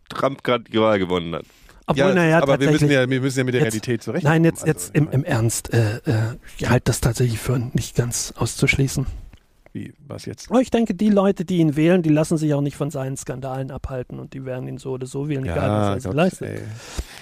[0.10, 1.46] Trump gerade die Wahl gewonnen hat.
[1.88, 4.24] Obwohl, ja, naja, aber wir müssen ja, wir müssen ja mit der Jetzt- Realität zurecht.
[4.24, 5.74] Nein, jetzt, jetzt im, im Ernst.
[5.74, 9.08] Äh, äh, ich halte das tatsächlich für nicht ganz auszuschließen.
[9.74, 10.52] Wie, was jetzt?
[10.52, 13.16] Aber ich denke, die Leute, die ihn wählen, die lassen sich auch nicht von seinen
[13.16, 16.50] Skandalen abhalten und die werden ihn so oder so wählen, egal was er Gott, leistet.
[16.50, 16.60] ey.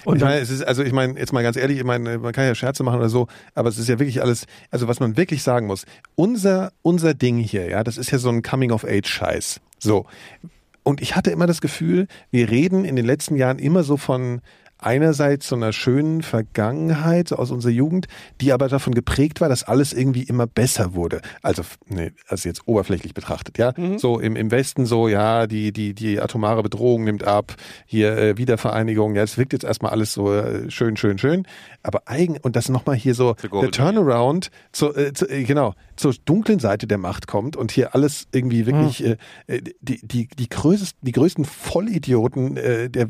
[0.04, 2.32] Und ich meine, es ist, also ich meine, jetzt mal ganz ehrlich, ich meine, man
[2.32, 5.16] kann ja Scherze machen oder so, aber es ist ja wirklich alles, also was man
[5.16, 5.84] wirklich sagen muss,
[6.16, 9.60] unser, unser Ding hier, ja, das ist ja so ein Coming-of-Age-Scheiß.
[9.78, 10.06] So.
[10.82, 14.40] Und ich hatte immer das Gefühl, wir reden in den letzten Jahren immer so von
[14.82, 18.06] einerseits so einer schönen Vergangenheit aus unserer Jugend,
[18.40, 21.20] die aber davon geprägt war, dass alles irgendwie immer besser wurde.
[21.42, 23.72] Also, nee, also jetzt oberflächlich betrachtet, ja.
[23.98, 27.54] So im, im Westen so, ja, die, die, die atomare Bedrohung nimmt ab,
[27.86, 31.46] hier äh, Wiedervereinigung, ja, es wirkt jetzt erstmal alles so äh, schön, schön, schön.
[31.82, 36.14] Aber eigen, und das nochmal hier so, der Turnaround, zu, äh, zu, äh, genau, zur
[36.24, 39.16] dunklen Seite der Macht kommt und hier alles irgendwie wirklich äh,
[39.46, 43.08] äh, die, die, die, größten, die größten Vollidioten äh, der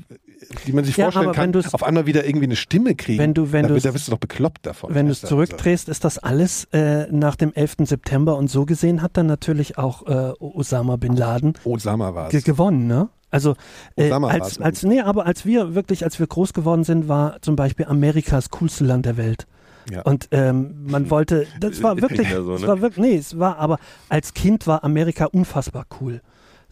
[0.66, 3.18] die man sich Ja, vorstellen aber wenn kann, auf einmal wieder irgendwie eine Stimme kriegen.
[3.18, 4.94] Wenn du- wenn da, da bist du doch bekloppt davon.
[4.94, 7.76] Wenn du es zurückdrehst, ist das alles äh, nach dem 11.
[7.84, 12.38] September und so gesehen hat dann natürlich auch äh, Osama Bin Laden Osama war ge
[12.38, 12.44] es.
[12.44, 13.08] gewonnen, ne?
[13.32, 13.54] Also
[13.96, 17.54] äh, als, als nee, aber als wir wirklich, als wir groß geworden sind, war zum
[17.54, 19.46] Beispiel Amerika das coolste Land der Welt.
[19.90, 20.02] Ja.
[20.02, 22.66] Und ähm, man wollte, das war wirklich, Ja, so, das ne?
[22.68, 26.20] war wirklich, nee, es war aber als Kind war Amerika unfassbar cool.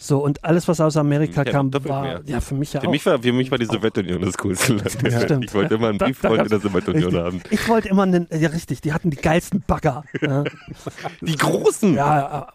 [0.01, 2.23] So und alles, was aus Amerika Ja, kam, war mehr.
[2.25, 2.91] ja für mich ja Für auch.
[2.93, 4.97] mich war, für mich war die Sowjetunion das coolste Land.
[5.03, 5.47] Ja, stimmt.
[5.47, 7.21] Ich wollte immer einen Brieffreund in der Sowjetunion richtig.
[7.25, 7.41] haben.
[7.51, 10.05] Ich wollte immer einen, ja richtig, die hatten die geilsten Bagger.
[10.23, 10.45] Ja,
[11.21, 11.95] Die großen!
[11.95, 12.47] ja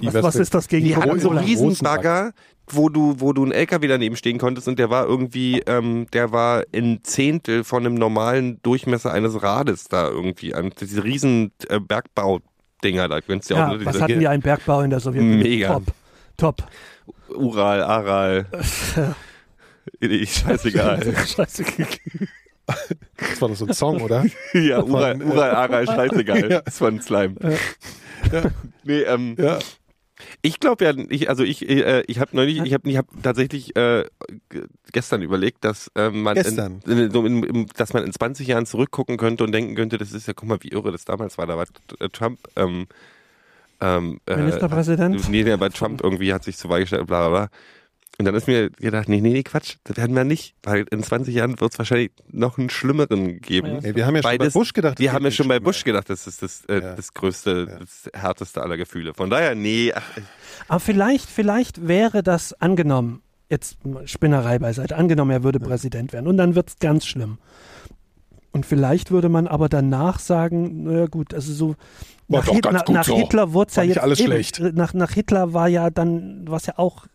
[0.00, 2.32] Die was, was ist das gegen Die hatten so Riesenbagger,
[2.68, 6.30] wo du, wo du einen LKW daneben stehen konntest und der war irgendwie, ähm, der
[6.30, 10.70] war ein Zehntel von einem normalen Durchmesser eines Rades da irgendwie an.
[10.80, 13.18] Diese riesen äh, Bergbaudinger da.
[13.20, 13.84] Du ja, auch, ne?
[13.84, 15.38] was hatten die einen Bergbau in der Sowjetunion?
[15.40, 15.72] Mega.
[15.74, 15.84] Top.
[16.36, 16.66] Top.
[17.28, 18.46] Ural, Aral.
[20.00, 21.14] Ich, scheißegal.
[21.26, 21.64] Scheiße.
[23.18, 24.24] Das war doch so ein Song, oder?
[24.54, 26.50] ja, Ural, äh, Ural, Aral, scheißegal.
[26.50, 26.62] Ja.
[26.62, 27.34] Das war ein Slime.
[28.82, 29.58] Nee, ähm, Ja.
[30.42, 33.76] Ich glaube ja, ich, also ich, äh, ich habe neulich, ich habe ich hab tatsächlich
[33.76, 34.04] äh,
[34.92, 36.36] gestern überlegt, dass ähm, man?
[36.36, 40.12] In, in, in, in, dass man in 20 Jahren zurückgucken könnte und denken könnte, das
[40.12, 41.46] ist ja, guck mal, wie irre das damals war.
[41.46, 41.66] Da war
[41.98, 42.86] äh, Trump, ähm,
[43.80, 45.28] ähm, äh, Ministerpräsident?
[45.28, 47.48] Nee, der bei Trump irgendwie hat sich zu Wahl gestellt, bla bla bla.
[48.16, 51.02] Und dann ist mir gedacht, nee, nee, nee, Quatsch, das werden wir nicht, weil in
[51.02, 53.80] 20 Jahren wird es wahrscheinlich noch einen schlimmeren geben.
[53.84, 55.00] Ey, wir haben ja schon Beides- bei Bush gedacht.
[55.00, 56.94] Wir das haben ja schon bei Bush gedacht, das ist das, äh, Ja.
[56.94, 59.14] das größte, das härteste aller Gefühle.
[59.14, 59.92] Von daher, nee,
[60.68, 66.36] Aber vielleicht, vielleicht wäre das angenommen, jetzt Spinnerei beiseite, angenommen, er würde Präsident werden und
[66.36, 67.38] dann wird es ganz schlimm.
[68.54, 71.74] Und vielleicht würde man aber danach sagen, naja gut, also so
[72.28, 73.16] War nach, doch Hit- ganz nach, gut nach so.
[73.16, 74.60] Hitler wurde es ja jetzt alles eben, schlecht.
[74.74, 77.06] Nach, nach Hitler war ja dann, was ja auch,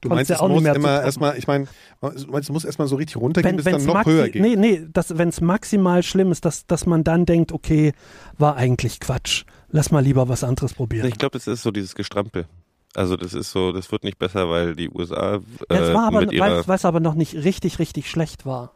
[0.00, 1.66] Du konntest meinst, ja es muss mehr immer erstmal, ich meine,
[2.00, 4.40] du meinst, es muss erstmal so richtig runtergehen, wenn bis es dann noch höher geht.
[4.40, 7.92] nee, nee, das, wenn es maximal schlimm ist, dass, dass man dann denkt, okay,
[8.38, 9.44] war eigentlich Quatsch.
[9.70, 11.08] Lass mal lieber was anderes probieren.
[11.08, 12.46] Ich glaube, das ist so dieses Gestrampel.
[12.94, 15.36] Also das ist so, das wird nicht besser, weil die USA
[15.70, 18.46] äh, Ja, es war aber, mit ihrer weil es aber noch nicht richtig, richtig schlecht
[18.46, 18.75] war.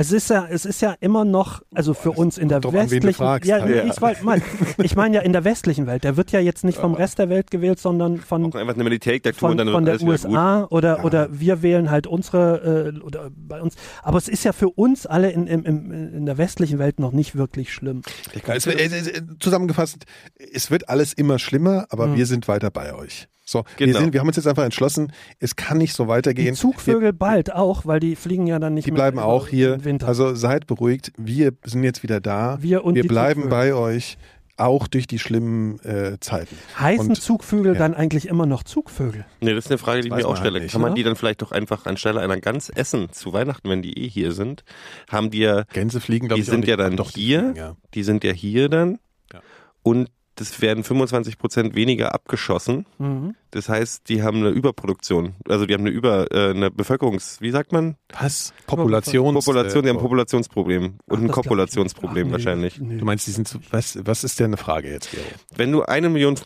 [0.00, 3.46] Es ist ja, es ist ja immer noch, also für uns in der westlichen, fragst,
[3.46, 3.84] ja, halt.
[3.84, 4.42] nee, ich mein, mein,
[4.82, 6.04] ich meine ja in der westlichen Welt.
[6.04, 8.84] Der wird ja jetzt nicht vom Rest der Welt gewählt, sondern von auch einfach eine
[8.84, 10.00] Militärdiktatur von, und dann von der.
[10.02, 13.74] USA oder oder wir wählen halt unsere äh, oder bei uns.
[14.02, 17.12] Aber es ist ja für uns alle in, in, in, in der westlichen Welt noch
[17.12, 18.00] nicht wirklich schlimm.
[18.46, 20.06] Ja, es, wird- äh, äh, zusammengefasst,
[20.52, 22.16] es wird alles immer schlimmer, aber Mhm.
[22.16, 23.28] wir sind weiter bei euch.
[23.50, 23.98] So, wir, Genau.
[23.98, 26.54] sind, wir haben uns jetzt einfach entschlossen, es kann nicht so Die weitergehen.
[26.54, 29.76] Zugvögel bald auch, weil die fliegen ja dann nicht Die mehr bleiben über auch hier.
[30.04, 32.58] Also seid beruhigt, wir sind jetzt wieder da.
[32.60, 33.50] Wir und die bleiben Zugvögel.
[33.50, 34.18] bei euch,
[34.56, 36.54] auch durch die schlimmen äh, Zeiten.
[36.78, 37.78] Heißen und- Zugvögel ja.
[37.78, 39.24] dann eigentlich immer noch Zugvögel?
[39.40, 40.52] Nee, das ist eine Frage, die ich mir auch stelle.
[40.54, 40.96] halt nicht, Kann man oder?
[40.96, 44.30] die dann vielleicht doch einfach anstelle einer Gans essen zu Weihnachten, wenn die eh hier
[44.32, 44.62] sind?
[45.10, 47.40] Haben die ja, Gänse fliegen, glaube die ich, auch sind ja dann Doch, die hier,
[47.40, 47.76] fliegen, ja.
[47.94, 48.98] die sind ja hier dann
[49.32, 49.40] Ja.
[49.82, 50.08] und
[50.40, 52.86] das werden 25 Prozent weniger abgeschossen.
[52.98, 53.34] Mhm.
[53.50, 55.34] Das heißt, die haben eine Überproduktion.
[55.48, 57.96] Also die haben eine Über, äh, eine Bevölkerungs, wie sagt man?
[58.18, 58.52] Was?
[58.66, 59.44] Populations...
[59.44, 62.80] Population, die haben ein äh, Populationsproblem und Ach, ein Kopulationsproblem wahrscheinlich.
[62.80, 62.96] nee.
[62.98, 65.24] Du meinst, die sind zu, was, was ist denn eine Frage jetzt, Gero?
[65.56, 66.36] Wenn du eine Million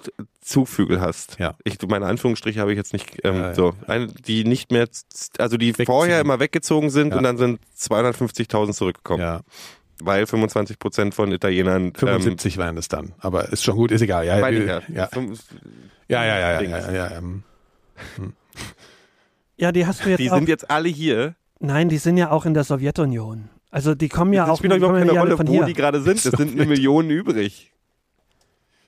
[0.40, 1.54] Zugvögel hast, Ja.
[1.64, 3.88] ich, meine Anführungsstriche habe ich jetzt nicht, ähm, Ja, so, ja.
[3.88, 4.88] eine, die nicht mehr,
[5.38, 5.86] also die Wegziehen.
[5.86, 7.16] vorher immer weggezogen sind Ja.
[7.18, 9.40] und dann sind 250.000 zurückgekommen, Ja,
[10.02, 13.12] weil 25 Prozent von Italienern, ähm, 75 wären es dann.
[13.18, 14.26] Aber ist schon gut, ist egal.
[14.26, 15.08] Ja, ja, ja, ja,
[16.08, 17.42] ja, ja, ja, ja, ja, ähm.
[19.56, 20.36] Ja, die hast du jetzt Die auch.
[20.36, 21.36] sind jetzt alle hier.
[21.60, 23.48] Nein, die sind ja auch in der Sowjetunion.
[23.70, 25.52] Also die kommen ja das auch spielt doch überhaupt kommen keine ja Rolle, von wo
[25.52, 25.64] hier.
[25.64, 26.16] die gerade sind.
[26.16, 27.72] Es sind eine Million übrig.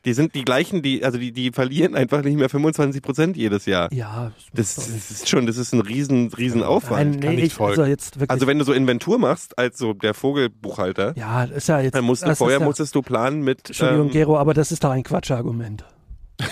[0.06, 3.66] Die sind die gleichen, die, also die, die verlieren einfach nicht mehr 25 Prozent jedes
[3.66, 3.92] Jahr.
[3.92, 7.20] Ja, Das, das ist schon, das ist ein riesen, riesen Nein, Aufwand.
[7.20, 8.30] kann nee, nicht ich, also jetzt wirklich.
[8.30, 11.96] Also wenn du so Inventur machst, als so der Vogelbuchhalter, ja, ist ja jetzt.
[11.96, 13.66] dann musst du vorher ja, musstest du planen mit.
[13.66, 15.84] Entschuldigung, ähm, Gero, aber das ist doch ein Quatschargument.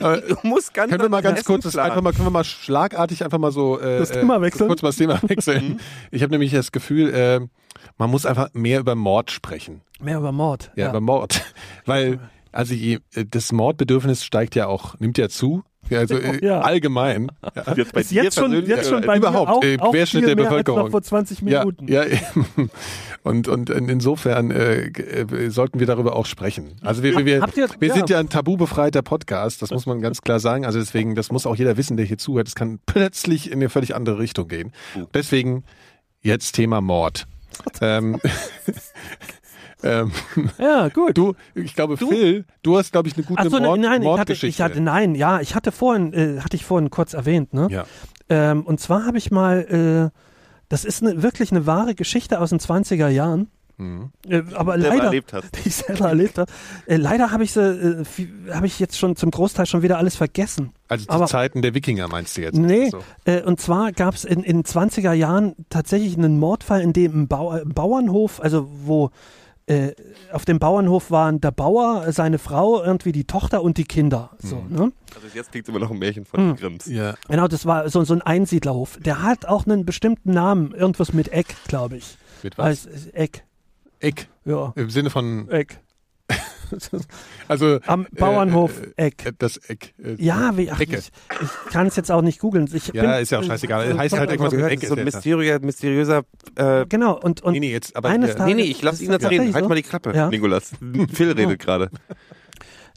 [0.00, 3.22] Du musst ganz Können wir mal ganz kurz, das einfach mal, können wir mal schlagartig
[3.22, 4.68] einfach mal so äh, Das Thema äh, wechseln?
[4.68, 5.80] kurz mal das Thema wechseln.
[6.10, 7.40] Ich habe nämlich das Gefühl, äh,
[7.98, 9.80] man muss einfach mehr über Mord sprechen.
[10.00, 10.70] Mehr über Mord.
[10.76, 11.42] Ja, über Mord.
[11.86, 12.18] Weil,
[12.52, 12.98] also je,
[13.30, 15.62] das Mordbedürfnis steigt ja auch, nimmt ja zu.
[15.88, 16.60] Ja, also äh, Ja.
[16.60, 17.32] allgemein.
[17.56, 17.74] Ja.
[17.74, 20.20] Jetzt bei Ist jetzt schon, jetzt schon äh, bei überhaupt, mir auch, äh, auch Querschnitt
[20.24, 20.80] viel der mehr als Bevölkerung.
[20.84, 21.88] noch vor 20 Ja, Minuten.
[21.88, 22.70] ja, eben.
[23.22, 26.72] Und, und in- insofern äh, äh, sollten wir darüber auch sprechen.
[26.80, 27.94] Also wir, wir, ihr- wir ja.
[27.94, 30.64] sind ja ein tabubefreiter Podcast, das muss man ganz klar sagen.
[30.64, 32.48] Also deswegen, das muss auch jeder wissen, der hier zuhört.
[32.48, 34.72] Es kann plötzlich in eine völlig andere Richtung gehen.
[35.12, 35.64] Deswegen
[36.22, 37.26] jetzt Thema Mord.
[37.80, 38.20] Ähm,
[39.82, 40.12] Ähm,
[40.58, 41.16] Ja, gut.
[41.16, 43.86] du, ich glaube, Phil, du hast, glaube ich, eine gute Ach so, ne, Mord, nein,
[43.92, 44.46] ich hatte, Mordgeschichte.
[44.48, 47.68] ich hatte, nein, ja, ich hatte vorhin, äh, hatte ich vorhin kurz erwähnt, ne?
[47.70, 47.84] ja.
[48.28, 50.16] Ähm, und zwar habe ich mal, äh,
[50.68, 53.48] das ist eine, wirklich eine wahre Geschichte aus den 20er Jahren.
[53.76, 54.10] Mhm.
[54.28, 55.48] Äh, aber selber leider, erlebt hast.
[55.56, 56.50] die ich selber erlebt habe.
[56.86, 58.04] Äh, leider habe ich sie, äh,
[58.52, 60.72] habe ich jetzt schon zum Großteil schon wieder alles vergessen.
[60.90, 62.58] Also die Aber- Zeiten der Wikinger meinst du jetzt?
[62.58, 62.98] Nee, So.
[63.24, 67.28] äh, und zwar gab es in in 20er Jahren tatsächlich einen Mordfall, in dem ein
[67.28, 69.10] Bau äh, Bauernhof, also wo
[69.66, 69.92] äh,
[70.32, 74.30] auf dem Bauernhof waren der Bauer, seine Frau, irgendwie die Tochter und die Kinder.
[74.40, 74.74] So, Mhm.
[74.76, 74.92] ne?
[75.14, 76.56] Also jetzt klingt immer noch ein Märchen von Hm.
[76.56, 76.86] Grimms.
[76.86, 77.14] Ja.
[77.28, 78.98] Genau, das war so, so ein Einsiedlerhof.
[79.00, 82.16] Der hat auch einen bestimmten Namen, irgendwas mit Eck, glaube ich.
[82.42, 82.88] Mit was?
[82.88, 83.44] Also, Eck,
[84.00, 84.26] Eck.
[84.44, 85.78] ja, Im Sinne von, Eck.
[87.48, 89.26] also Am Bauernhof äh, Eck.
[89.26, 89.94] äh, das Eck.
[90.02, 91.10] äh, Ja, wie, ach, ich, ich
[91.70, 92.68] kann es jetzt auch nicht googeln.
[92.72, 93.96] Ich Ja, bin- ist ja auch scheißegal.
[93.98, 94.80] Heißt halt irgendwas mit gehört, Eck.
[94.86, 96.22] so ein ist jetzt- mysteriöser, mysteriöser
[96.56, 99.02] äh, Genau, und, und Nee, nee, jetzt, aber eines Tages- Nee, nee, ich lass ist
[99.02, 99.52] ihn jetzt reden.
[99.54, 99.68] Halt so?
[99.68, 100.28] mal die Klappe, Ja.
[100.28, 100.72] Nikolas.
[101.12, 101.90] Phil redet gerade.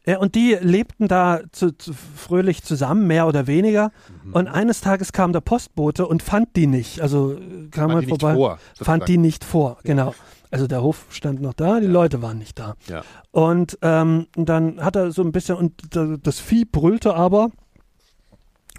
[0.06, 3.92] Ja, und die lebten da zu, zu, fröhlich zusammen, mehr oder weniger.
[4.24, 4.34] Mhm.
[4.34, 7.02] Und eines Tages kam der Postbote und fand die nicht.
[7.02, 8.36] Also äh, kam Fand nicht vorbei.
[8.36, 10.14] vor, fand die nicht vor, genau.
[10.52, 12.76] Also der Hof stand noch da, die Leute waren nicht da.
[12.88, 13.02] Ja.
[13.32, 17.50] Und ähm, dann hat er so ein bisschen, und das Vieh brüllte aber.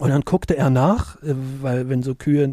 [0.00, 2.50] Und dann guckte er nach, äh, weil wenn so Kühe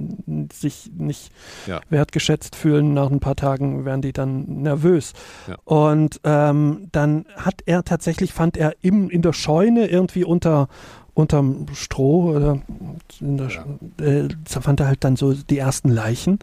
[0.53, 1.31] sich nicht
[1.65, 1.81] Ja.
[1.89, 5.13] wertgeschätzt fühlen, nach ein paar Tagen werden die dann nervös.
[5.47, 5.55] Ja.
[5.65, 10.67] Und ähm, dann hat er tatsächlich, fand er im, in der Scheune irgendwie unter
[11.13, 12.61] unterm Stroh oder
[13.19, 14.05] in der, Ja.
[14.05, 16.39] äh, fand er halt dann so die ersten Leichen.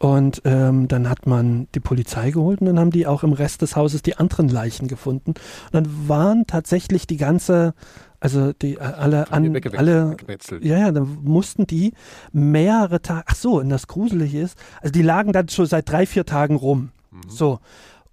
[0.00, 3.60] Und ähm, dann hat man die Polizei geholt und dann haben die auch im Rest
[3.60, 5.32] des Hauses die anderen Leichen gefunden.
[5.32, 7.74] Und dann waren tatsächlich die ganze,
[8.18, 10.16] also die äh, alle an Weggewe- alle
[10.62, 11.92] ja, ja, dann mussten die
[12.32, 16.06] mehrere Tage, ach so, und das Gruselige ist, also die lagen dann schon seit drei,
[16.06, 16.92] vier Tagen rum.
[17.10, 17.20] Mhm.
[17.28, 17.58] So.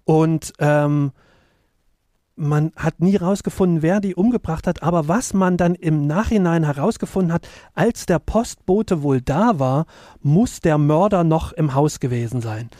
[0.04, 1.12] Und ähm,
[2.38, 7.32] man hat nie rausgefunden, wer die umgebracht hat, aber was man dann im Nachhinein herausgefunden
[7.32, 9.86] hat, als der Postbote wohl da war,
[10.22, 12.70] muss der Mörder noch im Haus gewesen sein.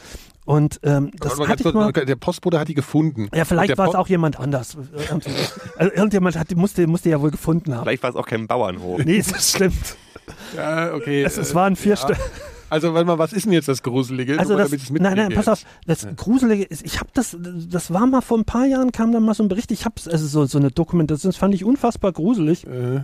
[0.45, 3.29] Und ähm, das Aber hatte ich mal, der Postbote hat die gefunden.
[3.35, 4.77] ja, vielleicht war es auch jemand anders.
[5.77, 7.83] Also irgendjemand hat, die musste, musste ja wohl gefunden haben.
[7.83, 9.03] Vielleicht war es auch kein Bauernhof.
[9.05, 9.95] Nee, das stimmt.
[10.55, 11.23] Ja, okay.
[11.23, 11.97] Es, es äh, waren vier ja.
[11.97, 12.19] St
[12.69, 14.37] Also, warte mal, was ist denn jetzt das Gruselige?
[14.39, 18.05] Also das, ich's nein, nein, pass auf, das Gruselige ist, ich habe das, das war
[18.07, 20.45] mal vor ein paar Jahren, kam da mal so ein Bericht, ich habe also so,
[20.45, 22.65] so eine Dokumentation, das fand ich unfassbar gruselig.
[22.67, 23.01] Äh,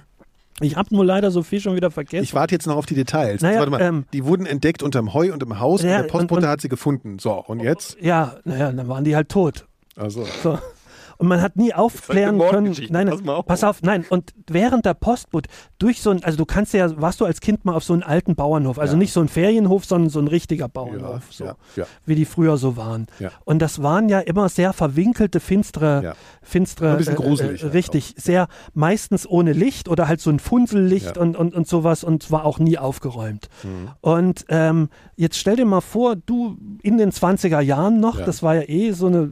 [0.61, 2.24] Ich habe nur leider so viel schon wieder vergessen.
[2.24, 3.41] Ich warte jetzt noch auf die Details.
[3.41, 6.09] Naja, warte mal, ähm, die wurden entdeckt unterm Heu und im Haus Ja, und der
[6.09, 7.20] Postbote und- und- hat sie gefunden.
[7.20, 7.97] So, und jetzt?
[8.01, 9.66] ja, naja, dann waren die halt tot.
[9.97, 10.57] Also, So.
[11.18, 12.76] Und man hat nie aufklären können.
[12.89, 13.45] Nein, pass auf.
[13.45, 14.05] pass auf, nein.
[14.09, 15.49] Und während der Postbote
[15.80, 18.03] durch so ein, also du kannst ja, warst du als Kind mal auf so einen
[18.03, 18.99] alten Bauernhof, also Ja.
[18.99, 21.86] nicht so ein Ferienhof, sondern so ein richtiger ja, Bauernhof, so ja, ja.
[22.05, 23.07] wie die früher so waren.
[23.20, 23.32] Ja.
[23.45, 26.13] Und das waren ja immer sehr verwinkelte, finstere, Ja.
[26.41, 30.39] finstere, Ein bisschen gruselig äh, halt richtig, sehr meistens ohne Licht oder halt so ein
[30.39, 31.22] Funsellicht Ja.
[31.22, 33.49] und, und, und sowas und war auch nie aufgeräumt.
[33.63, 33.89] Mhm.
[34.01, 38.26] Und ähm, jetzt stell dir mal vor, du in den 20er Jahren noch, Ja.
[38.26, 39.32] das war ja eh so eine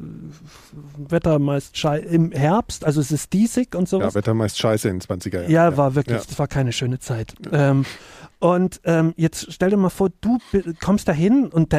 [1.10, 4.16] Wetter meist schei- im Herbst, also es ist diesig und Ja, sowas.
[4.16, 5.52] Wetter meist scheiße in den 20er Jahren.
[5.52, 6.24] Ja, war wirklich, Ja.
[6.28, 7.34] das war keine schöne Zeit.
[7.52, 7.86] Ähm,
[8.40, 10.38] und ähm, jetzt stell dir mal vor, du
[10.82, 11.78] kommst da hin und da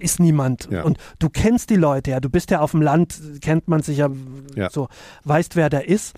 [0.00, 0.68] ist niemand.
[0.70, 0.82] Ja.
[0.84, 3.98] Und du kennst die Leute ja, du bist ja auf dem Land, kennt man sich
[3.98, 4.08] ja,
[4.54, 4.70] Ja.
[4.70, 4.88] so,
[5.24, 6.14] weißt, wer da ist.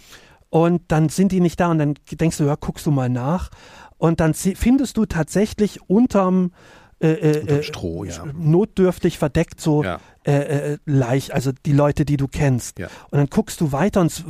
[0.50, 3.50] Und dann sind die nicht da und dann denkst du, ja, guckst du mal nach.
[3.98, 6.52] Und dann findest du tatsächlich unterm
[7.00, 8.24] äh, äh, äh, Stroh, ja.
[8.36, 10.00] notdürftig verdeckt so Ja.
[10.24, 12.78] äh, äh, Leich, also die Leute, die du kennst.
[12.78, 12.88] Ja.
[13.10, 14.24] Und dann guckst du weiter und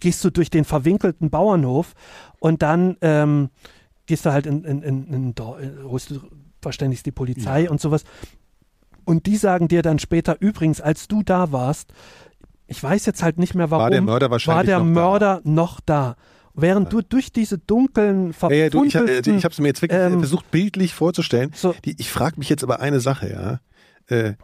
[0.00, 1.94] gehst du durch den verwinkelten Bauernhof
[2.38, 3.48] und dann ähm,
[4.06, 6.20] gehst du halt in, in, in, in du
[6.60, 8.04] verständigst die Polizei und sowas.
[9.04, 11.92] Und die sagen dir dann später, übrigens, als du da warst,
[12.66, 14.90] ich weiß jetzt halt nicht mehr warum, War der Mörder war wahrscheinlich der noch da.
[14.90, 16.16] Mörder noch da.
[16.54, 19.80] Während du durch diese dunklen, Ja, ja, du, ich, äh, ich habe es mir jetzt
[19.82, 21.50] wirklich ähm, versucht, bildlich vorzustellen.
[21.54, 23.60] so, Die, ich frage mich jetzt aber eine Sache, ja.
[24.14, 24.34] Äh,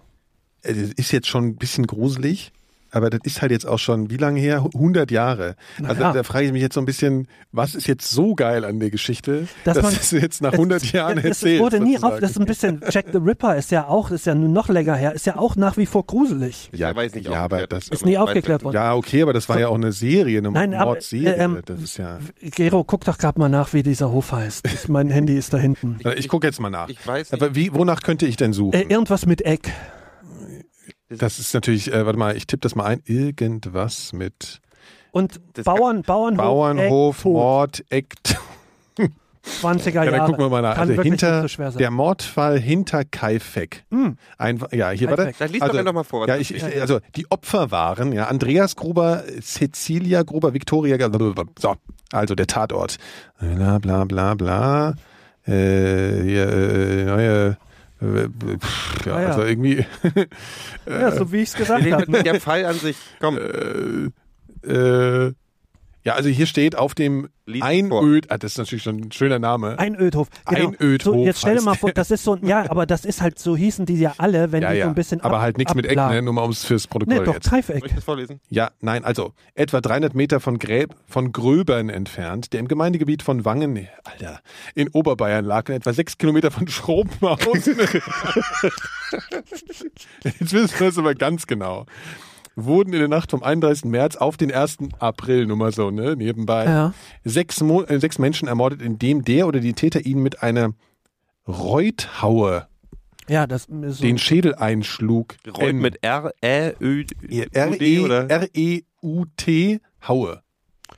[0.62, 2.52] äh, ist jetzt schon ein bisschen gruselig,
[2.91, 4.64] aber das ist halt jetzt auch schon, wie lange her?
[4.74, 5.57] 100 Jahre.
[5.78, 6.12] Na also ja.
[6.12, 8.91] da frage ich mich jetzt so ein bisschen, was ist jetzt so geil an der
[8.91, 11.97] Geschichte, Dass dass man- es jetzt nach Es- 100 Jahren es, erzählt Es wurde nie
[11.97, 12.20] auf, sozusagen.
[12.22, 15.12] das ist ein bisschen, Jack the Ripper ist ja auch, ist ja noch länger her,
[15.14, 16.70] ist ja auch nach wie vor gruselig.
[16.72, 18.74] Ja, Ich weiß nicht ja, aber das- Ist nie aufgeklärt worden.
[18.74, 21.34] Ja, okay, aber das war ja auch eine Serie, eine Nein, aber, Mordserie.
[21.34, 22.18] äh, ähm, das ist ja.
[22.43, 24.66] Gero, guck doch gerade mal nach, wie dieser Hof heißt.
[24.66, 25.99] Ich, mein Handy ist da hinten.
[26.16, 26.89] Ich gucke jetzt mal nach.
[26.89, 27.43] Ich weiß nicht.
[27.43, 28.74] Aber wie, wonach könnte ich denn suchen?
[28.74, 29.70] Äh, irgendwas mit Eck.
[31.09, 33.02] Das ist natürlich, äh, warte mal, ich tippe das mal ein.
[33.06, 34.61] Irgendwas mit
[35.12, 36.44] Und Das Bauern, Bauernhof.
[36.44, 37.24] Bauernhof, Eck.
[37.24, 38.14] Mord, Eck.
[39.62, 40.11] 20er Ja, Jahre.
[40.18, 40.74] dann gucken wir mal nach.
[40.74, 41.78] Kann Also hinter nicht so schwer sein.
[41.78, 43.84] der Mordfall hinter Kaifek.
[44.36, 45.24] Ein, ja, hier warte.
[45.24, 45.38] Kaifek.
[45.38, 48.26] Dann lies doch also, einfach mal vor, Ja, ich, ich, also die Opfer waren ja
[48.26, 50.96] Andreas Gruber, Cecilia Gruber, Victoria.
[50.98, 51.44] Blablabla.
[51.59, 51.76] So,
[52.12, 52.98] also der Tatort.
[53.40, 54.94] Bla bla bla bla.
[55.46, 57.56] Äh, hier, äh, neue.
[58.01, 59.28] Pff, ja, Ah, ja.
[59.28, 59.84] also irgendwie.
[60.86, 62.22] ja, so wie ich es gesagt habe.
[62.22, 65.32] Der Fall an sich, komm, äh, äh,
[66.09, 67.28] ja, also hier steht auf dem
[67.61, 69.78] Einöd, ah, das ist natürlich schon ein schöner Name.
[69.78, 70.28] Einödhof.
[70.46, 70.68] Genau.
[70.68, 73.20] Einödhof So, jetzt stell dir mal vor, das ist so, ein- ja, aber das ist
[73.20, 74.84] halt, so hießen die ja alle, wenn ja, die ja.
[74.84, 76.22] so ein bisschen Aber ab, halt nichts mit Eck, ne?
[76.22, 77.44] nur mal ums fürs Protokoll Nee, doch, jetzt.
[77.50, 77.84] soll Greifeck.
[77.86, 78.40] ich das vorlesen?
[78.48, 83.44] Ja, nein, also etwa 300 Meter von, Gräb, von Gröbern entfernt, der im Gemeindegebiet von
[83.44, 84.40] Wangen, Alter,
[84.74, 87.76] in Oberbayern lag und etwa sechs Kilometer von Schrobenhausen.
[90.24, 91.86] Jetzt wissen wir es aber ganz genau.
[92.64, 93.84] Wurden in der Nacht vom 31.
[93.90, 94.78] März auf den 1.
[94.98, 96.94] April, nur mal so, ne, nebenbei, Ja.
[97.24, 100.72] sechs, Mo äh, sechs Menschen ermordet, indem der oder die Täter ihnen mit einer
[101.46, 102.66] Reuthaue
[103.28, 104.02] Ja, das ist so.
[104.04, 105.36] den Schädel einschlug.
[105.46, 105.78] Reut N.
[105.78, 107.04] mit R, Ä, Ö,
[107.52, 108.28] R-E- oder?
[108.30, 110.42] R-E-U-T, Haue.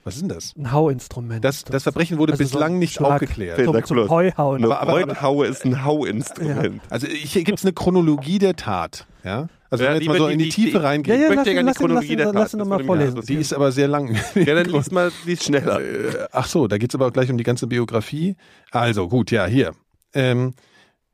[0.05, 0.55] Was ist denn das?
[0.57, 1.45] ein Hauinstrument.
[1.45, 3.15] Das, das Verbrechen wurde Also so bislang ein nicht Schlag.
[3.15, 3.87] aufgeklärt.
[3.87, 4.09] Zum.
[4.09, 4.65] Heuhauen.
[4.65, 6.81] Eine aber- Reuthaue ist ein Hauinstrument.
[6.89, 9.07] Also hier gibt es eine Chronologie der Tat.
[9.25, 9.49] Ja?
[9.71, 11.17] Also Ja, wenn wir die jetzt mal so wird- in die, die- Tiefe die- reingehen.
[11.17, 12.69] ja, ja, möchte lass ja lass die ihn, lass Chronologie ihn, der lass Tat, ihn
[12.69, 13.21] mich vorlesen.
[13.23, 14.17] Die ist aber sehr lang.
[14.35, 15.81] Ja, dann lies mal, lies schneller.
[15.81, 18.37] Äh, Ach so, da geht es aber auch gleich um die ganze Biografie.
[18.73, 19.73] Also gut, ja, hier.
[20.13, 20.55] Ähm,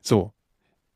[0.01, 0.33] so.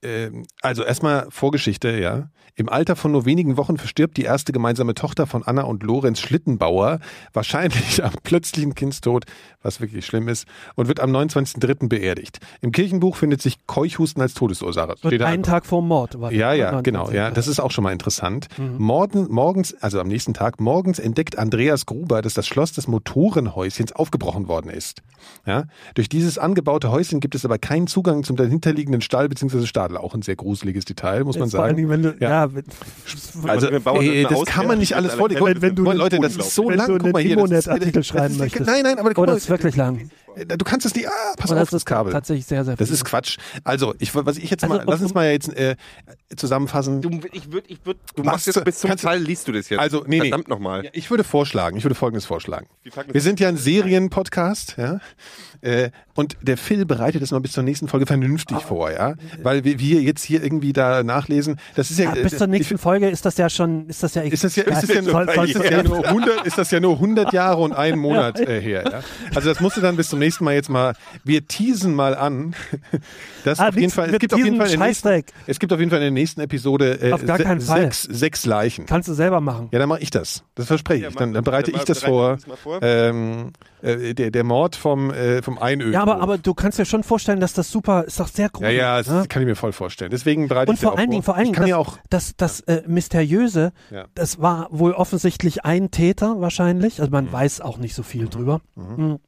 [0.03, 2.31] Ähm, also erstmal Vorgeschichte, ja.
[2.57, 6.21] Im Alter von nur wenigen Wochen verstirbt die erste gemeinsame Tochter von Anna und Lorenz
[6.21, 7.01] Schlittenbauer,
[7.33, 9.25] wahrscheinlich am plötzlichen Kindstod,
[9.63, 11.89] was wirklich schlimm ist, und wird am 29.03.
[11.89, 12.39] beerdigt.
[12.61, 14.97] Im Kirchenbuch findet sich Keuchhusten als Todesursache.
[14.99, 16.21] Steht einen Tag vor Mord.
[16.21, 17.05] war Ja, ja, genau.
[17.05, 17.17] 19.
[17.17, 18.49] Ja, das ist auch schon mal interessant.
[18.59, 18.77] Mhm.
[18.79, 23.93] Morgen, morgens, also am nächsten Tag, morgens entdeckt Andreas Gruber, dass das Schloss des Motorenhäuschens
[23.93, 25.03] aufgebrochen worden ist.
[25.47, 29.67] Ja, durch dieses angebaute Häuschen gibt es aber keinen Zugang zum dahinterliegenden Stall bzw.
[29.91, 30.05] Stadel.
[30.05, 31.77] Auch ein sehr gruseliges Detail, muss man Jetzt vor allen sagen.
[31.77, 32.31] Dingen, wenn du, Ja.
[32.47, 32.65] ja, wenn,
[33.49, 35.45] Also, bauen ey, das mal das kann man nicht alles vorlesen.
[35.45, 36.87] Wenn- wenn du Boah, einen Leute, das ist so wenn lang.
[36.89, 37.37] du Guck mal hier.
[37.37, 38.67] das ist- das schreiben ist- möchtest.
[38.67, 40.11] Nein, nein, aber guck oh, mal, das ist wirklich lang.
[40.47, 41.09] du kannst es nicht.
[41.09, 42.13] Ah, pass Aber auf das das ist Kabel.
[42.13, 42.95] tatsächlich sehr, sehr Das viel.
[42.95, 43.37] ist Quatsch.
[43.65, 45.77] Also, ich, was ich jetzt Also, mal, lass uns mal jetzt äh,
[46.37, 47.01] zusammenfassen.
[47.03, 49.81] Du, ich würde, ich würde, du machst jetzt bis zum Fall, liest du das jetzt.
[49.81, 50.29] Also, nee, nee.
[50.29, 50.85] Verdammt nochmal.
[50.85, 52.67] Ja, ich würde vorschlagen, ich würde Folgendes vorschlagen.
[53.09, 55.01] Wir sind ja ein Serienpodcast, ja.
[55.63, 59.15] Äh, und der Phil bereitet es mal bis zur nächsten Folge vernünftig vor, ja.
[59.43, 61.59] Weil wir, wir jetzt hier irgendwie da nachlesen.
[61.75, 64.15] Das ist ja, Ja, bis zur äh, nächsten Folge ist das ja schon, ist das
[64.15, 66.47] ja ist das ja, ist das ja, nur, Soll- ist du- das ja nur 100,
[66.47, 68.85] ist das ja nur 100 Jahre und einen Monat äh, her.
[68.91, 69.01] Ja?
[69.35, 72.55] Also das musst du dann bis zum nächsten Mal jetzt mal, wir teasen mal an,
[73.45, 75.91] dass Ah, auf jeden Fall, es gibt auf jeden Fall nächsten, es gibt auf jeden
[75.91, 77.83] Fall in der nächsten Episode äh, Auf gar se- keinen Fall.
[77.83, 78.87] sechs, sechs Leichen.
[78.87, 79.69] Kannst du selber machen.
[79.73, 80.45] Ja, dann mache ich das.
[80.55, 81.15] Das verspreche Ja, ich.
[81.17, 81.51] Dann, dann das.
[81.51, 82.37] bereite Dann ich das vor.
[82.37, 82.79] das.
[82.83, 83.53] Ähm,
[83.83, 85.93] äh, der, der Mord vom, äh, vom Einöl.
[85.93, 88.49] Ja, aber, aber du kannst dir schon vorstellen, dass das super, ist doch sehr ja,
[88.53, 88.77] gruselig.
[88.79, 89.25] ja, das ne?
[89.29, 90.11] kann ich mir voll vorstellen.
[90.11, 91.99] Deswegen bereite Und ich vor allen Dingen, vor allen Dingen, kann das, ja auch.
[92.11, 94.05] das, das äh, Mysteriöse, Ja.
[94.15, 97.01] das war wohl offensichtlich ein Täter wahrscheinlich.
[97.01, 97.13] Also Mhm.
[97.15, 98.61] man weiß auch nicht so viel drüber.
[98.75, 99.19] Mhm.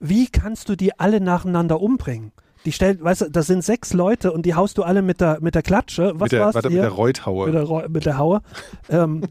[0.00, 2.32] Wie kannst du die alle nacheinander umbringen?
[2.64, 5.38] Die stellt, weißt du, das sind sechs Leute und die haust du alle mit der
[5.40, 6.12] mit der Klatsche.
[6.14, 6.78] Was mit der, war's warte, hier?
[6.78, 7.46] mit der Reuthaue.
[7.46, 8.40] mit der, Reu- mit der Haue.
[8.88, 9.22] ähm,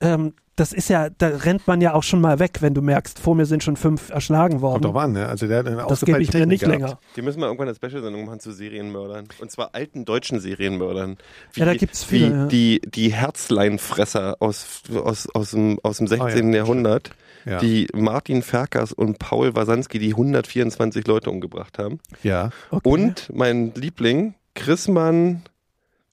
[0.00, 3.18] ähm, das ist ja, da rennt man ja auch schon mal weg, wenn du merkst,
[3.18, 4.84] vor mir sind schon fünf erschlagen worden.
[4.84, 5.28] Kommt doch an, ne?
[5.28, 6.98] Also der hat eine das gebe ich mir ausgefeilte nicht Technik länger.
[7.14, 9.28] Wir müssen mal irgendwann eine Special-Sendung machen zu Serienmördern.
[9.38, 11.18] Und zwar alten deutschen Serienmördern.
[11.52, 12.46] Wie, Ja, da gibt's viele, Wie ja.
[12.46, 16.26] die, die Herzleinfresser aus, aus, aus, dem, aus dem 16.
[16.48, 16.56] Ah, ja.
[16.56, 17.10] Jahrhundert,
[17.46, 17.58] Ja.
[17.60, 22.00] die Martin Ferkers und Paul Wasanski, die 124 Leute umgebracht haben.
[22.22, 22.50] ja.
[22.70, 22.88] Okay.
[22.88, 25.42] Und mein Liebling, Chrismann,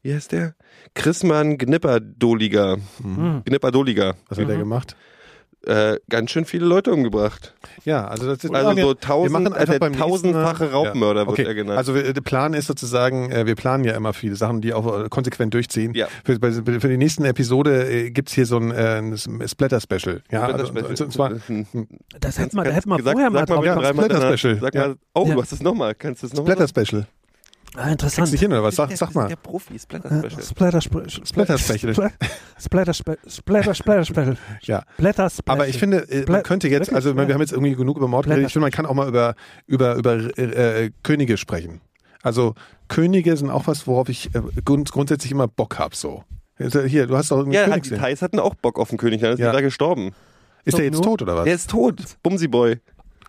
[0.03, 0.53] wie heißt der?
[0.93, 2.77] Chrismann Gnipperdoliger.
[3.01, 3.41] Hm.
[3.45, 4.15] Gnipperdoliger.
[4.29, 4.59] Was hat der Mhm.
[4.61, 4.95] gemacht?
[5.65, 7.53] Äh, ganz schön viele Leute umgebracht.
[7.85, 11.27] Ja, also das ist Also so tausend, äh, Mal- tausendfache Raubmörder ja.
[11.27, 11.47] wird okay.
[11.47, 11.77] er genannt.
[11.77, 15.05] Also wir- der Plan ist sozusagen, äh, wir planen ja immer viele Sachen, die auch
[15.05, 15.93] äh, konsequent durchziehen.
[15.93, 16.07] Ja.
[16.25, 19.15] Für, für die nächsten Episode äh, gibt's hier so ein, äh, ein
[19.47, 20.21] Splatter-Special.
[20.31, 20.85] Ja, also, Splatter-Special.
[20.89, 21.29] und, und zwar
[22.19, 23.93] das hätte man, da hätte man Sag- vorher mal drauf danach.
[23.93, 24.59] Splatter-Special.
[24.59, 24.87] Sag Ja.
[24.89, 25.35] mal, oh, Ja.
[25.35, 25.95] du hast es nochmal.
[25.95, 26.55] Kannst du es nochmal?
[26.57, 27.07] Splatter-Special.
[27.75, 28.15] Ah, interessant.
[28.27, 28.75] Kriegst nicht hin, oder was?
[28.75, 29.27] Sag, Der- sag mal.
[29.27, 30.43] Der Profi, Splatter Äh, Special.
[30.43, 31.93] Splatter, Splatter, Splatter Special.
[32.59, 34.35] Splatter, Splatter, Splatter, Splatter, Splatter.
[34.61, 34.83] Ja.
[34.97, 35.51] Blätter, Splatter.
[35.51, 38.25] Aber ich finde, äh, man könnte jetzt, also wir haben jetzt irgendwie genug über Mord
[38.27, 38.47] geredet.
[38.47, 41.81] Ich finde, man kann auch mal über, über, über äh, äh, Könige sprechen.
[42.21, 42.53] Also
[42.87, 45.95] Könige sind auch was, worauf ich äh, grund, grundsätzlich immer Bock habe.
[45.95, 46.23] So.
[46.59, 47.89] Also Hier, du hast doch einen Ja, König die.
[47.97, 49.47] Thais hatten auch Bock auf den König, dann ist Ja.
[49.47, 49.51] ja.
[49.51, 50.11] da gestorben.
[50.65, 51.43] Ist der Doch, jetzt nur- tot oder was?
[51.45, 52.01] Der ist tot.
[52.21, 52.47] Bumsi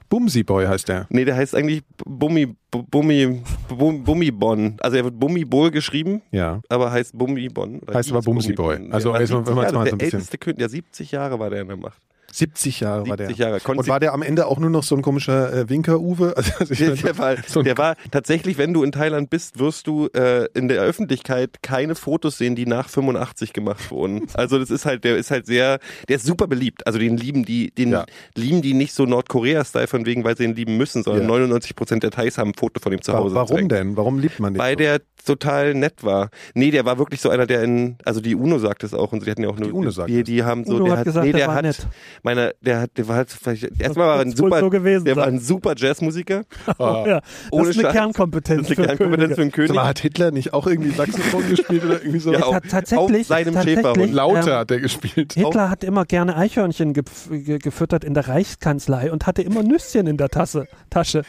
[0.09, 0.20] Boy.
[0.20, 1.07] Bumsi Boy heißt der.
[1.11, 4.76] Nee, der heißt eigentlich Bummi, Bummi, Bum- Bummibon.
[4.80, 6.61] Also er wird Bummibol geschrieben, Ja.
[6.68, 7.80] aber heißt Bummibon.
[7.80, 8.76] Oder Heißt aber hieß Bumsi Boy.
[8.76, 8.92] Bummibon.
[8.94, 10.68] Also Der jetzt, wenn man 70 jetzt mal so ein der bisschen- älteste König, ja
[10.68, 12.00] 70 Jahre war der in der Macht.
[12.37, 13.28] 70 Jahre war der.
[13.28, 13.57] 70 Jahre.
[13.59, 16.35] Konzi- Und war der am Ende auch nur noch so ein komischer äh, Winker-Uwe?
[16.37, 20.47] Also, Der, war, so der war tatsächlich, wenn du in Thailand bist, wirst du äh,
[20.55, 24.26] in der Öffentlichkeit keine Fotos sehen, die nach 85 gemacht wurden.
[24.35, 25.78] Also das ist halt, der ist halt sehr,
[26.09, 26.87] der ist super beliebt.
[26.87, 28.05] Also den lieben die, den Ja.
[28.35, 31.28] lieben die nicht so Nordkorea-Style von wegen, weil sie ihn lieben müssen, sondern Ja.
[31.28, 33.35] 99 Prozent der Thais haben ein Foto von ihm zu Hause.
[33.35, 33.72] Warum direkt.
[33.72, 33.97] denn?
[33.97, 34.59] Warum liebt man den?
[34.61, 34.78] Weil so?
[34.78, 36.28] der total nett war.
[36.55, 39.20] Nee, der war wirklich so einer, der in, also die UNO sagt es auch und
[39.20, 40.24] so, die hatten ja auch nur, Die UNO sagt die, es.
[40.24, 41.87] die haben so, Uno der hat gesagt, nee, der der, hat, nett.
[42.25, 45.16] Meine, der hat, der war halt, vielleicht, erstmal war er ein super, so gewesen der
[45.16, 46.45] war ein super Jazzmusiker.
[46.79, 47.05] Ah.
[47.07, 47.22] ja, das
[47.53, 47.93] Ohne ist eine Scheiß.
[47.93, 48.62] Kernkompetenz.
[48.62, 49.68] Das ist eine für Kernkompetenz für einen König.
[49.68, 52.33] Sag mal, hat Hitler nicht auch irgendwie Saxophon gespielt oder irgendwie so?
[52.33, 54.12] Ja, auf- tatsächlich, auf seinem tatsächlich, Schäferhund.
[54.12, 55.35] Lauter ähm, hat der gespielt.
[55.35, 60.07] Hitler hat immer gerne Eichhörnchen gef ge gefüttert in der Reichskanzlei und hatte immer Nüsschen
[60.07, 61.22] in der Tasse, Tasche.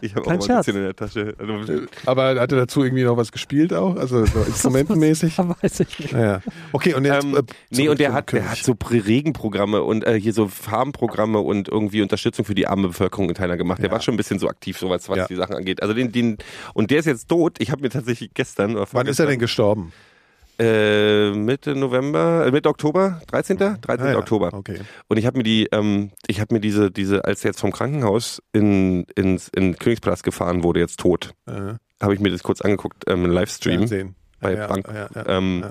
[0.00, 0.66] Ich habe auch mal Scherz.
[0.66, 1.34] bisschen in der Tasche.
[1.38, 3.96] Also, Aber hat er dazu irgendwie noch was gespielt auch?
[3.96, 5.38] Also so instrumentenmäßig?
[5.38, 6.12] Weiß ich nicht.
[6.12, 6.40] Ja.
[6.72, 7.24] Okay, und jetzt.
[7.24, 8.50] ähm, äh, nee, und der hat, der König.
[8.50, 13.28] hat so Regenprogramme und äh, hier so Farmprogramme und irgendwie Unterstützung für die arme Bevölkerung
[13.28, 13.78] in Thailand gemacht.
[13.78, 13.92] Der Ja.
[13.92, 15.26] war schon ein bisschen so aktiv, so was, was Ja.
[15.26, 15.82] die Sachen angeht.
[15.82, 16.38] Also den, den,
[16.74, 17.56] und der ist jetzt tot.
[17.58, 19.92] Ich habe mir tatsächlich gestern oder Wann ist er denn gestorben?
[20.58, 23.56] Äh, Mitte November, äh, Mitte Oktober, 13.
[23.56, 23.80] 13.
[24.06, 24.18] Ah, ja.
[24.18, 24.50] Oktober.
[24.52, 24.80] Okay.
[25.08, 27.72] Und ich habe mir die, ähm, ich habe mir diese, diese, als er jetzt vom
[27.72, 32.60] Krankenhaus in, ins, in Königspalast gefahren wurde, jetzt tot, Äh, habe ich mir das kurz
[32.60, 34.14] angeguckt ähm, im Livestream, Fernsehen.
[34.40, 35.64] bei ja, ja, ja, ähm,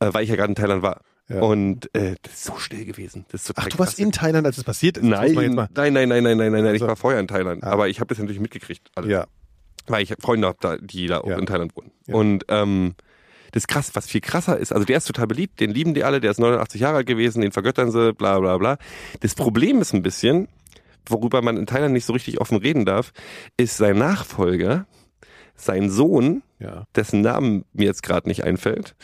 [0.00, 0.08] ja.
[0.08, 1.00] äh, weil ich ja gerade in Thailand war.
[1.28, 1.40] Ja.
[1.40, 3.24] Und äh, das ist so still gewesen.
[3.30, 5.04] Das ist total Ach, du warst in Thailand, als es passiert ist?
[5.04, 6.64] Nein, nein, nein, nein, nein, nein, nein, nein.
[6.66, 7.62] Ich Also- war vorher in Thailand.
[7.62, 7.68] Ja.
[7.70, 8.90] Aber ich habe das natürlich mitgekriegt.
[8.94, 9.10] Alles.
[9.10, 9.26] Ja.
[9.86, 11.38] Weil ich Freunde habe, da, die da auch Ja.
[11.38, 11.90] in Thailand wohnen.
[12.08, 12.94] Und ähm,
[13.52, 14.72] das ist krass, was viel krasser ist.
[14.72, 17.40] Also der ist total beliebt, den lieben die alle, der ist 89 Jahre alt gewesen,
[17.40, 18.78] den vergöttern sie, bla bla bla.
[19.20, 20.48] Das Problem ist ein bisschen,
[21.08, 23.12] worüber man in Thailand nicht so richtig offen reden darf,
[23.56, 24.86] ist sein Nachfolger,
[25.54, 26.84] sein Sohn, ja.
[26.96, 28.96] dessen Namen mir jetzt gerade nicht einfällt,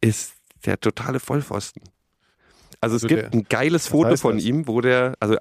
[0.00, 0.32] ist
[0.66, 1.82] der totale Vollpfosten.
[2.80, 4.44] Also es Also gibt der- ein geiles Foto von das?
[4.44, 5.36] ihm, wo der, also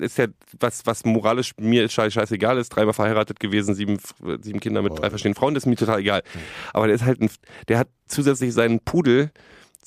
[0.00, 0.26] ist ja
[0.60, 3.98] was, was moralisch mir scheiß, scheißegal ist, dreimal verheiratet gewesen, sieben,
[4.42, 6.22] sieben Kinder mit drei verschiedenen Frauen, das ist mir total egal.
[6.72, 7.30] Aber der ist halt ein,
[7.66, 9.30] der hat zusätzlich seinen Pudel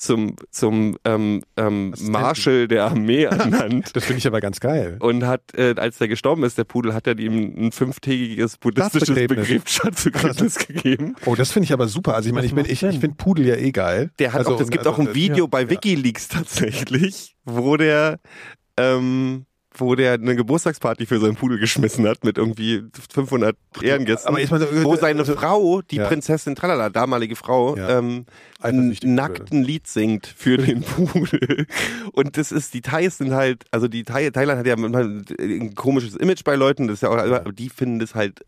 [0.01, 1.93] zum, zum ähm, ähm.
[1.99, 3.95] Marshal der Armee ernannt.
[3.95, 4.97] Das finde ich aber ganz geil.
[4.99, 9.13] Und hat, äh, als der gestorben ist, der Pudel, hat er ihm ein fünftägiges buddhistisches.
[9.13, 11.15] Begräbnisbegräbnis gegeben.
[11.25, 12.15] Oh, das finde ich aber super.
[12.15, 14.09] Also ich meine, ich, bin- ich, ich finde Pudel ja eh geil.
[14.17, 15.49] Der hat also, auch, es gibt also, auch ein Video ja.
[15.49, 18.19] bei WikiLeaks tatsächlich, wo der,
[18.77, 24.27] ähm, wo der eine Geburtstagsparty für seinen Pudel geschmissen hat mit irgendwie 500 Ehrengästen.
[24.29, 26.07] aber ich meine, wo seine Frau, die Ja.
[26.07, 27.97] Prinzessin Tralala, damalige Frau, Ja.
[27.99, 28.25] ähm,
[28.59, 29.15] Eifersüchtig ein wurde.
[29.15, 31.65] nackten Lied singt für den Pudel.
[32.11, 35.73] Und das ist, die Thais sind halt, also die Thai, Thailand hat ja manchmal ein
[35.75, 38.41] komisches Image bei Leuten, das ist ja auch, aber die finden das halt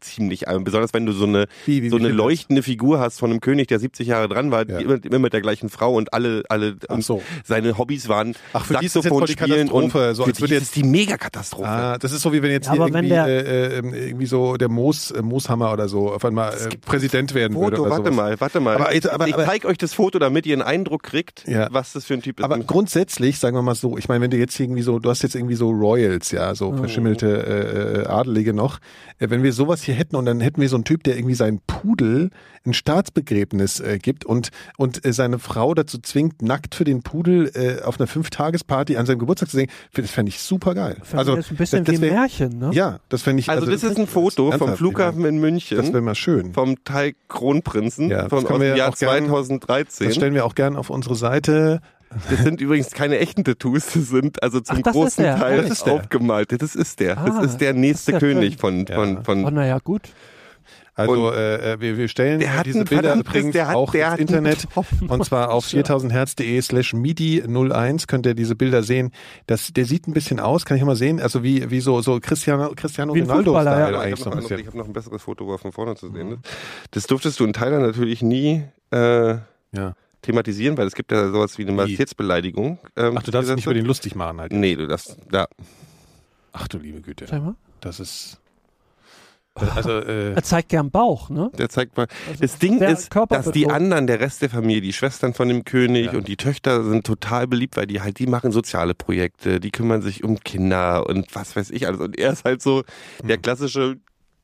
[0.00, 2.24] ziemlich, äh, besonders wenn du so eine Wie, wie, so eine viel das?
[2.24, 4.78] leuchtende Figur hast von einem König, der 70 Jahre dran war, Ja.
[4.78, 7.22] immer, immer mit der gleichen Frau und alle, alle Ach und so.
[7.44, 10.14] seine Hobbys waren Ach, für die ist das jetzt Saxophon voll die spielen und Katastrophe,
[10.14, 11.68] so für als die würde ist jetzt- es die Megakatastrophe.
[11.68, 14.56] Ah, das ist so wie wenn jetzt Ja, hier irgendwie, der- äh, äh, irgendwie so
[14.56, 17.76] der Moos, äh, Mooshammer oder so auf einmal äh, Präsident werden würde.
[17.76, 18.16] Foto, Oder warte sowas.
[18.16, 18.76] mal, warte mal.
[18.76, 21.68] Aber ich aber- zeige euch das Foto, damit ihr einen Eindruck kriegt, Ja.
[21.70, 22.44] was das für ein Typ ist.
[22.44, 25.22] Aber grundsätzlich, sagen wir mal so, ich meine, wenn du jetzt irgendwie so, du hast
[25.22, 28.78] jetzt irgendwie so Royals, ja, so verschimmelte äh, äh, Adelige noch,
[29.18, 31.60] wenn wir sowas hier hätten und dann hätten wir so einen Typ, der irgendwie seinen
[31.66, 32.30] Pudel
[32.66, 37.50] ein Staatsbegräbnis äh, gibt und und äh, seine Frau dazu zwingt, nackt für den Pudel
[37.54, 40.96] äh, auf einer Fünftagesparty an seinem Geburtstag zu singen, das fände ich super geil.
[41.12, 42.70] Also, das ist ein bisschen das, das wie ein wär- Märchen, ne?
[42.72, 43.48] Ja, das fände ich.
[43.48, 46.52] also, das ist ein Foto vom Flughafen in Das München, wäre mal schön.
[46.52, 50.06] vom Thai Kronprinzen Ja, das von können aus wir dem ja Jahr auch gern- 2013.
[50.08, 51.80] Das stellen wir auch gern auf unsere Seite.
[52.30, 55.24] Das sind übrigens keine echten Tattoos, das sind also zum Ach, großen.
[55.24, 55.94] Teil Das ist der.
[55.94, 56.58] aufgemalte.
[56.58, 57.18] Das ist der.
[57.18, 58.58] Ah, das ist der nächste das ist ja König schön.
[58.60, 58.94] von, Ja.
[58.94, 60.02] von, von Oh, naja, gut.
[60.96, 64.68] Also äh, äh, wir, wir stellen diese Bilder übrigens der hat- auch der ins Internet
[65.08, 65.80] und zwar auf Ja.
[65.82, 69.10] 4000herz.de slash midi01 könnt ihr diese Bilder sehen.
[69.48, 72.20] Das, der sieht ein bisschen aus, kann ich mal sehen, also wie, wie so, so
[72.20, 73.90] Cristiano, Cristiano Ronaldo ja.
[73.90, 74.66] ich eigentlich so habe ein noch, ein- ich bisschen.
[74.68, 76.38] hab noch ein besseres Foto, wo er von vorne zu sehen ist.
[76.92, 78.62] Das durftest du in Thailand natürlich nie
[78.92, 78.98] äh,
[79.72, 79.94] Ja.
[80.24, 82.78] Thematisieren, weil es gibt ja sowas wie eine Majestätsbeleidigung.
[82.96, 84.52] Ähm, Ach, du darfst nicht über den lustig machen halt.
[84.52, 85.46] Nee, du darfst, ja.
[86.52, 87.26] Ach du liebe Güte.
[87.26, 87.54] Sag mal.
[87.80, 88.40] Das ist
[89.56, 91.50] also äh, Er zeigt gern Bauch, ne?
[91.56, 92.08] Der zeigt mal.
[92.40, 96.06] Das Ding ist, dass die anderen, der Rest der Familie, die Schwestern von dem König
[96.06, 96.12] Ja.
[96.18, 100.02] und die Töchter sind total beliebt, weil die halt, die machen soziale Projekte, die kümmern
[100.02, 102.00] sich um Kinder und was weiß ich alles.
[102.00, 102.82] Und er ist halt so
[103.20, 103.28] Hm.
[103.28, 103.96] der klassische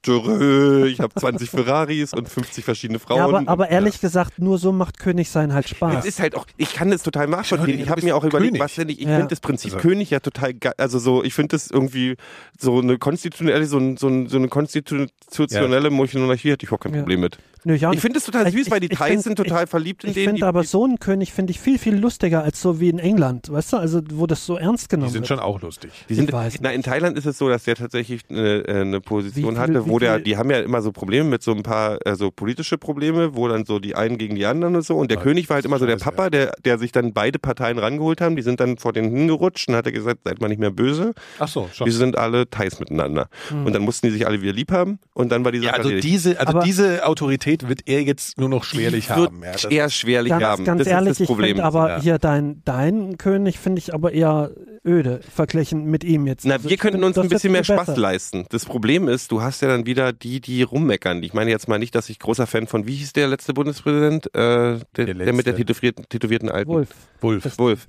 [0.07, 3.19] Dürrö, ich habe 20 Ferraris und 50 verschiedene Frauen.
[3.19, 6.05] Ja, aber, aber ehrlich gesagt, nur so macht König sein halt Es Spaß.
[6.07, 7.79] ist halt auch, ich kann das total nachvollziehen.
[7.81, 8.63] Ich habe mir auch überlegt, König.
[8.63, 9.17] was finde ich, ich Ja.
[9.17, 10.73] finde das Prinzip Also- König ja total geil.
[10.79, 12.17] Also so, ich finde das irgendwie
[12.59, 16.95] so eine konstitutionelle, so, ein, so, ein, so eine konstitutionelle Monarchie hätte ich überhaupt kein
[16.95, 17.01] Ja.
[17.01, 17.39] Problem mit.
[17.65, 19.37] Nö, ich, Ich finde es total Ich- süß, weil die ich- ich Thais find- sind
[19.37, 20.25] total verliebt in Ich den.
[20.25, 22.89] finde die- aber die- so einen König finde ich viel, viel lustiger als so wie
[22.89, 23.77] in England, weißt du?
[23.77, 25.29] Also wo das so ernst Die genommen sind wird.
[25.29, 25.91] schon auch lustig.
[26.09, 28.81] Die sind, Ich weiß na, in Thailand ist es so, dass der tatsächlich eine, äh,
[28.81, 31.53] eine Position Wie viel- hatte, wo der, die haben ja immer so Probleme mit so
[31.53, 34.97] ein paar, also politische Probleme, wo dann so die einen gegen die anderen und so.
[34.97, 37.39] Und der Ja, König war halt immer so der Papa, der, der sich dann beide
[37.39, 38.37] Parteien rangeholt haben.
[38.37, 41.13] Die sind dann vor denen hingerutscht und hat er gesagt, seid mal nicht mehr böse.
[41.39, 41.87] Ach so, schon.
[41.87, 43.29] Wir sind alle Thais miteinander.
[43.51, 44.99] Und dann mussten die sich alle wieder lieb haben.
[45.15, 46.15] Und dann war die Ja, Sache also erledigt.
[46.15, 49.43] diese, also Aber- diese Autorität wird er jetzt nur noch schwerlich Die wird haben.
[49.43, 50.65] Ja, eher schwerlich Ganz, haben.
[50.65, 51.47] ganz das ehrlich, ist das Problem.
[51.49, 52.01] ich finde aber ja.
[52.01, 54.51] hier dein, dein König finde ich aber eher
[54.87, 56.47] öde verglichen mit ihm jetzt.
[56.47, 58.01] Na, Also wir könnten uns ein bisschen mehr Spaß besser.
[58.01, 58.47] leisten.
[58.51, 61.23] Das Problem ist, du hast ja dann wieder die, die rummeckern.
[61.23, 64.27] Ich meine jetzt mal nicht, dass ich großer Fan von, wie hieß der letzte Bundespräsident?
[64.35, 65.33] Äh, der, der, letzte.
[65.35, 66.71] mit der tätowierten, tätowierten Alten.
[66.71, 66.89] Wolf.
[67.21, 67.59] Wolf.
[67.59, 67.89] Wolf.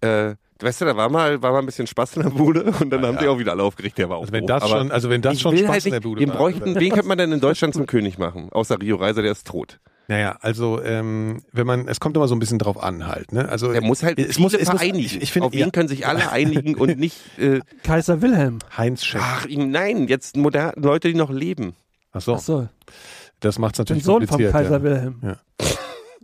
[0.00, 2.90] Äh, weißt du, da war mal, war mal ein bisschen Spaß in der Bude und
[2.90, 3.20] dann Ja, haben ja.
[3.22, 3.98] die auch wieder alle aufgeregt.
[3.98, 5.70] Der war auch Also wenn das Aber schon, also wenn das ich schon will Spaß
[5.72, 8.18] halt in der nicht, Bude war, bräuchten, wen könnte man denn in Deutschland zum König
[8.18, 8.48] machen?
[8.50, 9.78] Außer Rio Reiser, der ist tot.
[10.10, 13.30] Naja, also ähm, wenn man, es kommt immer so ein bisschen drauf an halt.
[13.32, 13.46] Ne?
[13.46, 15.04] Also Der muss halt es viele muss, es muss, vereinigen.
[15.04, 18.58] ich, ich finde, Auf wen ja, können sich alle einigen und nicht, äh, Kaiser Wilhelm.
[18.76, 19.20] Heinz Scheck.
[19.22, 21.74] ach, ihm, nein, jetzt moderne Leute, die noch leben.
[22.12, 22.68] Ach so, Ach so,
[23.40, 24.52] das macht's den natürlich Sohn vom kompliziert.
[24.52, 24.82] Kaiser ja.
[24.82, 25.36] Wilhelm.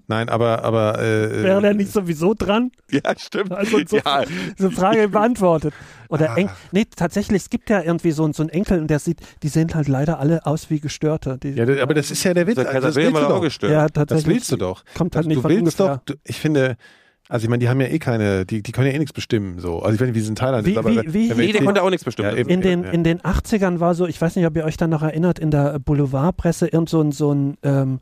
[0.07, 2.71] Nein, aber aber äh, Wäre der nicht sowieso dran?
[2.91, 3.53] Ja, stimmt.
[3.53, 4.25] Also so, ja,
[4.59, 5.73] so Frage beantwortet.
[6.11, 6.37] Oder Ah.
[6.37, 9.49] Eng nee, tatsächlich, es gibt ja irgendwie so, so einen Enkel und der sieht, die
[9.49, 11.39] sehen halt leider alle aus wie Gestörte.
[11.43, 12.57] Die, ja, das- aber das ist ja der Witz.
[12.57, 13.41] der Also das willst du doch.
[13.41, 13.73] gestört.
[13.73, 14.27] ja, Das tatsächlich.
[14.37, 14.85] willst du doch.
[14.97, 15.97] Kommt halt Also nicht du von willst ungefähr.
[15.97, 16.77] doch, du, ich finde,
[17.31, 19.59] also ich meine, die haben ja eh keine, die, die können ja eh nichts bestimmen
[19.59, 19.79] so.
[19.81, 21.65] Also ich weiß nicht, wie es in Thailand Wie- ist, aber wie- wie- nee, der
[21.65, 22.29] konnte auch nichts bestimmen.
[22.31, 22.51] Ja, eben.
[22.51, 22.91] In den, Ja.
[22.91, 25.51] in den 80ern war so, ich weiß nicht, ob ihr euch dann noch erinnert, in
[25.51, 28.01] der Boulevardpresse irgend so ein, so ein, ähm,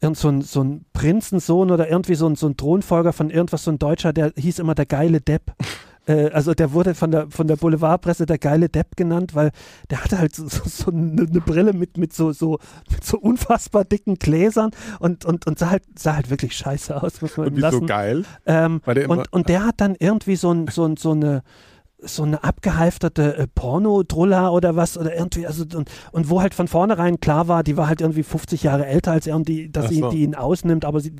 [0.00, 3.64] irgend so ein, so ein Prinzensohn oder irgendwie so ein, so ein Thronfolger von irgendwas,
[3.64, 5.52] so ein Deutscher, der hieß immer der geile Depp.
[6.08, 9.50] Äh, also der wurde von der, von der Boulevardpresse der geile Depp genannt, weil
[9.90, 12.58] der hatte halt so, so, so eine, eine Brille mit, mit, so, so,
[12.90, 14.70] mit so unfassbar dicken Gläsern
[15.00, 17.60] und, und, und sah, halt, sah halt wirklich scheiße aus, muss man und ihm wie
[17.62, 17.86] so lassen.
[17.86, 18.24] geil.
[18.46, 21.42] Ähm, und, und der hat dann irgendwie so, ein, so, ein, so eine
[21.98, 26.68] so eine abgehalfterte äh, Porno-Drulla oder was oder irgendwie, also und, und wo halt von
[26.68, 29.86] vornherein klar war, die war halt irgendwie 50 Jahre älter als er und die, dass
[29.86, 30.10] Ach sie so.
[30.10, 31.12] die ihn ausnimmt, aber sie,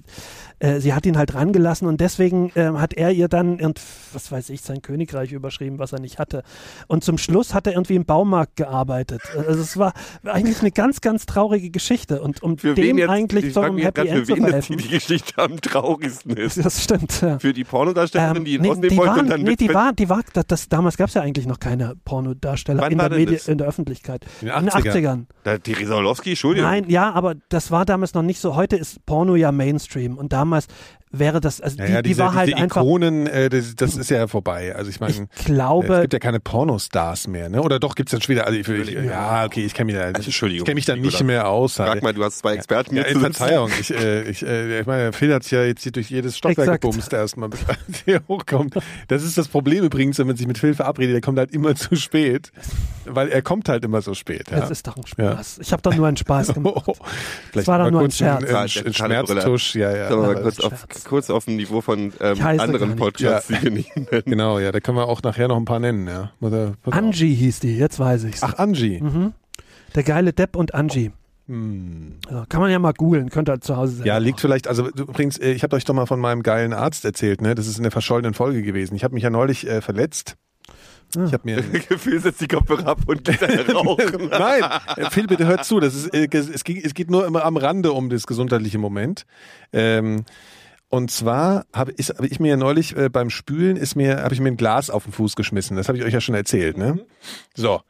[0.59, 3.81] äh, sie hat ihn halt rangelassen und deswegen ähm, hat er ihr dann, irgend,
[4.13, 6.43] was weiß ich, sein Königreich überschrieben, was er nicht hatte.
[6.89, 9.23] Und zum Schluss hat er irgendwie im Baumarkt gearbeitet.
[9.35, 13.47] Also es war eigentlich eine ganz, ganz traurige Geschichte und um Für dem jetzt, eigentlich
[13.47, 14.77] ich so jetzt Happy End zu verhelfen.
[14.77, 16.65] die, Geschichte am traurigsten ist.
[16.65, 17.39] Das stimmt, ja.
[17.39, 19.93] Für die Pornodarstellerin, Ähm, die ihn nee, ausnehmen wollte waren, und dann nee, die war,
[19.93, 23.39] die war, das, damals gab es ja eigentlich noch keine Pornodarsteller Wann in der, Medi
[23.47, 24.25] in der Öffentlichkeit.
[24.41, 24.93] In den In den 80ern.
[24.93, 25.25] 80ern.
[25.45, 26.71] Da, Theresa Orlowski, Entschuldigung.
[26.71, 28.57] Nein, ja, aber das war damals noch nicht so.
[28.57, 30.67] Heute ist Porno ja Mainstream und damals
[31.19, 33.75] wäre das, also Ja, die, ja, die diese, war halt diese einfach, Ikonen, äh, das,
[33.77, 34.75] das ist ja vorbei.
[34.75, 37.63] Also ich meine, ich es glaube, gibt ja keine Pornostars mehr, ne?
[37.63, 38.47] Oder doch gibt's dann schon wieder?
[38.47, 40.97] Also ich, ich, ja, okay, ich kenne mich da, ich, Entschuldigung, ich kenn mich da
[40.97, 41.79] nicht mehr aus.
[41.79, 42.03] Halt.
[42.03, 43.21] mal, du hast zwei Experten Ja, sitzen.
[43.21, 46.37] Verzeihung, ich, äh, ich, äh, ich meine, Phil hat sich ja jetzt hier durch jedes
[46.37, 46.83] Stockwerk Exakt.
[46.83, 48.75] gebumst erstmal, bis er hier hochkommt.
[49.09, 51.75] Das ist das Problem übrigens, wenn man sich mit Phil verabredet, der kommt halt immer
[51.77, 52.51] zu spät,
[53.05, 54.51] weil er kommt halt immer so spät.
[54.51, 54.61] Ja.
[54.61, 55.59] das ist doch ein Spaß.
[55.61, 56.91] Ich habe doch nur einen Spaß gemacht.
[57.53, 58.45] Vielleicht war doch nur ein ein, Scherz.
[58.45, 59.41] ein, Ja, ein, Knallbrille.
[59.43, 60.17] Schmerztusch, ja, ja.
[60.17, 61.05] Mal kurz auf, Scherz.
[61.07, 62.97] Kurz auf dem Niveau von ähm, anderen.
[62.97, 64.23] Podcasts, die wir nicht nennen.
[64.27, 66.33] Genau, ja, da können wir auch nachher noch ein paar nennen, ja.
[66.91, 68.43] Angie hieß die, jetzt weiß ich's.
[68.43, 69.01] Ach, Angie.
[69.01, 69.33] Mhm.
[69.95, 71.13] Der geile Depp und Angie.
[71.49, 72.17] Hm.
[72.29, 74.41] Ja, kann man ja mal googeln, könnt ihr zu Hause selber Ja, liegt machen.
[74.41, 77.55] vielleicht, also übrigens, äh, ich habe euch doch mal von meinem geilen Arzt erzählt, ne?
[77.55, 78.97] Das ist in der verschollenen Folge gewesen.
[78.97, 80.37] Ich habe mich ja neulich äh, verletzt.
[81.15, 83.41] Ich habe mir Gefühl setzt die Kopfhörer ab und geht
[83.75, 84.29] rauchen.
[84.29, 84.63] Nein,
[84.97, 85.79] äh, Phil, bitte hört zu.
[85.79, 89.25] Das ist, äh, es, geht, es geht nur immer am Rande um das gesundheitliche Moment.
[89.73, 90.25] Ähm,
[90.89, 94.35] und zwar habe ich, hab ich mir ja neulich äh, beim Spülen ist mir habe
[94.35, 95.77] ich mir ein Glas auf den Fuß geschmissen.
[95.77, 97.05] Das habe ich euch ja schon erzählt, ne?
[97.55, 97.81] So.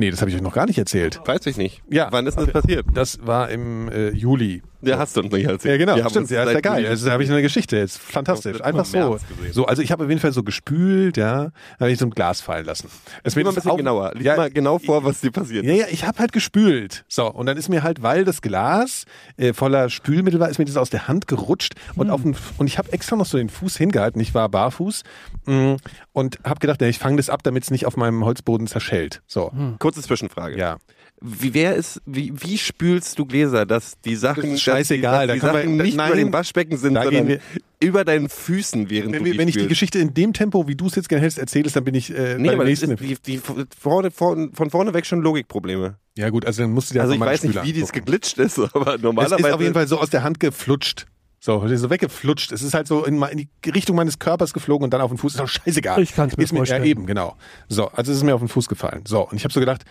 [0.00, 1.20] Nee, das habe ich euch noch gar nicht erzählt.
[1.26, 1.82] Weiß ich nicht.
[1.90, 2.08] Ja.
[2.10, 2.86] Wann ist das passiert?
[2.94, 4.62] Das war im äh, Juli.
[4.82, 5.78] Der hast du uns nicht erzählt.
[5.78, 6.30] Ja, genau, Wir stimmt.
[6.30, 6.86] Ja, ist ja geil.
[6.86, 7.98] Also, da habe ich eine Geschichte jetzt.
[7.98, 8.62] Fantastisch.
[8.62, 9.18] Einfach so.
[9.52, 11.44] So, also ich habe auf jeden Fall so gespült, ja.
[11.44, 12.88] Da habe ich so ein Glas fallen lassen.
[13.22, 14.12] Es Lies mal ein bisschen auf- genauer.
[14.14, 15.66] Lies Ja, mal genau vor, was dir passiert.
[15.66, 17.04] Ja, ja, ich habe halt gespült.
[17.08, 19.04] So, und dann ist mir halt, weil das Glas
[19.36, 22.66] äh, voller Spülmittel war, ist mir das aus der Hand gerutscht und auf den, und
[22.66, 24.18] ich habe extra noch so den Fuß hingehalten.
[24.22, 25.02] Ich war barfuß
[25.44, 25.76] mh,
[26.14, 29.20] und habe gedacht, ja, ich fange das ab, damit es nicht auf meinem Holzboden zerschellt.
[29.26, 29.52] So,
[29.92, 30.58] Kurze Zwischenfrage.
[30.58, 30.78] ja.
[31.22, 35.34] Wie, wer ist, wie, wie spülst du Gläser, dass die Sachen, Das ist scheißegal, dass
[35.34, 37.38] die, da dass die können wir- Sachen nicht nein, über den Waschbecken sind, sondern
[37.78, 39.66] über deinen Füßen, während Wenn, du die wenn ich die.
[39.66, 42.36] Geschichte in dem Tempo, wie du es jetzt gerne hältst, erzählst, dann bin ich äh,
[42.38, 42.92] Nee, aber nächsten.
[42.92, 43.40] ist die, die
[43.78, 45.96] vorne, von, von vorne weg schon Logikprobleme.
[46.16, 48.58] ja gut, also dann musst du dir Also ich weiß nicht, wie dies geglitscht ist,
[48.74, 49.46] aber Es normalerweise.
[49.46, 51.04] ist auf jeden Fall so aus der Hand geflutscht.
[51.42, 52.52] So, es so weggeflutscht.
[52.52, 55.16] Es ist halt so in, in die Richtung meines Körpers geflogen und dann auf den
[55.16, 55.32] Fuß.
[55.32, 56.02] Ist doch scheißegal.
[56.02, 56.84] Ich kann's mir ist mir vorstellen.
[56.84, 57.36] Ja, eben, genau.
[57.68, 59.04] So, also es ist mir auf den Fuß gefallen.
[59.06, 59.84] So, und ich habe so gedacht,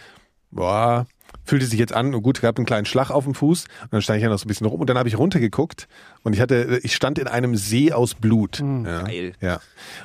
[0.52, 1.08] boah,
[1.46, 4.02] fühlte sich jetzt an, und gut, gab einen kleinen Schlag auf dem Fuß und dann
[4.02, 5.88] stand ich ja noch so ein bisschen rum und dann habe ich runtergeguckt
[6.24, 8.60] und ich hatte, ich stand in einem See aus Blut.
[8.60, 9.34] Ja, Geil.
[9.42, 9.60] Ja.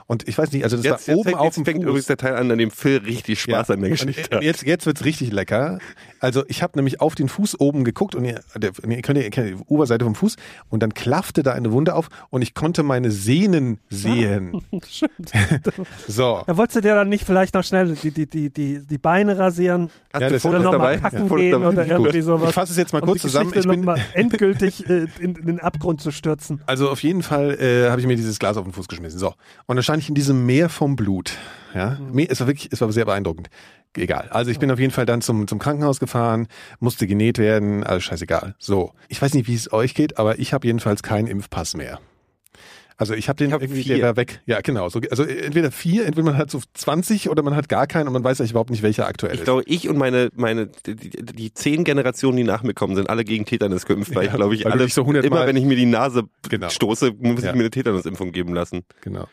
[0.06, 1.78] Und ich weiß nicht, also das Jetzt, war jetzt, oben fängt, auf jetzt dem fängt
[1.78, 1.84] Fuß.
[1.88, 4.42] übrigens der Teil an, an dem Phil richtig Spaß an der Geschichte Und hat.
[4.42, 5.78] jetzt, jetzt wird's richtig lecker.
[6.20, 9.28] Also ich habe nämlich auf den Fuß oben geguckt und ihr, der, ihr könnt ihr
[9.30, 10.36] kennt die Oberseite vom Fuß
[10.70, 14.62] und dann klaffte da eine Wunde auf und ich konnte meine Sehnen sehen.
[16.08, 16.42] so.
[16.46, 19.38] Ja, wolltest du dir dann nicht vielleicht noch schnell die, die, die, die, die Beine
[19.38, 21.13] rasieren Hast Ja, du Fotos nochmal dabei?
[21.14, 22.48] Kacken Fotos gehen oder irgendwie sowas?
[22.50, 23.52] Ich fasse es jetzt mal um kurz die zusammen.
[23.54, 26.60] Ich bin, endgültig äh, in, in den Abgrund zu stürzen.
[26.66, 29.18] Also auf jeden Fall äh, habe ich mir dieses Glas auf den Fuß geschmissen.
[29.18, 29.34] So.
[29.66, 31.36] Und dann stand ich in diesem Meer vom Blut.
[31.74, 33.48] Ja, Meer, es war wirklich, es war sehr beeindruckend.
[33.96, 34.28] Egal.
[34.30, 36.48] Also ich bin auf jeden Fall dann zum, zum Krankenhaus gefahren,
[36.80, 38.54] musste genäht werden, alles scheißegal.
[38.58, 38.92] So.
[39.08, 42.00] Ich weiß nicht, wie es euch geht, aber ich habe jedenfalls keinen Impfpass mehr.
[42.96, 43.96] Also ich habe den Ich hab irgendwie, vier.
[43.96, 44.40] der war weg.
[44.46, 44.88] Ja, genau.
[44.88, 48.12] So, also entweder vier, entweder man hat so 20 oder man hat gar keinen und
[48.12, 49.44] man weiß eigentlich überhaupt nicht, welcher aktuell Ich ist.
[49.44, 53.24] glaube, ich und meine, meine, die, die, zehn Generationen, die nach mir kommen, sind alle
[53.24, 55.64] gegen Tetanus geimpft, weil Ja, ich glaube, ich alle, so 100 immer Mal- wenn ich
[55.64, 56.68] mir die Nase Genau.
[56.68, 57.50] stoße, muss Ja.
[57.50, 58.82] ich mir eine Tetanusimpfung geben lassen.
[59.00, 59.26] Genau.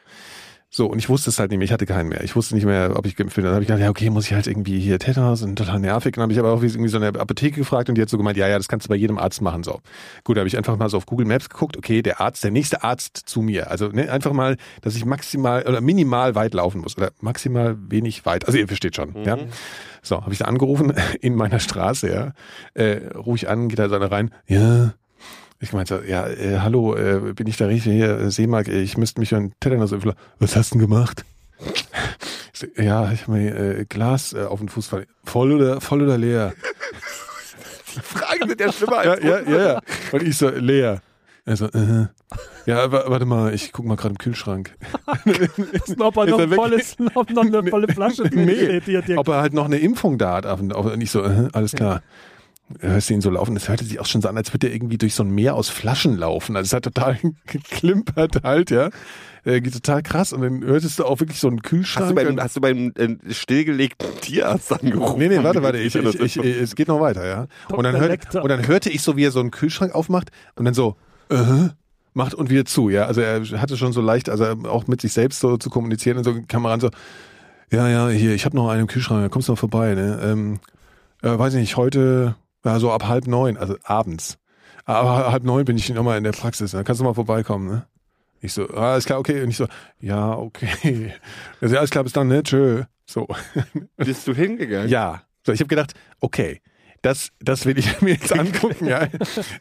[0.74, 2.24] So, und ich wusste es halt nicht mehr, ich hatte keinen mehr.
[2.24, 3.44] Ich wusste nicht mehr, ob ich geimpft bin.
[3.44, 6.14] Dann habe ich gedacht, ja, okay, muss ich halt irgendwie hier Tetanus und total nervig.
[6.14, 8.38] Dann habe ich aber auch irgendwie so eine Apotheke gefragt und die hat so gemeint,
[8.38, 9.64] ja, ja, das kannst du bei jedem Arzt machen.
[9.64, 9.82] So.
[10.24, 12.52] Gut, da habe ich einfach mal so auf Google Maps geguckt, okay, der Arzt, der
[12.52, 13.70] nächste Arzt zu mir.
[13.70, 16.98] Also ne, einfach mal, dass ich maximal oder minimal weit laufen muss.
[16.98, 18.46] Oder maximal wenig weit.
[18.46, 19.38] Also ihr versteht schon, ja.
[20.02, 22.32] So, habe ich da angerufen in meiner Straße, ja.
[22.76, 24.94] Äh, rufe ich an, geht da so einer rein, ja,
[25.62, 29.20] ich meinte, ja, äh, hallo, äh, bin ich da richtig hier, äh, Seemark, ich müsste
[29.22, 30.14] mich einen Tetanus impfen.
[30.40, 31.24] Was hast du denn gemacht?
[32.78, 35.06] Ja, ich habe mir äh, Glas äh, auf den Fuß fallen.
[35.24, 36.54] Voll oder, voll oder leer?
[37.84, 39.80] Fragen sind ja schlimmer Ja, als ja, ja, ja.
[40.12, 41.02] Und ich so, leer.
[41.46, 42.08] Er so, äh.
[42.68, 44.76] Ja, wa- warte mal, ich guck mal gerade im Kühlschrank.
[45.08, 48.96] Ob er Ist noch, er volles, ob noch eine volle Flasche drin Nee, steht, die
[48.96, 50.46] er dir ob er halt noch eine Impfung da hat.
[50.46, 52.04] Und ich so, äh, alles klar.
[52.80, 53.54] Hörst du ihn so laufen?
[53.56, 55.56] Das hörte sich auch schon so an, als würde er irgendwie durch so ein Meer
[55.56, 56.56] aus Flaschen laufen.
[56.56, 58.90] Also es hat total geklimpert halt, ja.
[59.44, 60.34] Äh, geht total krass.
[60.34, 62.06] Und dann hörtest du auch wirklich so einen Kühlschrank.
[62.06, 65.18] Hast du beim, hast du beim äh, stillgelegten Tierarzt angerufen?
[65.20, 67.48] Nee, nee, warte, warte, ich, ich, ich, ist- es geht noch weiter, ja.
[67.70, 70.66] Und dann, hört, und dann hörte ich so, wie er so einen Kühlschrank aufmacht und
[70.66, 70.96] dann so,
[71.30, 71.70] äh,
[72.14, 73.06] macht und wieder zu, ja.
[73.06, 76.24] Also er hatte schon so leicht, also auch mit sich selbst so zu kommunizieren und
[76.24, 76.90] so kam er ran so,
[77.72, 80.20] ja, ja, hier, ich habe noch einen im Kühlschrank, da kommst du mal vorbei, ne?
[80.22, 80.60] Ähm,
[81.24, 84.38] äh, weiß ich nicht, heute, ja, so ab halb neun, also abends.
[84.86, 87.88] Aber halb neun bin ich nochmal in der Praxis, dann kannst du mal vorbeikommen, ne?
[88.44, 89.44] Ich so, ah, alles klar, okay.
[89.44, 89.68] Und ich so,
[90.00, 91.14] ja, okay.
[91.62, 92.42] Also, ja, alles klar, bis dann, ne?
[92.42, 92.84] Tschö.
[93.06, 93.28] So.
[93.98, 94.90] Bist du hingegangen?
[94.90, 95.22] Ja.
[95.46, 96.62] So, ich habe gedacht, okay,
[97.04, 99.08] das, das will ich mir jetzt angucken, ja.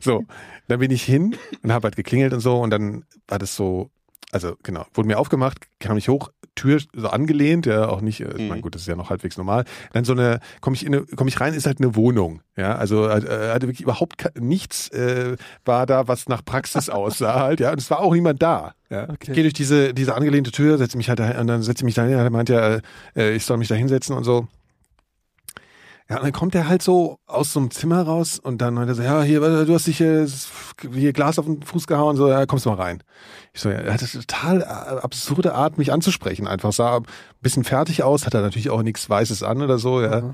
[0.01, 0.25] So,
[0.69, 3.91] dann bin ich hin und habe halt geklingelt und so und dann war das so,
[4.33, 8.29] also genau, wurde mir aufgemacht, kam ich hoch, Tür so angelehnt, ja, auch nicht, äh,
[8.29, 8.61] ich meine, Mhm.
[8.63, 9.65] gut, das ist ja noch halbwegs normal.
[9.93, 12.75] Dann so eine, komme ich in eine, komme ich rein, ist halt eine Wohnung, ja,
[12.77, 17.71] also äh, hatte wirklich überhaupt nichts äh, war da, was nach Praxis aussah halt, ja,
[17.73, 19.05] und es war auch niemand da, ja.
[19.05, 19.17] Okay.
[19.29, 21.85] Ich gehe durch diese, diese angelehnte Tür, setze mich halt da, und dann setze ich
[21.85, 22.81] mich da hin, er meint ja,
[23.17, 24.49] äh, ich soll mich da hinsetzen und so.
[26.11, 28.89] Ja, und dann kommt er halt so aus so einem Zimmer raus und dann meint
[28.89, 30.27] er so, ja, hier, du hast dich hier,
[30.93, 33.03] hier Glas auf den Fuß gehauen, so, ja, kommst du mal rein.
[33.53, 36.49] Ich so, ja, er hatte total äh, absurde Art, mich anzusprechen.
[36.49, 37.07] Einfach sah ein
[37.43, 40.33] bisschen fertig aus, hat er natürlich auch nichts Weißes an oder so, ja.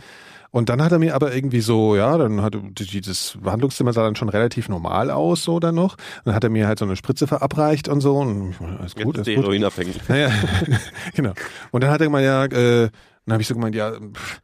[0.51, 4.17] Und dann hat er mir aber irgendwie so, ja, dann hat dieses Behandlungszimmer sah dann
[4.17, 5.97] schon relativ normal aus, so dann noch.
[6.25, 8.17] Dann hat er mir halt so eine Spritze verabreicht und so.
[8.17, 9.45] Und alles Jetzt gut, ist alles gut.
[10.09, 10.31] Naja,
[11.15, 11.33] genau.
[11.73, 12.89] Und dann hat er gemeint, ja, äh,
[13.27, 14.41] dann habe ich so gemeint, ja, pff,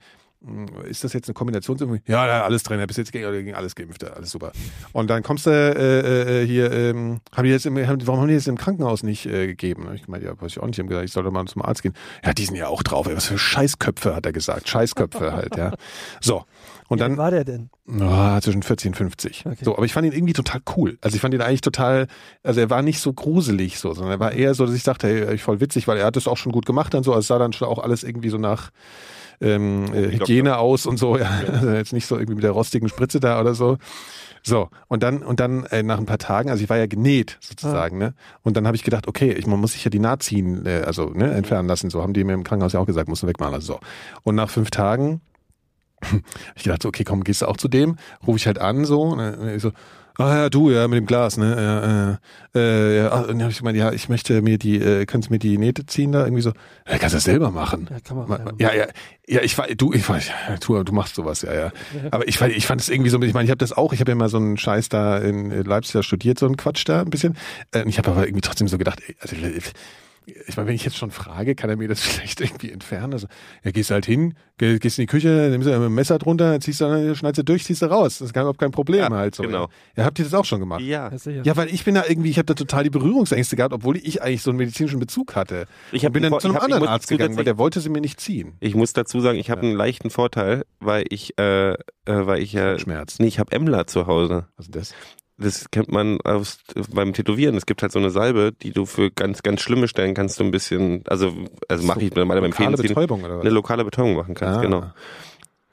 [0.85, 2.01] ist das jetzt eine Kombinationsimpfung?
[2.07, 4.53] Ja, da alles drin, bis jetzt gegen, alles geimpft, alles super.
[4.93, 8.29] Und dann kommst du äh, äh, hier, ähm, haben die jetzt im, haben, warum haben
[8.29, 9.89] die jetzt im Krankenhaus nicht äh, gegeben?
[9.95, 11.83] Ich gemeint, ja, weiß ich auch nicht, ich habe gesagt, ich sollte mal zum Arzt
[11.83, 11.95] gehen.
[12.25, 14.69] Ja, die sind ja auch drauf, ey, was für Scheißköpfe, hat er gesagt.
[14.69, 15.73] Scheißköpfe halt, ja.
[16.21, 16.45] So.
[16.89, 17.71] Und Wie dann, war der denn?
[18.01, 19.47] Ah, zwischen 40 und 50.
[19.47, 19.65] Okay.
[19.65, 20.99] So, aber ich fand ihn irgendwie total cool.
[21.01, 22.07] Also ich fand ihn eigentlich total,
[22.43, 25.09] also er war nicht so gruselig so, sondern er war eher so, dass ich dachte,
[25.09, 27.13] hey, voll witzig, weil er hat es auch schon gut gemacht dann so.
[27.13, 28.73] Also es sah dann schon auch alles irgendwie so nach
[29.43, 31.19] ähm, äh, Hygiene aus und so.
[31.19, 31.31] Ja.
[31.53, 33.79] Also jetzt nicht so irgendwie mit der rostigen Spritze da oder so.
[34.45, 37.39] So, und dann, und dann äh, nach ein paar Tagen, also ich war ja genäht
[37.41, 38.15] sozusagen, ne?
[38.43, 40.83] Und dann habe ich gedacht, okay, ich, man muss sich ja die Naht ziehen, äh,
[40.85, 41.91] also ne, entfernen lassen.
[41.91, 43.55] So haben die mir im Krankenhaus ja auch gesagt, musst du wegmachen.
[43.55, 43.81] Also so.
[44.25, 45.21] Und nach fünf Tagen
[46.57, 47.97] ich dachte, so, okay, komm, gehst du auch zu dem?
[48.27, 49.73] Rufe ich halt an, so, und ich so,
[50.19, 52.19] ah ja, du, ja, mit dem Glas, ne,
[52.55, 55.31] äh, äh, ja, und dann habe ich gemeint, ja, ich möchte mir die, äh, könntest
[55.31, 56.51] du mir die Nähte ziehen da, irgendwie so,
[56.89, 57.89] ja, kannst du das selber machen.
[57.91, 58.29] Ja, kann man.
[58.29, 58.87] Ma- ma- Ja, ja,
[59.27, 60.19] ja, ich weiß, du, ich ja,
[60.65, 61.73] du, du machst sowas, ja, ja.
[62.11, 64.01] Aber ich, fand- ich fand es irgendwie so, ich meine, ich habe das auch, ich
[64.01, 67.01] habe ja mal so einen Scheiß da in Leipzig da studiert, so einen Quatsch da
[67.01, 67.37] ein bisschen.
[67.73, 69.37] Äh, und ich habe aber irgendwie trotzdem so gedacht, ey, also,
[70.27, 73.13] ich meine, wenn ich jetzt schon frage, kann er mir das vielleicht irgendwie entfernen?
[73.13, 73.27] Also,
[73.65, 76.81] ja, gehst halt hin, geh- gehst in die Küche, nimmst du ein Messer drunter, ziehst
[76.81, 78.19] du, schneidest du durch, ziehst du raus.
[78.19, 79.43] Das ist überhaupt kein Problem Ja, halt so.
[79.43, 79.69] genau.
[79.97, 80.81] Ja, habt ihr das auch schon gemacht?
[80.83, 81.11] Ja.
[81.11, 81.43] Ja, sicher.
[81.45, 84.23] Ja, weil ich bin da irgendwie, ich habe da total die Berührungsängste gehabt, obwohl ich
[84.23, 85.67] eigentlich so einen medizinischen Bezug hatte.
[85.93, 88.01] Ich hab bin dann zu einem hab- anderen Arzt gegangen, weil der wollte sie mir
[88.01, 88.53] nicht ziehen.
[88.61, 92.53] Ich muss dazu sagen, ich habe einen leichten Vorteil, weil ich, äh, äh, weil ich
[92.53, 93.19] ja, Schmerz.
[93.19, 94.47] nee, ich habe Emler zu Hause.
[94.57, 94.95] Was ist das?
[95.43, 96.59] Das kennt man aus,
[96.95, 97.57] beim Tätowieren.
[97.57, 100.45] Es gibt halt so eine Salbe, die du für ganz, ganz schlimme Stellen kannst du
[100.45, 101.33] ein bisschen, also,
[101.69, 103.41] also mache ich normalerweise beim Lokale Fädenziehen, Betäubung oder was?
[103.45, 104.63] eine lokale Betäubung machen kannst, Ah.
[104.63, 104.85] genau.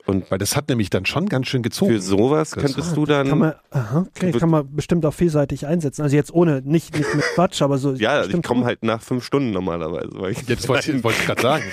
[0.10, 1.94] Und Weil das hat nämlich dann schon ganz schön gezogen.
[1.94, 5.14] für sowas Das- könntest Ah, du dann, Kann man, aha, okay, kann man bestimmt auch
[5.14, 6.02] vielseitig einsetzen.
[6.02, 7.94] Also jetzt ohne, nicht, nicht mit Quatsch, aber so.
[7.94, 10.10] ja, ich stimmt komme halt nach fünf Stunden normalerweise.
[10.30, 11.64] Ich, das wollte ich, wollte ich gerade sagen.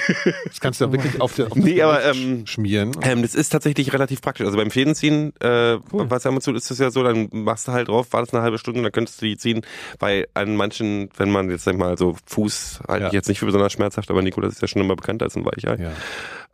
[0.47, 2.93] Das kannst du ja wirklich auf der auf Nee, das aber, ähm, sch- schmieren.
[3.03, 4.47] Ähm, das ist tatsächlich relativ praktisch.
[4.47, 6.11] Also beim Fädenziehen, äh, Cool.
[6.11, 8.59] was haben zu, ist das ja so, dann machst du halt drauf, wartest eine halbe
[8.59, 9.63] Stunde, dann könntest du die ziehen.
[9.99, 13.07] Bei an manchen, wenn man jetzt sag ich mal so Fuß halte Ja.
[13.09, 15.45] ich jetzt nicht für besonders schmerzhaft, aber Nikolas ist ja schon immer bekannt als ein
[15.45, 15.77] Weichei.
[15.83, 15.93] Ja.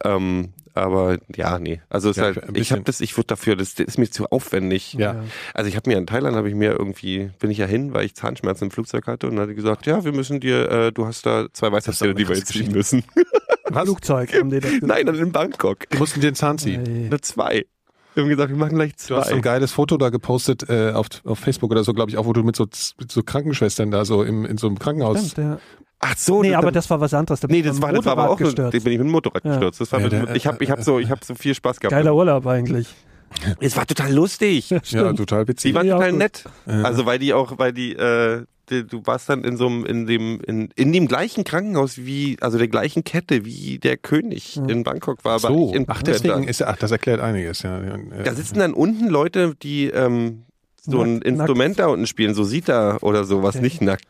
[0.05, 1.83] Ähm, aber ja, nee.
[1.91, 4.11] Also es Ja, ist halt, ich habe das, ich wurde dafür, das, das ist mir
[4.11, 4.95] zu aufwendig.
[4.95, 5.23] Ja.
[5.53, 8.07] Also ich habe mir in Thailand habe ich mir irgendwie bin ich ja hin, weil
[8.07, 10.93] ich Zahnschmerzen im Flugzeug hatte und dann hat die gesagt, ja, wir müssen dir, äh,
[10.93, 13.05] du hast da zwei Weisheitszähne, eine die wir jetzt ziehen müssen.
[13.73, 14.87] Flugzeug haben die das gesagt.
[14.87, 15.89] Nein, dann in Bangkok.
[15.91, 16.85] Die mussten dir den Zahn ziehen.
[16.87, 17.07] Ey.
[17.07, 17.67] Eine zwei.
[18.15, 19.41] Wir haben gesagt, wir machen gleich Du hast so ein zwei.
[19.41, 22.43] geiles Foto da gepostet äh, auf, auf Facebook oder so, glaube ich, auch, wo du
[22.43, 22.67] mit so,
[22.99, 25.31] mit so Krankenschwestern da so im, in so einem Krankenhaus.
[25.31, 25.59] Stimmt, ja.
[26.05, 27.41] Ach so, Nee, das- aber das war was anderes.
[27.41, 28.75] Da Nee, das war, das war aber auch nur, gestürzt.
[28.75, 29.53] ich bin ich mit dem Motorrad Ja.
[29.53, 29.81] gestürzt.
[29.81, 31.79] Das war Ja, mit, der- ich habe ich hab so, ich hab so viel Spaß
[31.81, 31.93] gehabt.
[31.93, 32.89] Geiler Urlaub eigentlich.
[33.61, 34.69] Es war total lustig.
[34.69, 35.17] Ja, Stimmt.
[35.17, 35.71] total witzig.
[35.71, 36.45] Die waren Ja, total nett.
[36.67, 36.83] Ja.
[36.83, 40.07] Also weil die auch, weil die, äh, die, du warst dann in so einem, in
[40.07, 44.83] dem, in, in dem gleichen Krankenhaus wie, also der gleichen Kette wie der König in
[44.83, 47.83] Bangkok war, aber so, ach, deswegen ist ach, das erklärt einiges, ja.
[47.83, 47.97] ja.
[48.23, 50.43] Da sitzen dann unten Leute, die ähm,
[50.85, 53.65] so ein Nackt- Instrument da unten spielen, so Sita oder sowas, Okay.
[53.65, 54.05] nicht nackt.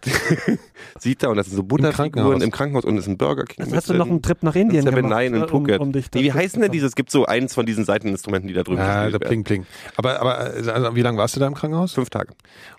[0.99, 2.43] Sita und das sind so Butterfiguren Krankenhaus.
[2.43, 3.65] im Krankenhaus und es ist ein Burger King.
[3.65, 5.03] Also hast du noch einen Trip nach Indien gemacht?
[5.05, 5.81] Nine in um, Phuket.
[5.81, 6.87] um dich nee, wie da heißen denn diese?
[6.87, 9.21] Es gibt so eins von diesen Seiteninstrumenten, die da drüben Ja, werden.
[9.21, 9.67] Pling Pling.
[9.97, 11.93] Aber, aber also, wie lange warst du da im Krankenhaus?
[11.93, 12.33] Fünf Tage.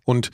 [0.05, 0.31] Und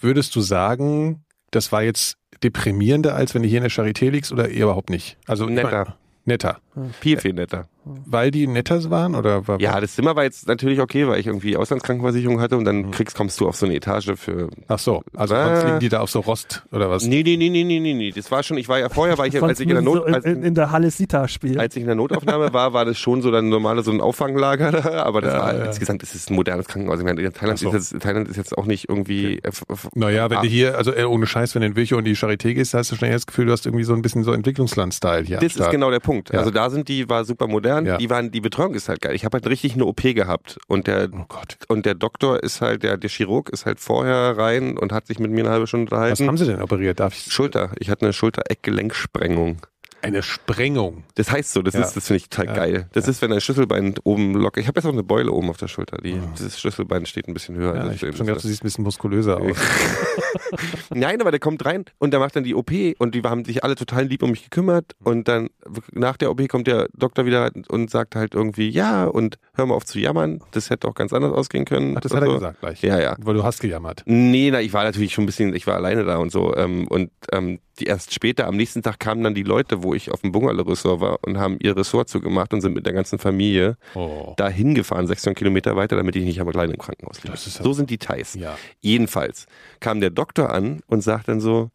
[0.00, 4.30] würdest du sagen, das war jetzt deprimierender, als wenn du hier in der Charité liegst
[4.32, 5.16] oder eher überhaupt nicht?
[5.26, 5.84] Also ich Netter.
[5.86, 5.94] mein,
[6.26, 6.58] netter.
[7.00, 7.66] Viel, viel netter.
[7.84, 11.26] Weil die netter waren oder war, Ja, das Zimmer war jetzt natürlich okay, weil ich
[11.26, 14.48] irgendwie Auslandskrankenversicherung hatte und dann kriegst, kommst du auf so eine Etage für.
[14.68, 17.04] Ach so, also sonst liegen die da auf so Rost oder was?
[17.04, 18.10] Nee, nee, nee, nee, nee, nee, nee.
[18.10, 20.04] Das war schon, ich war ja vorher, war ich, als ich in der Not, so
[20.04, 21.60] als, in, in der Halle Sita spielen.
[21.60, 24.72] als ich in der Notaufnahme war, war das schon so dann normale so ein Auffanglager
[24.72, 25.64] da, aber das Ja, war ja.
[25.66, 26.98] insgesamt, das ist ein modernes Krankenhaus.
[26.98, 27.68] Ich meine, Thailand, so.
[27.70, 29.40] ist jetzt, Thailand ist jetzt auch nicht irgendwie.
[29.40, 29.64] äh, f-
[29.94, 30.42] Naja, wenn Ah.
[30.42, 32.90] du hier, also äh, ohne Scheiß, wenn du in Virchow in die Charité gehst, hast
[32.92, 35.36] du schnell das Gefühl, du hast irgendwie so ein bisschen so Entwicklungsland-Style hier.
[35.38, 36.32] Das ist genau der Punkt.
[36.32, 36.38] Ja.
[36.38, 37.96] Also da sind die, war super modern, Ja.
[37.98, 39.14] die waren, die Betreuung ist halt geil.
[39.14, 41.24] Ich habe halt richtig eine OP gehabt und der Oh
[41.68, 45.18] und der Doktor ist halt, der, der Chirurg ist halt vorher rein und hat sich
[45.18, 46.26] mit mir eine halbe Stunde Was unterhalten.
[46.28, 47.00] haben sie denn operiert?
[47.00, 47.32] Darf ich?
[47.32, 47.70] Schulter.
[47.78, 49.58] Ich hatte eine Schulter-Eckgelenksprengung.
[50.04, 51.04] Eine Sprengung.
[51.14, 51.80] Das heißt so, das Ja.
[51.80, 52.54] ist, das finde ich total Ja.
[52.54, 52.88] geil.
[52.92, 54.60] Das ist, wenn ein Schlüsselbein oben locker.
[54.60, 55.96] Ich habe jetzt auch eine Beule oben auf der Schulter.
[55.98, 57.74] Die, Das Schlüsselbein steht ein bisschen höher.
[57.74, 59.56] Ja, als ich schon gedacht, du siehst ein bisschen muskulöser aus.
[60.94, 63.64] Nein, aber der kommt rein und der macht dann die OP und die haben sich
[63.64, 65.48] alle total lieb um mich gekümmert und dann
[65.92, 69.74] nach der OP kommt der Doktor wieder und sagt halt irgendwie, ja und hör mal
[69.74, 71.96] auf zu jammern, das hätte auch ganz anders ausgehen können.
[71.96, 72.34] Ach, das hat er so.
[72.34, 72.82] gesagt gleich.
[72.82, 73.16] Ja, ja.
[73.20, 74.02] Weil du hast gejammert.
[74.06, 76.54] Nee, na, ich war natürlich schon ein bisschen, ich war alleine da und so.
[76.56, 80.10] Ähm, und ähm, die erst später, am nächsten Tag kamen dann die Leute, wo ich
[80.10, 83.76] auf dem Bungalow-Ressort war und haben ihr Ressort zugemacht und sind mit der ganzen Familie
[83.94, 84.34] Oh.
[84.36, 87.34] dahin gefahren, 16 Kilometer weiter, damit ich nicht am alleine im Krankenhaus liege.
[87.34, 88.34] Ja- So sind die Thais.
[88.34, 88.56] Ja.
[88.80, 89.46] Jedenfalls
[89.80, 91.70] kam der Doktor an und sagt dann so,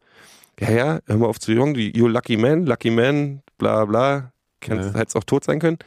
[0.59, 4.93] ja, ja, hör mal auf zu jung, you lucky man, lucky man, bla bla, kannst,
[4.93, 4.99] Ja.
[4.99, 5.77] hättest auch tot sein können.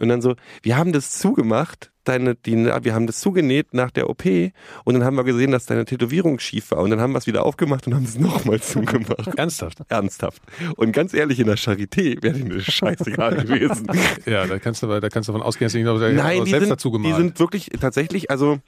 [0.00, 4.10] Und dann so, wir haben das zugemacht, deine, die, wir haben das zugenäht nach der
[4.10, 4.24] OP
[4.84, 7.26] und dann haben wir gesehen, dass deine Tätowierung schief war und dann haben wir es
[7.26, 9.34] wieder aufgemacht und haben es nochmal zugemacht.
[9.36, 9.78] Ernsthaft?
[9.88, 10.42] Ernsthaft.
[10.76, 13.86] Und ganz ehrlich, in der Charité wäre die eine scheißegal gewesen.
[14.26, 16.50] Ja, da kannst du, da kannst du davon ausgehen, dass du nicht noch Nein, die
[16.50, 17.16] selbst sind, dazu die gemalt.
[17.16, 18.58] sind wirklich tatsächlich, also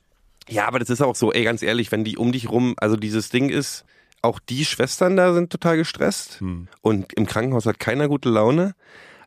[0.48, 2.96] ja, aber das ist auch so, ey, ganz ehrlich, wenn die um dich rum, also
[2.96, 3.84] dieses Ding ist,
[4.20, 6.68] auch die Schwestern da sind total gestresst Hm.
[6.82, 8.74] und im Krankenhaus hat keiner gute Laune.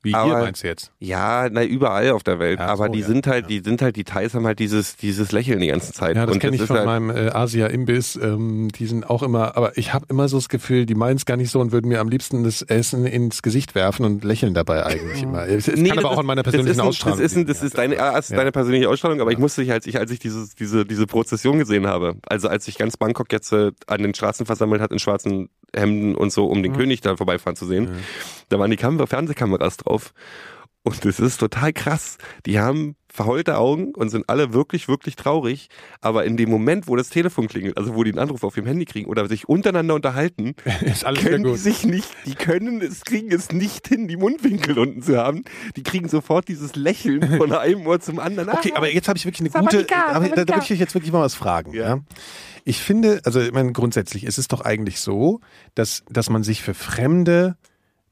[0.03, 0.91] Wie hier aber- meinst du jetzt?
[0.99, 2.59] Ja, na, überall auf der Welt.
[2.61, 3.47] Ach aber so, die ja, sind halt, ja.
[3.47, 6.15] die sind halt, die Thais haben halt dieses, dieses Lächeln die ganze Zeit.
[6.15, 8.15] Ja, das kenne ich ist von halt, meinem äh, Asia-Imbiss.
[8.15, 11.25] Ähm, die sind auch immer, aber ich habe immer so das Gefühl, die meinen es
[11.25, 14.53] gar nicht so und würden mir am liebsten das Essen ins Gesicht werfen und lächeln
[14.53, 15.45] dabei eigentlich immer.
[15.47, 17.19] Es, es Nee, kann das aber auch ist- an meiner persönlichen ein, Ausstrahlung.
[17.19, 17.65] Das ist, ein, das ja.
[17.67, 20.11] ist deine, ja, das ist deine persönliche Ausstrahlung, aber ich musste dich, als ich, als
[20.11, 24.01] ich dieses, diese, diese Prozession gesehen habe, also als sich ganz Bangkok jetzt äh, an
[24.03, 27.65] den Straßen versammelt hat in schwarzen Hemden und so, um den König da vorbeifahren zu
[27.65, 27.89] sehen,
[28.49, 30.13] da waren die Kam Fernsehkameras drauf.
[30.83, 32.17] Und es ist total krass.
[32.45, 35.69] Die haben verheulte Augen und sind alle wirklich, wirklich traurig.
[36.01, 38.67] Aber in dem Moment, wo das Telefon klingelt, also wo die einen Anruf auf dem
[38.67, 41.59] Handy kriegen oder sich untereinander unterhalten, Ist alles können die gut.
[41.59, 45.43] sich nicht, die können es, kriegen es nicht hin, die Mundwinkel unten zu haben.
[45.75, 48.49] Die kriegen sofort dieses Lächeln von einem Ohr zum anderen.
[48.49, 51.11] Okay, aber jetzt habe ich wirklich eine gute, aber da, da möchte ich jetzt wirklich
[51.11, 51.73] mal was fragen.
[51.73, 51.87] Ja.
[51.87, 51.99] Ja.
[52.65, 55.39] Ich finde, also ich meine, grundsätzlich ist es doch eigentlich so,
[55.73, 57.57] dass, dass man sich für Fremde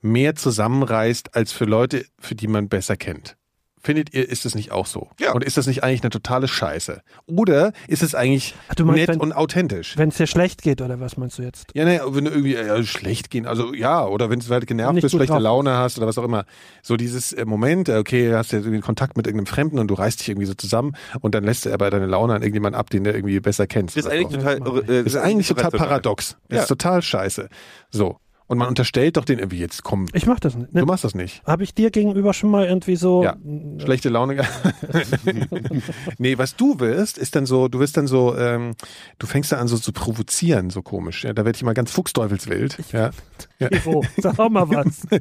[0.02, 3.38] mehr zusammenreißt als für Leute, für die man besser kennt.
[3.86, 5.10] Findet ihr, ist das nicht auch so?
[5.20, 5.34] Ja.
[5.34, 7.02] Und ist das nicht eigentlich eine totale Scheiße?
[7.28, 9.96] Oder ist es eigentlich Ach, du meinst, nett wenn- und authentisch?
[9.96, 11.68] Wenn es dir schlecht geht, oder was meinst du jetzt?
[11.76, 15.00] Ja, naja, wenn du irgendwie äh, schlecht gehen, also ja, oder wenn du halt genervt
[15.02, 16.46] bist, schlechte drauf Laune hast oder was auch immer.
[16.82, 19.94] So dieses äh, Moment, äh, okay, hast du irgendwie Kontakt mit irgendeinem Fremden und du
[19.94, 22.90] reißt dich irgendwie so zusammen und dann lässt du aber deine Laune an irgendjemanden ab,
[22.90, 23.96] den du irgendwie besser kennst.
[23.96, 24.38] Das ist eigentlich so.
[24.38, 24.58] total,
[24.90, 26.38] äh, das ist eigentlich total paradox.
[26.50, 26.62] Das Ja.
[26.64, 27.50] ist total scheiße.
[27.92, 28.18] So.
[28.48, 30.70] Und man unterstellt doch den irgendwie jetzt, komm, Ich mach das nicht.
[30.72, 31.42] du machst das nicht.
[31.48, 33.24] Habe ich dir gegenüber schon mal irgendwie so.
[33.24, 33.36] Ja.
[33.80, 34.36] Schlechte Laune.
[34.36, 34.76] gehabt?
[36.20, 38.76] nee, was du wirst, ist dann so, du wirst dann so, ähm,
[39.18, 41.24] du fängst dann an so zu provozieren, so komisch.
[41.24, 42.78] Ja, da werde ich mal ganz fuchsteufelswild.
[42.92, 43.10] Ja.
[43.60, 43.68] ja.
[43.70, 45.08] Gero, sag auch mal was.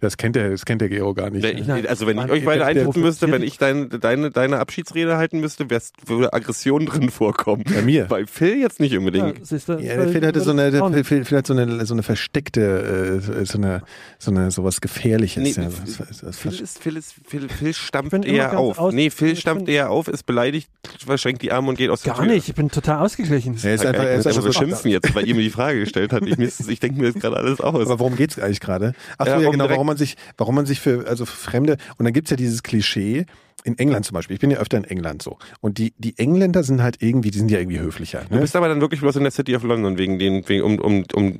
[0.00, 1.44] Das kennt der, das kennt der Geo gar nicht.
[1.44, 5.16] Ich, also wenn ich Mann, euch beide einschätzen müsste, wenn ich dein, deine, deine Abschiedsrede
[5.16, 7.64] halten müsste, würde Aggression drin vorkommen.
[7.64, 8.04] Bei mir.
[8.04, 9.46] Bei Phil jetzt nicht Ja, unbedingt.
[9.46, 11.04] siehst du, Ja, der Phil hatte so eine.
[11.04, 13.82] Phil, Phil hat so eine, so eine versteckte, äh, so eine,
[14.18, 15.42] so eine, sowas Gefährliches.
[15.42, 18.78] Nee, ja, Phil- was, was, was, Phil ist, Phil ist, Phil, Phil stampft eher auf.
[18.78, 20.68] aus- nee, Phil stampft eher auf, ist beleidigt,
[21.04, 22.32] verschränkt die Arme und geht aus der Gar Tür.
[22.34, 23.56] nicht, ich bin total ausgeglichen.
[23.62, 26.12] er ist einfach, er ist einfach so, schimpfen jetzt, weil ihr mir die Frage gestellt
[26.12, 26.26] habt.
[26.26, 27.86] Ich, ich denke mir jetzt gerade alles aus.
[27.86, 28.94] Aber worum geht's eigentlich gerade?
[29.18, 31.76] Ach so, Ja, ja, genau, warum man sich, warum man sich für, also für Fremde,
[31.98, 33.26] und dann gibt's ja dieses Klischee,
[33.64, 36.62] in England zum Beispiel, ich bin ja öfter in England so, und die, die Engländer
[36.64, 38.22] sind halt irgendwie, die sind ja irgendwie höflicher.
[38.28, 38.40] Du Ne?
[38.40, 41.04] bist aber dann wirklich bloß in der City of London wegen den, wegen, um, um,
[41.14, 41.38] um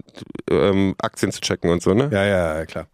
[0.50, 2.08] ähm, Aktien zu checken und so, ne?
[2.12, 2.86] Ja, ja, ja, klar.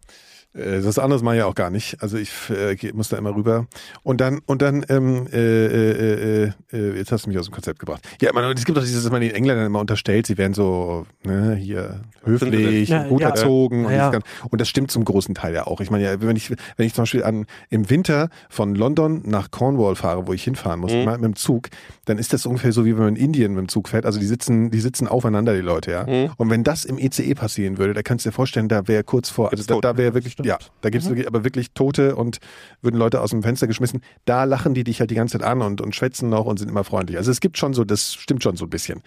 [0.53, 2.01] Äh, Das anderes mache ich ja auch gar nicht.
[2.01, 3.67] Also ich äh, muss da immer rüber.
[4.03, 7.53] Und dann, und dann, ähm, äh, äh, äh, äh, jetzt hast du mich aus dem
[7.53, 8.01] Konzept gebracht.
[8.21, 11.05] Ja, man, es gibt doch dieses, dass man den Engländern immer unterstellt, sie wären so,
[11.23, 13.29] ne, hier höflich, Ja, gut ja.
[13.29, 13.85] erzogen.
[13.85, 14.09] Und, Ja, ja.
[14.09, 15.81] dieses Gan- und das stimmt zum großen Teil ja auch.
[15.81, 19.51] Ich meine, ja, wenn ich, wenn ich zum Beispiel an, im Winter von London nach
[19.51, 21.05] Cornwall fahre, wo ich hinfahren muss, Mhm.
[21.05, 21.69] mit dem Zug,
[22.05, 24.05] dann ist das ungefähr so, wie wenn man in Indien mit dem Zug fährt.
[24.05, 26.05] Also die sitzen, die sitzen aufeinander, die Leute, ja.
[26.05, 26.31] Mhm.
[26.37, 29.29] Und wenn das im ECE passieren würde, da kannst du dir vorstellen, da wäre kurz
[29.29, 30.61] vor, also da, da wäre wirklich, Stimmt.
[30.61, 32.39] ja, da gibt's wirklich, aber wirklich Tote und
[32.81, 34.01] würden Leute aus dem Fenster geschmissen.
[34.25, 36.69] Da lachen die dich halt die ganze Zeit an und, und schwätzen noch und sind
[36.69, 37.17] immer freundlich.
[37.17, 39.01] Also es gibt schon so, das stimmt schon so ein bisschen.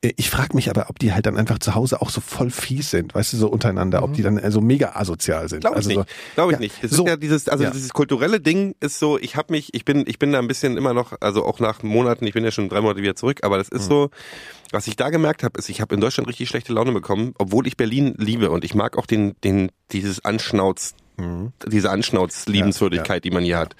[0.00, 2.50] Äh, Ich frage mich aber, ob die halt dann einfach zu Hause auch so voll
[2.50, 5.60] fies sind, weißt du, so untereinander, ob die dann äh, so mega asozial sind.
[5.60, 6.10] Glaube ich also so, nicht.
[6.34, 6.84] Glaube ich ja, nicht.
[6.84, 7.04] Das so.
[7.04, 7.70] ist ja dieses, also Ja.
[7.70, 10.76] dieses kulturelle Ding ist so, ich habe mich, ich bin, ich bin da ein bisschen
[10.76, 13.58] immer noch, also auch nach Monaten, ich bin ja schon drei Monate wieder zurück, aber
[13.58, 13.88] das ist Mhm.
[13.88, 14.10] so,
[14.70, 17.66] was ich da gemerkt habe, ist, ich habe in Deutschland richtig schlechte Laune bekommen, obwohl
[17.66, 21.52] ich Berlin liebe und ich mag auch den, den, dieses Anschnauz, Mhm.
[21.66, 23.74] diese Anschnauz-Liebenswürdigkeit, die man hier hat.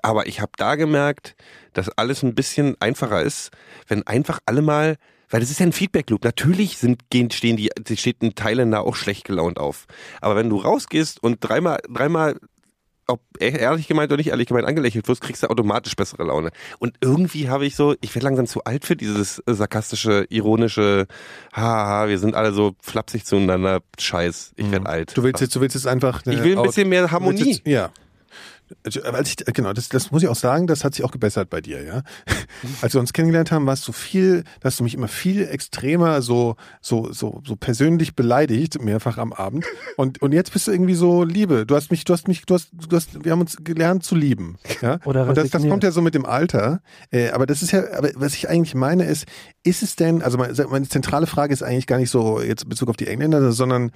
[0.00, 1.36] Aber ich habe da gemerkt,
[1.74, 3.50] dass alles ein bisschen einfacher ist,
[3.88, 4.96] wenn einfach alle mal,
[5.28, 6.24] weil das ist ja ein Feedback-Loop.
[6.24, 9.86] Natürlich sind, gehen, stehen die, steht ein Thailänder auch schlecht gelaunt auf.
[10.20, 12.38] Aber wenn du rausgehst und dreimal, dreimal,
[13.06, 16.50] ob ehrlich gemeint oder nicht ehrlich gemeint angelächelt wirst, kriegst du automatisch bessere Laune.
[16.78, 21.06] Und irgendwie habe ich so, ich werde langsam zu alt für dieses äh, sarkastische, ironische,
[21.52, 25.10] haha, wir sind alle so flapsig zueinander, Scheiß, ich werde alt.
[25.10, 25.14] Mhm.
[25.14, 26.22] Du willst jetzt, du willst jetzt einfach.
[26.26, 27.52] ich will ein bisschen mehr Harmonie.
[27.52, 27.90] Jetzt, ja.
[28.84, 31.60] Als ich, genau, das, das muss ich auch sagen, das hat sich auch gebessert bei
[31.60, 32.02] dir, ja.
[32.82, 36.56] Als wir uns kennengelernt haben, warst du viel, hast du mich immer viel extremer so,
[36.80, 39.64] so, so, so persönlich beleidigt, mehrfach am Abend.
[39.96, 41.66] Und, und jetzt bist du irgendwie so Liebe.
[41.66, 44.14] Du hast mich, du hast mich, du hast, du hast, wir haben uns gelernt zu
[44.14, 44.98] lieben, ja.
[45.04, 46.80] Oder und das, das kommt ja so mit dem Alter.
[47.10, 49.26] Äh, aber das ist ja, aber was ich eigentlich meine ist,
[49.64, 52.68] ist es denn, also meine, meine zentrale Frage ist eigentlich gar nicht so jetzt in
[52.68, 53.92] Bezug auf die Engländer, sondern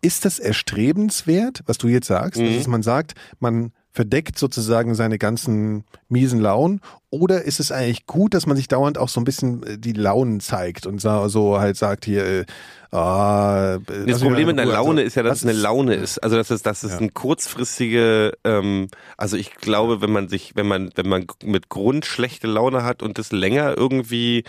[0.00, 2.56] ist das erstrebenswert, was du jetzt sagst, Mhm.
[2.56, 6.80] dass man sagt, man verdeckt sozusagen seine ganzen miesen Launen
[7.10, 9.92] oder ist es eigentlich gut, dass man sich dauernd auch so ein bisschen äh, die
[9.92, 12.44] Launen zeigt und so, so halt sagt hier, äh,
[12.92, 14.70] ah, äh, Das Problem mit in einer.
[14.72, 16.18] Laune ist ja, dass was es eine Laune ist.
[16.22, 16.98] Also dass es, dass es Ja.
[16.98, 18.86] ein kurzfristige, ähm,
[19.16, 23.02] also ich glaube, wenn man sich, wenn man, wenn man mit Grund schlechte Laune hat
[23.02, 24.44] und das länger irgendwie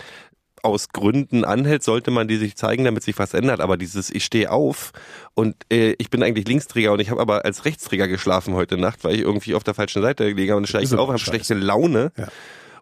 [0.62, 3.60] aus Gründen anhält, sollte man die sich zeigen, damit sich was ändert.
[3.60, 4.92] Aber dieses Ich stehe auf
[5.34, 9.04] und äh, ich bin eigentlich Linksträger und ich habe aber als Rechtsträger geschlafen heute Nacht,
[9.04, 11.54] weil ich irgendwie auf der falschen Seite gelegen habe und steige ich auf, habe schlechte
[11.54, 12.28] Laune Ja.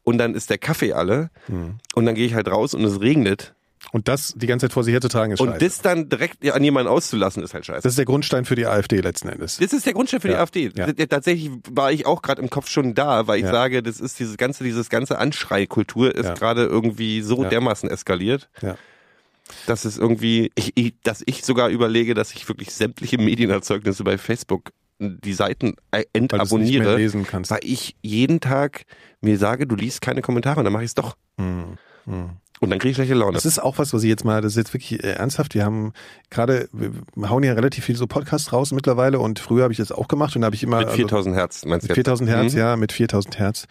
[0.03, 1.77] und dann ist der Kaffee alle Hm.
[1.95, 3.55] und dann gehe ich halt raus und es regnet.
[3.93, 5.65] Und das die ganze Zeit vor sich herzutragen ist Und scheiße.
[5.65, 7.83] das dann direkt an jemanden auszulassen, ist halt scheiße.
[7.83, 9.59] Das ist der Grundstein für die AfD letzten Endes.
[9.59, 10.71] Das ist der Grundstein für die Ja, AfD.
[10.77, 10.93] ja.
[11.07, 13.53] Tatsächlich war ich auch gerade im Kopf schon da, weil ich Ja.
[13.53, 18.77] sage, das ist dieses ganze, dieses ganze Anschreikultur ist gerade irgendwie so dermaßen eskaliert, Ja.
[19.67, 24.19] dass es irgendwie, ich, ich, dass ich sogar überlege, dass ich wirklich sämtliche Medienerzeugnisse bei
[24.19, 27.53] Facebook die Seiten Weil mehr entabonniere, lesen kannst.
[27.53, 28.85] weil ich jeden Tag
[29.21, 31.17] mir sage, du liest keine Kommentare und dann mache ich es doch.
[31.39, 32.31] Hm, hm.
[32.61, 33.35] Und dann kriege ich schlechte Laune.
[33.35, 35.55] Das ist auch was, was ich jetzt mal, das ist jetzt wirklich äh, ernsthaft.
[35.55, 35.93] Wir haben
[36.31, 39.93] gerade, wir hauen ja relativ viel so Podcasts raus mittlerweile und früher habe ich das
[39.93, 42.07] auch gemacht und da habe ich immer mit 4000 Hertz, meinst du also, jetzt?
[42.07, 42.59] 4000 Hertz, Mhm.
[42.59, 43.67] ja, mit 4000 Hertz.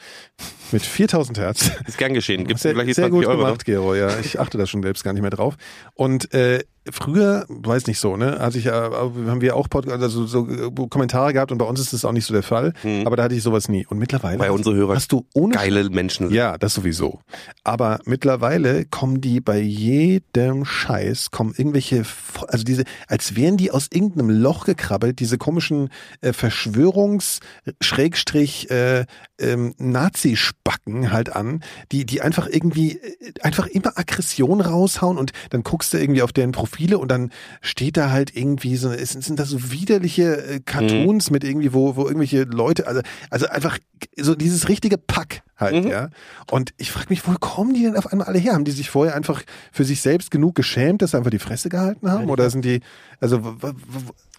[0.72, 1.72] Mit 4000 Hertz.
[1.88, 2.46] Ist gern geschehen.
[2.46, 4.20] Gibt's sehr, vielleicht die sehr 20 gut Euro gemacht, Gero, ja.
[4.20, 5.56] Ich achte da schon selbst gar nicht mehr drauf.
[5.94, 10.26] Und äh, früher, weiß nicht so, ne, hatte ich, äh, haben wir auch Pod also
[10.26, 10.46] so
[10.90, 12.74] Kommentare gehabt und bei uns ist das auch nicht so der Fall.
[12.84, 13.06] Mhm.
[13.06, 13.86] Aber da hatte ich sowas nie.
[13.86, 17.20] Und mittlerweile Weil unsere Hörer hast du ohne Geile Menschen ja, das sowieso.
[17.64, 22.04] Aber mittlerweile kommen die bei jedem Scheiß, kommen irgendwelche,
[22.48, 25.90] also diese, als wären die aus irgendeinem Loch gekrabbelt, diese komischen
[26.22, 27.40] äh, Verschwörungs-,
[27.82, 29.06] Schrägstrich, äh,
[29.40, 35.64] ähm, Nazi-Spacken halt an, die, die einfach irgendwie, äh, einfach immer Aggression raushauen und dann
[35.64, 37.32] guckst du irgendwie auf deren Profile und dann
[37.62, 41.96] steht da halt irgendwie so, es sind da so widerliche äh, Cartoons mit irgendwie, wo,
[41.96, 43.78] wo irgendwelche Leute, also, also einfach
[44.16, 45.90] so dieses richtige Pack halt, Mhm.
[45.92, 46.10] ja.
[46.52, 48.54] Und ich frage mich, wo kommen die denn auf einmal alle her?
[48.54, 51.70] Haben die sich vorher einfach für sich selbst genug geschämt, dass sie einfach die Fresse
[51.70, 52.30] gehalten haben?
[52.30, 52.82] Oder sind die,
[53.20, 53.42] also,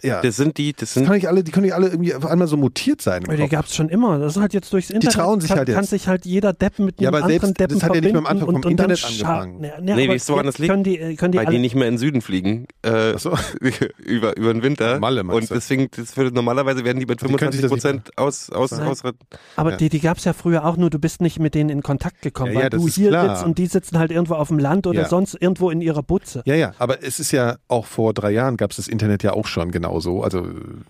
[0.03, 0.23] ja.
[0.23, 2.25] Das sind die, das Das sind kann nicht alle, die können nicht alle irgendwie auf
[2.25, 3.25] einmal so mutiert sein.
[3.25, 3.51] Die Kopf.
[3.51, 4.19] gab's schon immer.
[4.21, 5.17] Das ist halt jetzt durchs Internet.
[5.17, 5.75] trauen sich kann, halt jetzt.
[5.75, 8.01] Kann sich halt jeder Deppen mit Ja, einem aber anderen selbst- Deppen das hat ja
[8.01, 9.61] nicht mit dem verbinden Anfang und, vom Internet angefangen.
[9.61, 10.71] Nee, Nee, aber weißt du, woran das liegt?
[10.71, 13.37] Können die, äh, können die weil die nicht mehr in den Süden fliegen, äh, so.
[13.99, 15.01] über, über den Winter.
[15.01, 15.55] Malle, meinst und du?
[15.55, 18.51] deswegen, das würde, normalerweise werden die mit Die können sich 25 das nicht Prozent aus,
[18.51, 19.19] aus, ausretten.
[19.57, 19.77] aber Ja.
[19.79, 22.53] die, die gab's ja früher auch nur, du bist nicht mit denen in Kontakt gekommen,
[22.53, 23.37] Ja, ja, weil das du hier klar.
[23.37, 25.09] sitzt und die sitzen halt irgendwo auf dem Land oder Ja.
[25.09, 26.43] sonst irgendwo in ihrer Butze.
[26.47, 29.33] Ja, ja, aber es ist ja auch vor drei Jahren gab es das Internet ja
[29.33, 30.47] auch schon genauso, also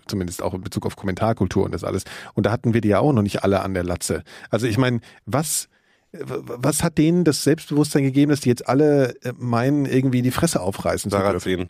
[0.07, 2.03] zumindest auch in Bezug auf Kommentarkultur und das alles.
[2.33, 4.23] Und da hatten wir die ja auch noch nicht alle an der Latze.
[4.49, 5.67] Also ich meine, was
[6.11, 10.59] was hat denen das Selbstbewusstsein gegeben, dass die jetzt alle äh, meinen, irgendwie die Fresse
[10.59, 11.69] aufreißen zu dürfen?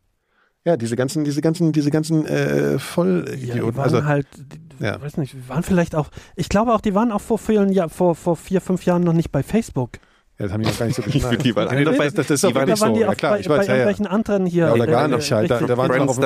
[0.64, 0.72] 10.
[0.72, 3.76] Ja, diese ganzen, diese ganzen, diese ganzen äh, Ja, die Vollidioten.
[3.78, 5.02] waren also halt, die, ja.
[5.02, 8.16] weiß nicht, waren vielleicht auch, ich glaube auch, die waren auch vor vielen Jahr, vor,
[8.16, 9.92] vor vier, fünf Jahren noch nicht bei Facebook.
[10.40, 11.44] Ja, das haben die noch gar nicht so geschnallt.
[11.44, 12.94] Die waren Nee, noch das, bei- das, das ist da waren so.
[12.94, 13.80] die Ja klar, bei, ich bei weiß, ja, ja.
[13.82, 14.66] irgendwelchen anderen hier.
[14.68, 15.52] Ja, oder gar äh, nicht halt.
[15.52, 16.18] Da, da waren auf,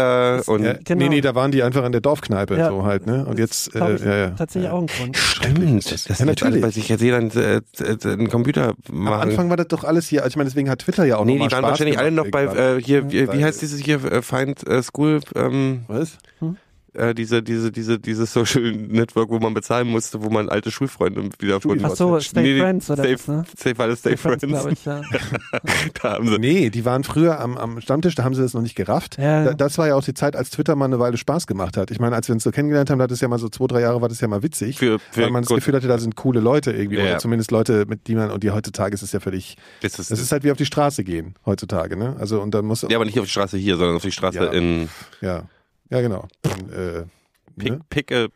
[0.47, 1.03] und ja, Genau.
[1.03, 2.69] Nee, nee, da waren die einfach in der Dorfkneipe Ja.
[2.69, 3.25] so halt, ne?
[3.25, 4.29] Und jetzt, äh, ich, ja, ja.
[4.29, 4.73] tatsächlich ja.
[4.73, 5.17] auch ein Grund.
[5.17, 6.61] Stimmt, das Ja, ist jetzt natürlich.
[6.61, 9.29] weil jetzt jeder einen, äh, äh, einen Computer Am machen.
[9.29, 11.33] Anfang war das doch alles hier, also ich meine, deswegen hat Twitter ja auch nee,
[11.33, 14.03] noch mal die waren Spaß wahrscheinlich alle noch bei äh, hier, wie, heißt dieses hier
[14.11, 16.17] äh, Find äh, School, ähm, Was?
[16.93, 21.29] Äh, diese diese diese diese Social Network, wo man bezahlen musste, wo man alte Schulfreunde
[21.39, 23.43] wieder von Ach so, Stay Nee, Friends oder Stay, was, ne?
[23.57, 24.43] Stay, das Stay, Friends.
[24.45, 25.01] glaube ich, ja.
[26.01, 26.37] da haben sie.
[26.39, 29.17] Nee, die waren früher am, am Stammtisch, da haben sie das noch nicht gerafft.
[29.17, 29.45] Ja.
[29.45, 31.91] Da, das war ja auch die Zeit, als Twitter mal eine Weile Spaß gemacht hat.
[31.91, 33.67] Ich meine, als wir uns so kennengelernt haben, da hat es ja mal so zwei,
[33.67, 34.77] drei Jahre, war das ja mal witzig.
[34.77, 36.97] Für, für weil man das gut, Gefühl hatte, da sind coole Leute irgendwie.
[36.97, 37.03] Ja.
[37.03, 40.11] Oder zumindest Leute, mit die man, und die heutzutage ist es ja völlig, das ist,
[40.11, 42.15] das ist halt wie auf die Straße gehen, heutzutage, ne?
[42.19, 44.37] Also, und dann muss, ja, aber nicht auf die Straße hier, sondern auf die Straße
[44.37, 44.51] Ja.
[44.51, 44.89] in
[45.21, 45.43] ja,
[45.89, 46.27] ja, genau.
[46.43, 47.03] Äh,
[47.57, 47.79] Pick, ne?
[47.89, 48.29] Picke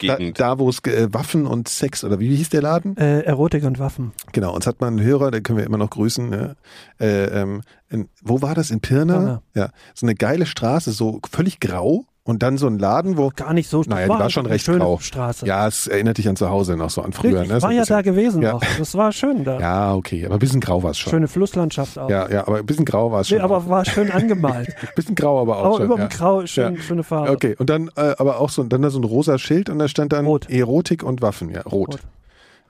[0.00, 0.40] Da, Gegend.
[0.40, 2.96] da wo es äh, Waffen und Sex oder wie hieß der Laden?
[2.96, 4.12] Äh, Erotik und Waffen.
[4.32, 6.28] Genau, uns hat man einen Hörer, den können wir immer noch grüßen.
[6.28, 6.56] Ne?
[7.00, 8.70] Äh, ähm, in, wo war das?
[8.70, 9.14] In Pirna?
[9.14, 9.42] Pirna.
[9.54, 13.52] Ja, so eine geile Straße, so völlig grau und dann so ein Laden, wo Gar
[13.52, 13.82] nicht so.
[13.82, 14.98] Naja, die war einfach schon eine recht schöne grau.
[14.98, 15.44] Straße.
[15.46, 17.40] ja, es erinnert dich an zu Hause noch so an früher.
[17.40, 17.56] Richtig, ne?
[17.56, 18.54] ich So war ein ja da gewesen Ja.
[18.54, 18.62] auch.
[18.78, 19.58] Das war schön da.
[19.58, 21.10] Ja, okay, aber ein bisschen grau war es schon.
[21.10, 22.08] Schöne Flusslandschaft auch.
[22.08, 23.38] Ja, ja, aber ein bisschen grau war es schon.
[23.38, 24.68] Nee, aber war schön angemalt.
[24.82, 25.84] ein bisschen grau, aber auch Aber schon.
[25.86, 26.06] über dem ja.
[26.08, 26.80] Grau schön, Ja.
[26.80, 27.30] schöne Farbe.
[27.32, 29.88] Okay, und dann äh, aber auch so, dann da so ein rosa Schild und da
[29.88, 30.48] stand dann Rot.
[30.48, 31.94] Erotik und Waffen, ja, rot.
[31.94, 32.00] Rot.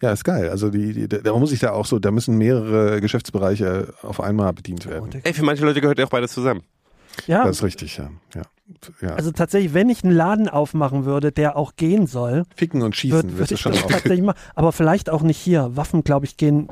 [0.00, 0.48] Ja, ist geil.
[0.48, 4.52] Also die, die da muss ich da auch so, da müssen mehrere Geschäftsbereiche auf einmal
[4.52, 4.96] bedient werden.
[5.02, 5.20] Erotik.
[5.26, 6.62] Ey, für manche Leute gehört ja auch beides zusammen.
[7.26, 8.08] Ja, Das ist richtig, ja.
[8.34, 8.42] ja.
[9.00, 9.10] Ja.
[9.14, 13.22] also tatsächlich, wenn ich einen Laden aufmachen würde, der auch gehen soll, Ficken und Schießen
[13.22, 13.88] würde würd ich schon das auch.
[13.90, 14.38] tatsächlich machen.
[14.54, 15.70] Aber vielleicht auch nicht hier.
[15.76, 16.68] Waffen, glaube ich, gehen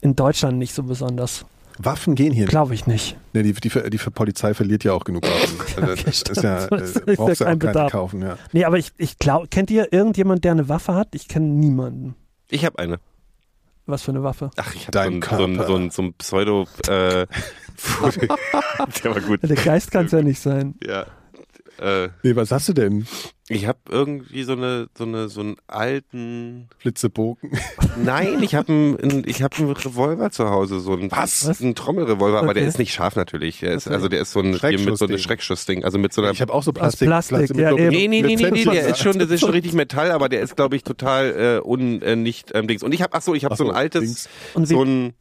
[0.00, 1.44] in Deutschland nicht so besonders.
[1.78, 2.46] Waffen gehen hier.
[2.46, 3.16] Glaube ich nicht.
[3.32, 5.58] Nee, die, die, die Polizei verliert ja auch genug Waffen.
[5.82, 7.90] Also das ist ja, Das ist äh, ja kein keine Bedarf.
[7.92, 8.38] kaufen, ja.
[8.52, 11.08] Nee, aber ich, ich glaube, kennt ihr irgendjemand, der eine Waffe hat?
[11.16, 12.14] Ich kenne niemanden.
[12.48, 12.98] Ich habe eine.
[13.86, 14.50] Was für eine Waffe?
[14.56, 16.66] Ach, ich habe Dein so, ein- so, so, ein- so ein Pseudo.
[16.88, 17.26] Äh,
[19.04, 19.42] der war gut.
[19.42, 20.74] Der Geist kann es ja nicht sein.
[20.86, 21.06] Ja.
[21.80, 23.06] Äh, Nee, was hast du denn?
[23.48, 26.68] ich habe irgendwie so eine, so eine, so einen alten.
[26.78, 27.50] Flitzebogen.
[28.02, 31.46] Nein, ich habe einen, ich habe einen Revolver zu Hause, so ein Was?
[31.46, 31.60] Was?
[31.60, 32.68] Ein Trommelrevolver, aber der Okay.
[32.70, 33.60] ist nicht scharf natürlich.
[33.60, 33.96] Der ist, Okay.
[33.96, 35.84] also der ist so ein mit so einem Schreckschussding.
[35.84, 36.30] Also mit so einer.
[36.30, 37.06] Ich habe auch so Plastik.
[37.08, 37.90] Plastik, mit ja, so- eben.
[37.90, 40.40] Nee, nee, nee, nee, nee, der ist schon, das ist schon richtig Metall, aber der
[40.40, 42.82] ist, glaube ich, total äh, un, äh, nicht ähm, Dings.
[42.82, 44.00] Und ich habe, ach so, ich habe Ach so ein so, altes,
[44.54, 44.68] Dings.
[44.68, 45.12] So ein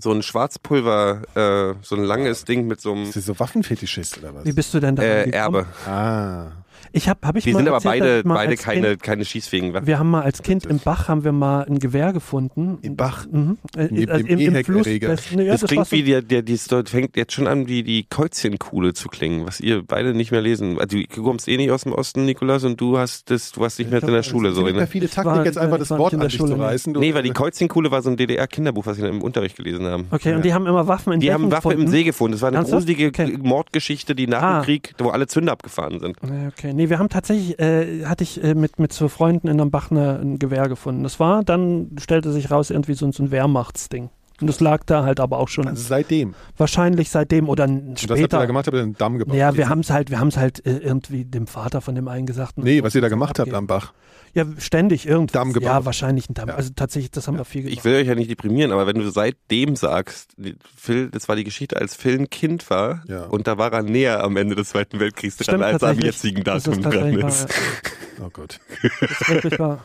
[0.00, 4.18] so ein Schwarzpulver, äh, so ein langes Ding mit so einem Ist das so Waffenfetischist
[4.18, 4.44] oder was?
[4.44, 5.30] wie bist du denn da äh?
[5.30, 5.66] Erbe.
[5.86, 6.46] Ah.
[6.92, 9.02] Ich habe hab ich Wir mal sind aber erzählt, beide, ich mal beide keine, Kind,
[9.02, 9.86] keine schießfähigen Waffen.
[9.86, 12.78] Wir haben mal als Kind im Bach haben wir mal ein Gewehr gefunden.
[12.82, 13.26] Im Bach?
[13.30, 13.58] Mhm.
[13.76, 14.86] Äh, Neben also dem im, im Fluss.
[14.86, 15.08] Eheckerreger.
[15.08, 17.32] Das, ne, ja, das das war klingt so, wie der, der, die Story fängt jetzt
[17.32, 20.78] schon an, wie die Käuzchenkuhle zu klingen, was ihr beide nicht mehr lesen.
[20.78, 23.78] Also du kommst eh nicht aus dem Osten, Nikolas, und du hast das, du warst
[23.78, 24.56] nicht mehr in der Schule so.
[24.56, 24.78] Ziemlich Ne?
[24.80, 26.56] perfide Ich war- Taktik, jetzt einfach ich das war Wort an der dich Schule, zu
[26.56, 26.62] nee.
[26.64, 26.92] reißen.
[26.94, 30.06] Nee, weil die Käuzchenkuhle war so ein DDR-Kinderbuch, was wir im Unterricht gelesen haben.
[30.10, 31.88] Okay, und die haben immer Waffen in Die haben Becken Waffe im.
[31.88, 32.32] See gefunden.
[32.32, 33.36] Das war eine gruselige Okay.
[33.42, 34.60] Mordgeschichte, die nach Ah.
[34.60, 36.16] dem Krieg, wo alle Zünder abgefahren sind.
[36.22, 39.60] Nee, Okay, nee, wir haben tatsächlich, äh, hatte ich äh, mit, mit so Freunden in
[39.60, 41.02] einem Bach eine, ein Gewehr gefunden.
[41.02, 44.08] Das war, dann stellte sich raus, irgendwie so, so ein Wehrmachtsding.
[44.40, 46.34] Und das lag da halt aber auch schon also seitdem.
[46.56, 48.38] wahrscheinlich seitdem oder n- Und das habt ihr später.
[48.38, 49.36] da gemacht, habt ihr einen Damm gebaut.
[49.36, 52.08] ja, wir haben es halt, wir haben es halt äh, irgendwie dem Vater von dem
[52.08, 52.56] einen gesagt.
[52.58, 53.56] Nee, was ihr da gemacht habt abgeben.
[53.56, 53.92] am Bach.
[54.32, 55.32] Ja, ständig irgendwie.
[55.32, 55.66] Damm gebaut.
[55.66, 56.48] Ja, wahrscheinlich ein Damm.
[56.50, 56.54] Ja.
[56.54, 57.76] Also tatsächlich, das haben wir viel gemacht.
[57.78, 60.36] Ich will euch ja nicht deprimieren, aber wenn du seitdem sagst,
[60.76, 63.24] Phil, das war die Geschichte, als Phil ein Kind war Ja.
[63.24, 65.98] und da war er näher am Ende des Zweiten Weltkriegs dran, Stimmt als er am
[65.98, 67.48] jetzigen Das Datum dran ist.
[67.48, 68.60] wahr, Oh Gott.
[68.82, 68.90] ja.
[69.00, 69.80] Das ist wirklich wahr.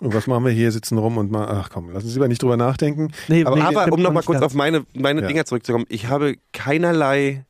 [0.00, 0.72] Und was machen wir hier?
[0.72, 3.12] Sitzen rum und mal, ach komm, lass uns lieber nicht drüber nachdenken.
[3.28, 4.52] Nee, Aber- nee, Aber um nochmal kurz ganz.
[4.52, 5.26] auf meine, meine Ja.
[5.26, 7.44] Dinger zurückzukommen, ich habe keinerlei,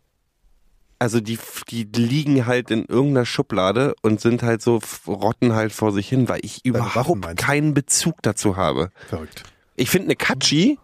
[0.99, 1.39] also die,
[1.71, 6.29] die liegen halt in irgendeiner Schublade und sind halt so, rotten halt vor sich hin,
[6.29, 8.91] weil ich Waffen überhaupt keinen Bezug dazu habe.
[9.09, 9.45] Verrückt.
[9.77, 10.79] Ich finde eine Katschi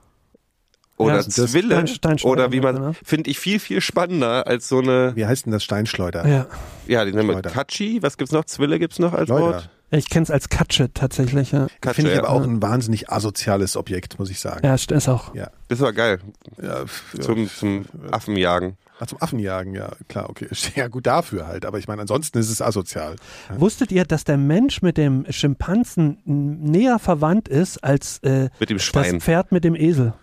[0.96, 1.84] oder Ja, das- Zwille
[2.22, 2.92] oder wie man, ne?
[3.04, 6.26] finde ich viel, viel spannender als so eine, Wie heißt denn das Steinschleuder?
[6.26, 6.46] Ja.
[6.86, 7.42] ja, die nennen wir.
[7.42, 8.44] Katschi, was gibt's noch?
[8.46, 9.44] Zwille gibt's noch als Schleuder.
[9.46, 9.70] Wort?
[9.90, 11.52] Ich kenne es als Katsche tatsächlich.
[11.52, 12.24] Ja, Katsche, Finde ich ja.
[12.24, 14.66] aber auch ein wahnsinnig asoziales Objekt, muss ich sagen.
[14.66, 15.32] ja st- ist auch.
[15.34, 15.50] Ja.
[15.68, 16.18] Das war geil.
[16.60, 16.84] Ja,
[17.20, 18.76] Zum, zum Affenjagen.
[18.98, 20.48] Ach, zum Affenjagen, ja, klar, okay.
[20.74, 21.66] Ja, gut dafür halt.
[21.66, 23.16] Aber ich meine, ansonsten ist es asozial.
[23.56, 28.78] Wusstet ihr, dass der Mensch mit dem Schimpansen näher verwandt ist als äh, Mit dem
[28.78, 29.20] das Schwein.
[29.20, 30.14] Pferd mit dem Esel?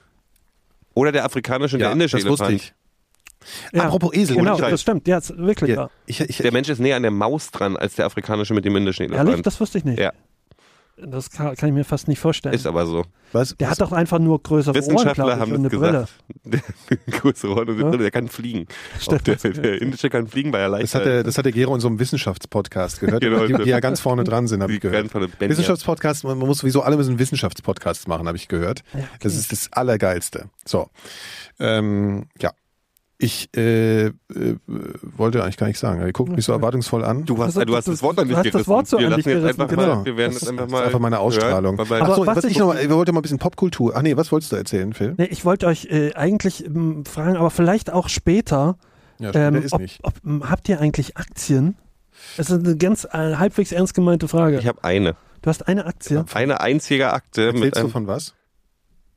[0.95, 2.73] Oder der afrikanische und der indische das wusste Elefant.
[3.71, 3.81] Ich.
[3.81, 4.37] Apropos Esel.
[4.37, 5.07] Genau, das stimmt.
[5.07, 7.95] Ja, ist wirklich Ja, ich, ich, Der Mensch ist näher an der Maus dran als
[7.95, 9.29] der afrikanische mit dem indischen Elefant.
[9.29, 9.43] Ehrlich?
[9.43, 9.99] Das wusste ich nicht.
[9.99, 10.11] Ja.
[10.95, 12.53] Das kann, kann ich mir fast nicht vorstellen.
[12.53, 13.03] Ist aber so.
[13.31, 15.73] was, der was, hat doch einfach nur größere Ohren, Wissenschaftler glaube ich, haben und das
[15.73, 16.07] eine Brille.
[16.43, 16.73] gesagt.
[16.85, 17.89] Der größere Ohren und eine Ja?
[17.89, 18.67] Brille, der kann fliegen.
[19.09, 21.73] Der, der indische kann fliegen, weil er leicht das hat der, das hat der Gero
[21.73, 24.81] in so einem Wissenschaftspodcast gehört, Genau, die, die ja ganz vorne dran sind, habe ich
[24.81, 25.11] gehört.
[25.39, 28.83] Wissenschaftspodcast, man man muss sowieso alle müssen Wissenschaftspodcasts machen, habe ich gehört.
[28.93, 29.07] Ja, okay.
[29.21, 30.49] Das ist das Allergeilste.
[30.63, 30.89] So.
[31.59, 32.51] Ähm, ja.
[33.23, 34.11] Ich äh, äh,
[35.15, 36.01] wollte eigentlich gar nicht sagen.
[36.05, 37.25] Ihr guckt mich so erwartungsvoll an.
[37.25, 38.69] Du hast, Also, du hast du- das Wort an du dich hast das gerissen.
[38.69, 39.95] Wort so wir an lassen dich jetzt gerissen, einfach genau.
[39.95, 41.77] mal, wir werden Das jetzt ist, einfach das mal ist einfach meine Ausstrahlung.
[41.77, 43.93] Hören, weil- Aber Achso, was was, ich- noch mal, ich wollte mal ein bisschen Popkultur.
[43.95, 45.15] Ach nee, was wolltest du erzählen, Phil?
[45.17, 48.77] Nee, ich wollte euch äh, eigentlich ähm, fragen, aber vielleicht auch später.
[49.19, 49.99] Ja, Ähm, ist ob, nicht.
[50.03, 51.75] ob, ähm, habt ihr eigentlich Aktien?
[52.37, 54.57] Das ist eine ganz äh, halbwegs ernst gemeinte Frage.
[54.59, 55.15] ich habe eine.
[55.41, 56.25] du hast eine Aktie.
[56.33, 58.33] Eine einzige Akte mit Erzählst du einem, von was?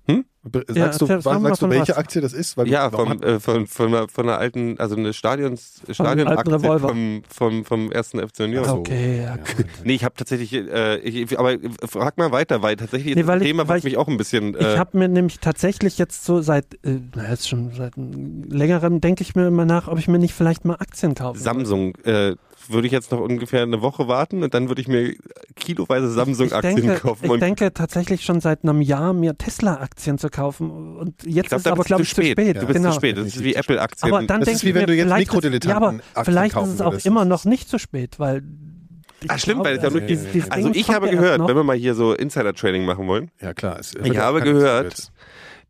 [0.08, 0.24] Hm?
[0.68, 1.96] Sagst Ja, du, sagst du welche was.
[1.98, 2.56] Aktie das ist?
[2.56, 6.52] Weil ja, vom, äh, von, von, einer, von einer alten, also eine Stadions, alten Stadionaktie
[6.54, 6.88] Revolver.
[6.90, 8.64] vom, vom, vom ersten FC Union.
[8.64, 8.74] So.
[8.74, 9.36] Okay, ja.
[9.82, 11.56] Nee, ich habe tatsächlich, äh, ich, aber
[11.88, 14.16] frag mal weiter, weil tatsächlich Nee, das ich- Thema, weil was ich- mich auch ein
[14.18, 14.54] bisschen.
[14.54, 19.00] Ich Äh, habe mir nämlich tatsächlich jetzt so seit, äh, na jetzt schon seit längerem,
[19.00, 21.40] denke ich mir immer nach, ob ich mir nicht vielleicht mal Aktien kaufe.
[21.40, 22.36] Samsung, äh,
[22.70, 25.14] würde ich jetzt noch ungefähr eine Woche warten und dann würde ich mir
[25.54, 27.30] kiloweise Samsung-Aktien kaufen.
[27.32, 31.56] ich denke tatsächlich schon seit einem Jahr mir Tesla-Aktien zu kaufen und jetzt ich glaube,
[31.60, 32.32] ist aber glaube zu ich zu spät.
[32.32, 32.56] spät.
[32.56, 32.90] Du bist genau.
[32.90, 33.16] zu spät.
[33.18, 34.12] Das ist wie Apple-Aktien.
[34.12, 36.02] Aber dann Das denke ist wie ich wenn mir, du jetzt vielleicht ist, ja, Mikrodilettanten
[36.14, 37.06] aber vielleicht ist es auch würdest.
[37.06, 38.42] immer noch nicht zu spät, weil
[39.22, 41.56] ich Ach, stimmt, glaube, weil es ja also dieses Also ich habe ja gehört, wenn
[41.56, 43.78] wir mal hier so Insider-Trading machen wollen, Ja, klar.
[43.80, 45.10] Es, Ich habe gehört,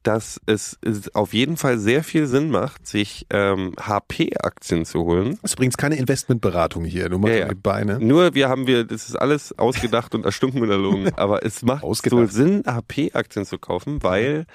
[0.06, 5.38] dass es, es auf jeden Fall sehr viel Sinn macht, sich ähm, HP-Aktien zu holen.
[5.42, 7.48] Das ist übrigens keine Investmentberatung hier, nur mal Ja, ja.
[7.48, 7.98] die Beine.
[7.98, 11.12] Nur wir haben wir, das ist alles ausgedacht und erstunken und erlogen.
[11.16, 12.30] Aber es macht Ausgedacht.
[12.30, 14.46] so Sinn, HP-Aktien zu kaufen, weil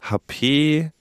[0.00, 0.92] HP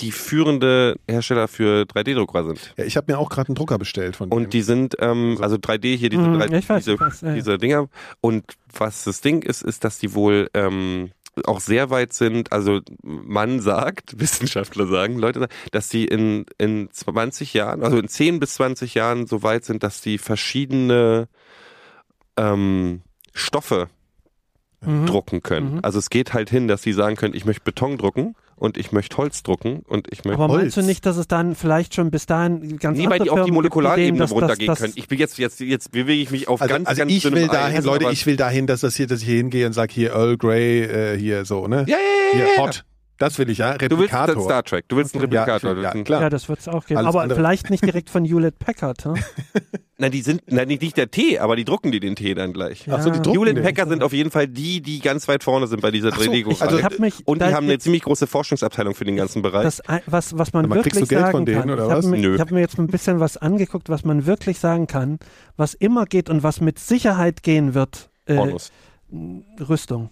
[0.00, 2.74] die führende Hersteller für 3D-Drucker sind.
[2.76, 5.56] Ja, ich habe mir auch gerade einen Drucker bestellt von Und die sind, ähm, also
[5.56, 7.34] 3D hier, diese, Mhm, 3D, ich weiß, diese, weiß, ja.
[7.34, 7.88] diese Dinger.
[8.20, 11.10] Und was das Ding ist, ist, dass die wohl ähm,
[11.46, 12.52] auch sehr weit sind.
[12.52, 18.08] Also man sagt, Wissenschaftler sagen, Leute, sagen, dass die in, in 20 Jahren, also in
[18.08, 21.28] 10 bis 20 Jahren so weit sind, dass die verschiedene
[22.36, 23.02] ähm,
[23.34, 23.88] Stoffe
[24.80, 25.06] Mhm.
[25.06, 25.74] drucken können.
[25.74, 25.80] Mhm.
[25.82, 28.92] Also es geht halt hin, dass sie sagen können, ich möchte Beton drucken und ich
[28.92, 30.86] möchte Holz drucken und ich möchte Aber meinst du Holz.
[30.88, 34.18] nicht, dass es dann vielleicht schon bis dahin ganz Nee, weil die auch die Molekularebene
[34.18, 34.92] das- runtergehen das- können.
[34.96, 37.46] Ich bin jetzt, jetzt, jetzt bewege ich mich auf also, ganz, also ganz ich will
[37.48, 39.92] dahin, Eis, Leute, ich will dahin, dass das hier, dass ich hier hingehe und sage
[39.92, 41.84] hier Earl Grey, äh, hier so, ne?
[41.88, 42.62] Ja, ja, ja, Hier, ja, ja.
[42.62, 42.84] hot.
[43.18, 43.76] Das will ich, ja.
[43.76, 44.34] Du willst Replikator.
[44.36, 45.70] einen Star Trek, du willst einen ja, Replikator.
[45.70, 46.22] ja, du willst einen- klar.
[46.22, 46.98] Ja, das wird es auch geben.
[46.98, 49.04] Alles Aber andere- vielleicht nicht direkt von Hewlett Packard.
[49.04, 49.14] Hm?
[50.00, 52.86] Na, die sind, na, nicht der Tee, aber die drucken die den Tee dann gleich.
[52.86, 52.94] Ja.
[52.96, 53.64] Ach so, die drucken Hewlett den.
[53.64, 56.64] Packard sind auf jeden Fall die, die ganz weit vorne sind bei dieser so, 3D-Druckerei.
[56.64, 59.64] also ich hab mich und die haben eine ziemlich große Forschungsabteilung für den ganzen Bereich.
[59.64, 61.90] Das, was, was man Aber kriegst wirklich du Geld sagen von denen, kann, oder ich
[61.90, 62.06] habe was?
[62.06, 65.18] mir, hab mir jetzt ein bisschen was angeguckt, was man wirklich sagen kann,
[65.56, 68.70] was immer geht und was mit Sicherheit gehen wird, äh, Pornos.
[69.68, 70.10] Rüstung.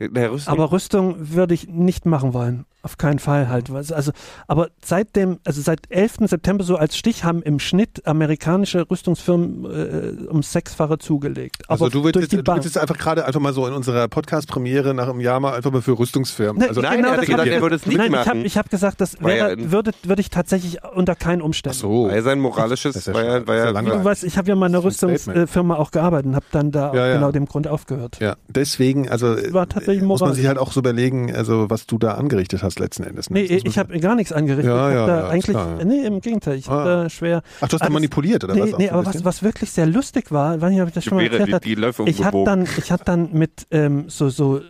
[0.00, 2.64] Rüstung, Aber Rüstung würde ich nicht machen wollen.
[2.82, 3.72] Auf keinen Fall halt.
[3.72, 4.12] Was- Also,
[4.46, 6.28] aber seit dem, also seit 11.
[6.28, 11.56] September so als Stich haben im Schnitt amerikanische Rüstungsfirmen äh, um Sechsfache zugelegt.
[11.66, 14.06] Aber Also du willst, jetzt, du willst jetzt einfach gerade einfach mal so in unserer
[14.06, 16.62] Podcast-Premiere nach einem Jahr mal einfach mal für Rüstungsfirmen.
[16.62, 18.28] Ne, also, Nein, er hat das gesagt, er würde es nicht Nein, ich machen.
[18.28, 21.46] habe ich hab gesagt, das War wäre, ja würde, würde ich tatsächlich unter keinen ach
[21.46, 21.76] Umständen.
[21.78, 22.06] so.
[22.08, 23.98] weil sein moralisches, Das ist ja er, weil das ist ja er, langweilig.
[24.00, 24.84] Du weißt, ich habe ja mal in einer.
[24.84, 27.14] Rüstungsfirma auch gearbeitet und habe dann da Ja, ja.
[27.14, 28.18] genau dem Grund aufgehört.
[28.20, 30.38] Ja, deswegen, also War tatsächlich muss man moralisch.
[30.38, 33.28] sich halt auch so überlegen, also was du da angerichtet hast letzten Endes.
[33.30, 33.40] ne?
[33.42, 34.66] Nee, Das ich habe gar nichts angerichtet.
[34.72, 35.84] Ja, ich ja, hab da ja, eigentlich, klar, ja.
[35.84, 36.72] nee, im Gegenteil, ich Ah.
[36.72, 37.42] habe da schwer.
[37.60, 38.78] Ach, du hast da manipuliert oder nee, was?
[38.78, 41.52] nee, aber was, was wirklich sehr lustig war, ob ich das schon mal erklärt die,
[41.54, 41.64] habe.
[41.64, 44.60] die Läufe Ich hatte dann, ich hatte dann mit ähm, so so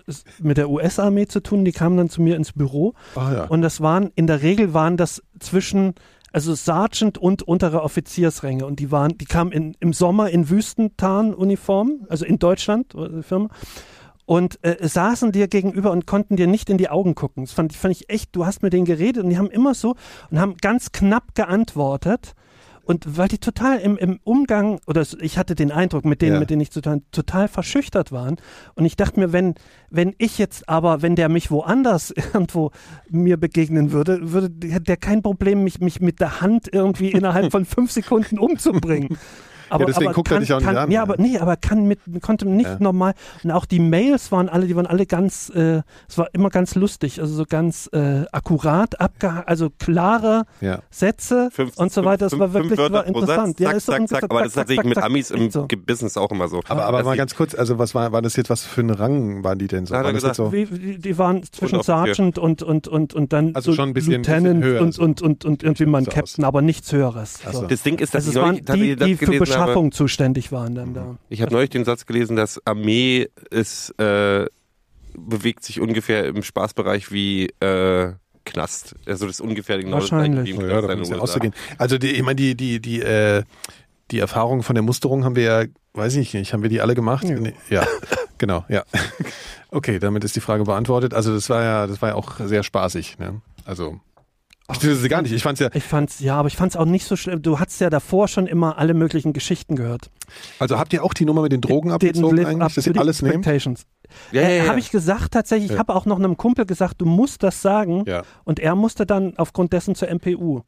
[0.40, 1.65] mit der US-Armee zu tun.
[1.65, 3.44] Die kamen dann zu mir ins Büro Ah, ja.
[3.44, 5.94] und das waren in der Regel waren das zwischen
[6.31, 12.06] also Sergeant und untere Offiziersränge und die waren, die kamen in, im Sommer in Wüstentarnuniformen,
[12.09, 13.48] also in Deutschland äh, die Firma
[14.29, 17.45] und äh, saßen dir gegenüber und konnten dir nicht in die Augen gucken.
[17.45, 19.97] Das fand, fand ich echt, du hast mit denen geredet und die haben immer so
[20.31, 22.35] und haben ganz knapp geantwortet.
[22.85, 26.41] Und weil die total im, im Umgang, oder ich hatte den Eindruck, mit denen, Ja.
[26.41, 28.37] mit denen ich zu tun, total verschüchtert waren.
[28.75, 29.55] Und ich dachte mir, wenn,
[29.89, 32.71] wenn ich jetzt aber, wenn der mich woanders irgendwo
[33.09, 37.51] mir begegnen würde, würde der der kein Problem, mich, mich mit der Hand irgendwie innerhalb
[37.51, 39.17] von fünf Sekunden umzubringen.
[39.70, 41.03] Aber, deswegen aber guckt er kann, dich auch nicht an, Ja, ja.
[41.03, 42.77] aber nee, aber kann mit, konnte nicht Ja.
[42.81, 43.15] normal.
[43.45, 46.74] Und auch die Mails waren alle, die waren alle ganz, äh, es war immer ganz
[46.74, 50.81] lustig, also so ganz äh, akkurat abgehakt, also klare ja.
[50.90, 52.27] Sätze Fünf- und so weiter.
[52.27, 53.59] Das fünf- war wirklich war interessant.
[53.59, 54.24] Satz, ja, zack, ist so zack, zack.
[54.24, 55.66] Aber das ist tatsächlich mit Amis im so.
[55.86, 56.61] Business auch immer so.
[56.69, 59.45] Aber, aber mal ganz kurz, also was war, war das jetzt, was für ein Rang
[59.45, 59.95] waren die denn so?
[59.95, 60.53] Er War jetzt so?
[60.53, 60.66] Wie,
[60.99, 61.82] die, waren zwischen.
[61.82, 64.93] Sergeant und, und, und, und dann Also so schon ein bisschen- Lieutenant bisschen höher und,
[64.95, 65.03] so.
[65.03, 66.07] und, und, und irgendwie mal ein.
[66.07, 67.40] Captain, aber nichts Höheres.
[67.69, 69.27] Das Ding ist, dass Also ich die, die das für
[69.61, 71.19] Beschaffung habe, zuständig waren dann da.
[71.29, 74.47] ich habe neulich den Satz gelesen, dass Armee ist, äh,
[75.17, 78.13] bewegt sich ungefähr im Spaßbereich wie äh,
[78.45, 78.95] Knast.
[79.07, 80.59] Also das ist ungefähr genau das gleiche Wahrscheinlich.
[80.59, 81.55] wie Oh ja, auszugehen.
[81.77, 83.43] Also die, ich meine, die, die, die, äh,
[84.11, 85.65] die Erfahrung von der Musterung haben wir ja,
[85.95, 87.25] weiß ich nicht, haben wir die alle gemacht?
[87.25, 87.39] Ja.
[87.39, 87.87] Nee, ja.
[88.39, 88.85] genau, ja.
[89.71, 91.13] Okay, damit ist die Frage beantwortet.
[91.13, 93.43] Also das war ja, das war ja auch sehr spaßig, ne?
[93.67, 94.01] Also.
[94.70, 95.32] Ach, das ist gar nicht.
[95.32, 97.40] Ich fand's ja, Ich fand's, ja, aber ich fand's auch nicht so schlimm.
[97.40, 100.11] Du hattest ja davor schon immer alle möglichen Geschichten gehört.
[100.59, 102.90] also habt ihr auch die Nummer mit den Drogen abgezogen Live eigentlich, up dass to
[102.90, 103.36] ihr alles nehmt?
[103.36, 103.86] expectations.
[104.31, 104.66] Ja, ja, Äh, ja.
[104.69, 105.78] Habe ich gesagt tatsächlich, ich Ja.
[105.78, 108.05] habe auch noch einem Kumpel gesagt, du musst das sagen.
[108.07, 108.23] Ja.
[108.45, 110.61] Und er musste dann aufgrund dessen zur MPU.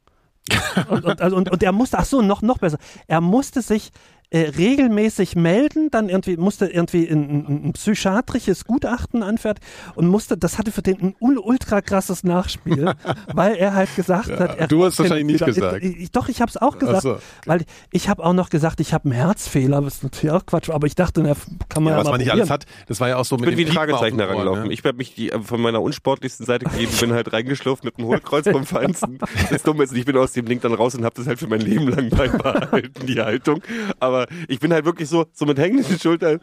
[0.89, 3.91] und, und, also, und, und er musste, ach so, noch, noch besser, er musste sich
[4.31, 9.67] äh, regelmäßig melden, dann irgendwie musste irgendwie ein, ein, ein psychiatrisches Gutachten anfertigen
[9.97, 12.93] und musste, das hatte für den ein ul- ultra krasses Nachspiel,
[13.35, 15.83] weil er halt gesagt hat, er du hast wahrscheinlich nicht gesagt.
[15.83, 17.21] Ich, ich, doch, ich habe es auch gesagt, so, okay.
[17.47, 20.71] weil ich habe auch noch gesagt, ich habe einen Herzfehler, das ist natürlich auch Quatsch,
[20.71, 21.35] aber ich dachte, na,
[21.69, 23.35] kann man Ja, ja, was mal man nicht alles hat, das war ja auch so
[23.37, 24.69] Ich mit bin wie dem auf Fragezeichen herangelaufen.
[24.69, 24.73] ne?
[24.73, 28.05] Ich habe mich die, äh, von meiner unsportlichsten Seite gegeben, bin halt reingeschlurft mit dem
[28.07, 29.19] Hohlkreuz vom Feinsten.
[29.51, 31.49] Das Dumme ist, ich bin aus dem Ding dann raus und habe das halt für
[31.49, 33.61] mein Leben lang beibehalten, die Haltung.
[33.99, 36.41] Aber ich bin halt wirklich so, so mit hängenden Schultern.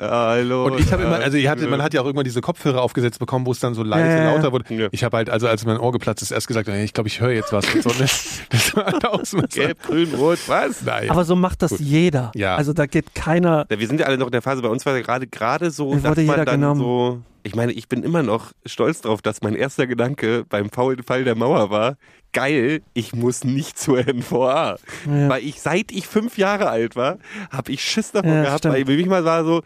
[0.00, 0.66] Ja, hallo.
[0.66, 3.18] Und ich habe immer, also ihr hatte, man hat ja auch irgendwann diese Kopfhörer aufgesetzt
[3.18, 4.34] bekommen, wo es dann so leise, ja.
[4.34, 4.74] lauter wurde.
[4.74, 4.88] Ja.
[4.92, 7.32] Ich habe halt, also als mein Ohr geplatzt ist, erst gesagt, ich glaube, ich höre
[7.32, 7.66] jetzt was.
[7.74, 9.50] Und das, das war halt.
[9.50, 10.82] Gelb, grün, rot, was?
[10.82, 11.10] Nein.
[11.10, 12.32] Aber so macht das jeder.
[12.34, 12.56] Ja.
[12.56, 13.66] Also da geht keiner.
[13.70, 15.70] Ja, wir sind ja alle noch in der Phase, bei uns war ja gerade gerade
[15.70, 16.80] so, dass wurde man jeder dann genommen.
[16.80, 21.02] so, ich meine, ich bin immer noch stolz drauf, dass mein erster Gedanke beim faulen
[21.04, 21.96] Fall der Mauer war,
[22.32, 24.76] geil, ich muss nicht zur NVA.
[25.06, 25.28] Ja.
[25.28, 27.18] Weil ich, seit ich fünf Jahre alt war,
[27.52, 28.74] habe ich Schiss davon Ja, gehabt, stimmt.
[28.74, 29.62] weil für mich mal war so,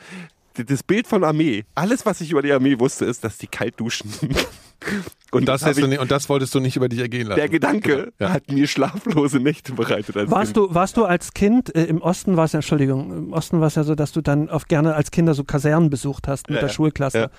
[0.54, 3.78] das Bild von Armee, alles, was ich über die Armee wusste, ist, dass die kalt
[3.80, 4.10] duschen.
[5.32, 7.38] Und das hast du ich, nicht, und das wolltest du nicht über dich ergehen lassen.
[7.40, 8.32] der Gedanke Ja.
[8.32, 10.14] hat mir schlaflose Nächte bereitet.
[10.30, 10.56] Warst Kind.
[10.70, 13.66] du, warst du als Kind, äh, im Osten war es ja, Entschuldigung, im Osten war
[13.66, 16.56] es ja so, dass du dann oft gerne als Kinder so Kasernen besucht hast mit
[16.56, 16.68] Ja, der.
[16.72, 17.18] Schulklasse.
[17.18, 17.30] Ja.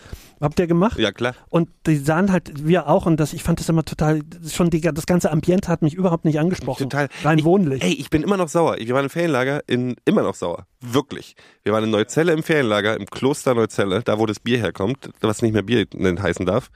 [0.41, 0.98] Habt ihr gemacht?
[0.98, 1.36] Ja, klar.
[1.49, 4.80] Und die sahen halt, wir auch, und das, ich fand das immer total, schon die,
[4.80, 6.84] das ganze Ambiente hat mich überhaupt nicht angesprochen.
[6.84, 7.10] Total.
[7.24, 7.84] Rein ich, wohnlich.
[7.84, 8.78] Ey, ich bin immer noch sauer.
[8.80, 10.66] Wir waren im Ferienlager in, immer noch sauer.
[10.80, 11.36] Wirklich.
[11.64, 15.41] Wir waren in Neuzelle im Ferienlager, im Kloster Neuzelle, da wo das Bier herkommt, was
[15.41, 16.72] nicht mehr Bier nennen- heißen darf.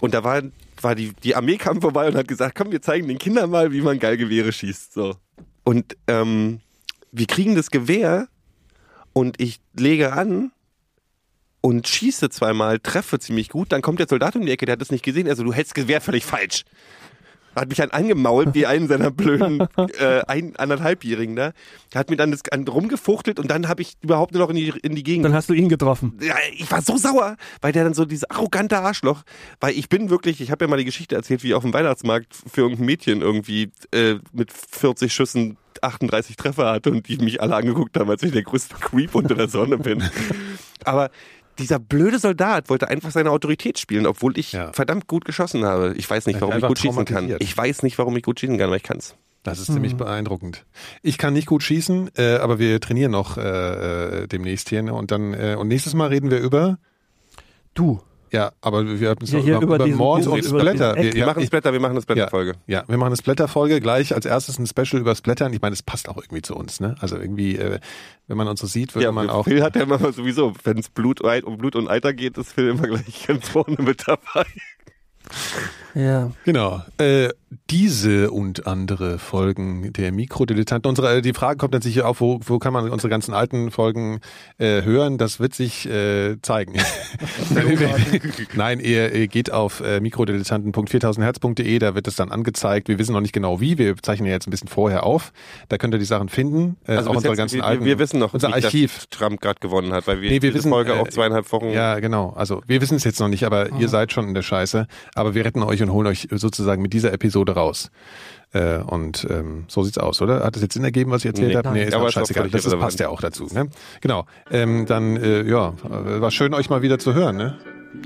[0.00, 0.42] Und da war,
[0.80, 3.72] war die, die Armee kam vorbei und hat gesagt, komm, wir zeigen den Kindern mal,
[3.72, 4.92] wie man geil Gewehre schießt.
[4.94, 5.14] So.
[5.62, 6.60] Und ähm,
[7.12, 8.26] wir kriegen das Gewehr
[9.12, 10.50] und ich lege an
[11.62, 14.80] und schieße zweimal, treffe ziemlich gut, dann kommt der Soldat um die Ecke, der hat
[14.82, 16.64] das nicht gesehen, also du hältst Gewehr völlig falsch.
[17.54, 19.60] hat mich dann angemault wie einen seiner blöden
[19.98, 21.52] äh, ein, anderthalbjährigen da.
[21.94, 24.72] Hat mir dann das an- rumgefuchtelt und dann habe ich überhaupt nur noch in die,
[24.82, 26.18] in die Gegend Dann hast du ihn getroffen.
[26.22, 29.22] ja, ich war so sauer, weil der dann so dieses arrogante Arschloch,
[29.60, 31.74] weil ich bin wirklich, ich habe ja mal die Geschichte erzählt, wie ich auf dem
[31.74, 37.42] Weihnachtsmarkt für irgendein Mädchen irgendwie äh, mit 40 Schüssen 38 Treffer hatte und die mich
[37.42, 40.02] alle angeguckt haben, als ich der größte Creep unter der Sonne bin.
[40.84, 41.10] Aber
[41.58, 44.72] dieser blöde Soldat wollte einfach seine Autorität spielen, obwohl ich Ja.
[44.72, 45.94] verdammt gut geschossen habe.
[45.96, 47.34] Ich weiß nicht, warum ich gut schießen kann.
[47.38, 49.16] Ich weiß nicht, warum ich gut schießen kann, aber ich kann's.
[49.42, 50.64] Das ist ziemlich beeindruckend.
[51.02, 54.82] Ich kann nicht gut schießen, äh, aber wir trainieren noch äh, äh, demnächst hier.
[54.82, 54.94] Ne?
[54.94, 56.78] Und dann äh, und nächstes Mal reden wir über
[57.74, 58.00] Du.
[58.32, 60.96] Ja, aber wir haben Ja, hier über diesen- Mord und über Splatter.
[60.96, 62.54] Wir ja, machen Splatter, wir machen eine Splatter-Folge.
[62.66, 65.52] ja, wir machen eine Splatter-Folge gleich als erstes ein Special über Splattern.
[65.52, 66.80] Ich meine, es passt auch irgendwie zu uns.
[66.80, 66.96] Ne?
[67.00, 67.78] Also irgendwie, äh,
[68.26, 70.78] wenn man uns so sieht, würde Ja, man auch Phil hat ja immer sowieso, wenn
[70.78, 74.46] es Blut, um Blut und Eiter geht, ist Phil immer gleich ganz vorne mit dabei.
[75.94, 76.30] Ja.
[76.44, 76.82] Genau.
[76.98, 77.28] Äh,
[77.70, 80.88] diese und andere Folgen der Mikrodilettanten.
[80.88, 84.20] Unsere, äh, die Frage kommt sicher auf, wo, wo kann man unsere ganzen alten Folgen
[84.58, 85.18] äh, hören?
[85.18, 86.74] Das wird sich äh, zeigen.
[88.54, 92.88] Nein, ihr, ihr geht auf äh, mikrodilettanten.4000herz.de, da wird es dann angezeigt.
[92.88, 95.32] Wir wissen noch nicht genau wie, wir zeichnen ja jetzt ein bisschen vorher auf.
[95.68, 96.76] Da könnt ihr die Sachen finden.
[96.86, 97.84] Äh, auch bis unsere jetzt, ganzen wir, alten.
[97.84, 98.94] wir wissen noch unser nicht, Archiv.
[98.94, 101.50] dass Trump gerade gewonnen hat, weil wir Nee, wir diese wissen, Folge äh, auch zweieinhalb
[101.52, 101.70] Wochen.
[101.70, 102.30] Ja, genau.
[102.30, 104.86] Also wir wissen es jetzt noch nicht, aber ihr seid schon in der Scheiße.
[105.14, 107.90] Aber wir retten euch und holen euch sozusagen mit dieser Episode raus.
[108.54, 110.44] Äh, und ähm, so sieht's aus, oder?
[110.44, 111.56] Hat es jetzt Sinn ergeben, was ich erzählt Nee.
[111.56, 111.70] habe?
[111.70, 111.88] Nee, Nein.
[111.88, 112.50] ist Aber ist scheißegal.
[112.50, 113.46] Das ist, passt ja auch dazu.
[113.52, 113.68] Ne?
[114.02, 114.26] Genau.
[114.50, 117.36] Ähm, dann, äh, ja, äh, war schön, euch mal wieder zu hören.
[117.36, 117.56] Ne?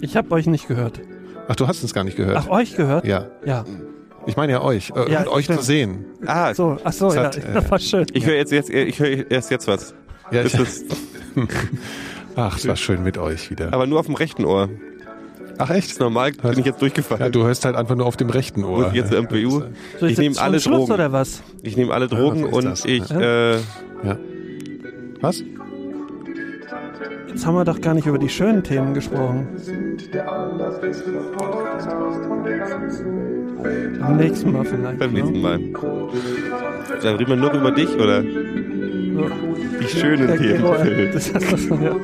[0.01, 1.01] Ich habe euch nicht gehört.
[1.49, 2.37] Ach, du hast uns gar nicht gehört.
[2.39, 3.05] Ach, euch gehört?
[3.05, 3.65] Ja, Ja.
[4.27, 4.91] ich meine ja euch.
[4.95, 5.61] Äh, Ja, und euch stimmt.
[5.61, 6.05] zu sehen.
[6.27, 8.07] Ah, So, ach so, Das ja, hat, äh, das war schön.
[8.13, 9.95] ich höre jetzt, jetzt, ich höre erst jetzt was.
[10.31, 10.61] Ja, Das ich,
[12.37, 13.73] ach, es war schön mit euch wieder.
[13.73, 14.69] aber nur auf dem rechten Ohr.
[15.59, 15.91] Ach echt?
[15.93, 17.21] Ist normal, bin ich jetzt durchgefallen.
[17.23, 18.79] Ja, du hörst halt einfach nur auf dem rechten Ohr.
[18.79, 19.63] Muss ich jetzt zur MPU?
[19.99, 20.93] Soll ich nehme alle Schluss Drogen.
[20.93, 21.43] oder was?
[21.63, 22.85] Ich nehme alle Drogen was ist und das?
[22.85, 23.21] ich, Ja.
[23.21, 23.55] äh,
[24.05, 24.19] Ja.
[25.21, 25.43] Was?
[27.29, 29.47] Jetzt haben wir doch gar nicht über die schönen Themen gesprochen.
[34.01, 34.99] Beim nächsten Mal vielleicht.
[34.99, 35.21] beim ne?
[35.21, 35.59] nächsten Mal.
[37.03, 38.23] Dann reden wir nur über dich, oder?
[38.23, 40.75] Die schönen Der Themen, Gero,
[41.13, 41.97] das hast du schon, ja.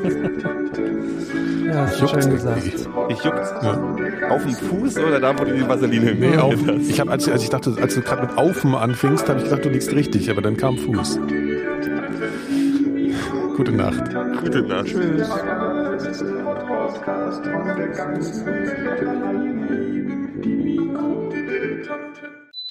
[1.65, 2.67] Ja, hast du Juckt's schön gesagt.
[3.09, 3.55] Ich juckt's.
[3.63, 4.31] Ja.
[4.31, 6.55] Auf dem Fuß oder da, wo du die Vaseline Nee, auf.
[6.89, 9.65] Ich habe, als, als ich dachte, als du gerade mit Aufen anfingst, habe ich gedacht,
[9.65, 11.19] du liegst richtig, aber dann kam Fuß.
[13.57, 14.03] Gute Nacht.
[14.41, 14.87] Gute Nacht.
[14.87, 15.29] Tschüss.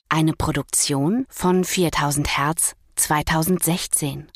[0.09, 4.31] Eine Produktion von 4000 Hertz 2016.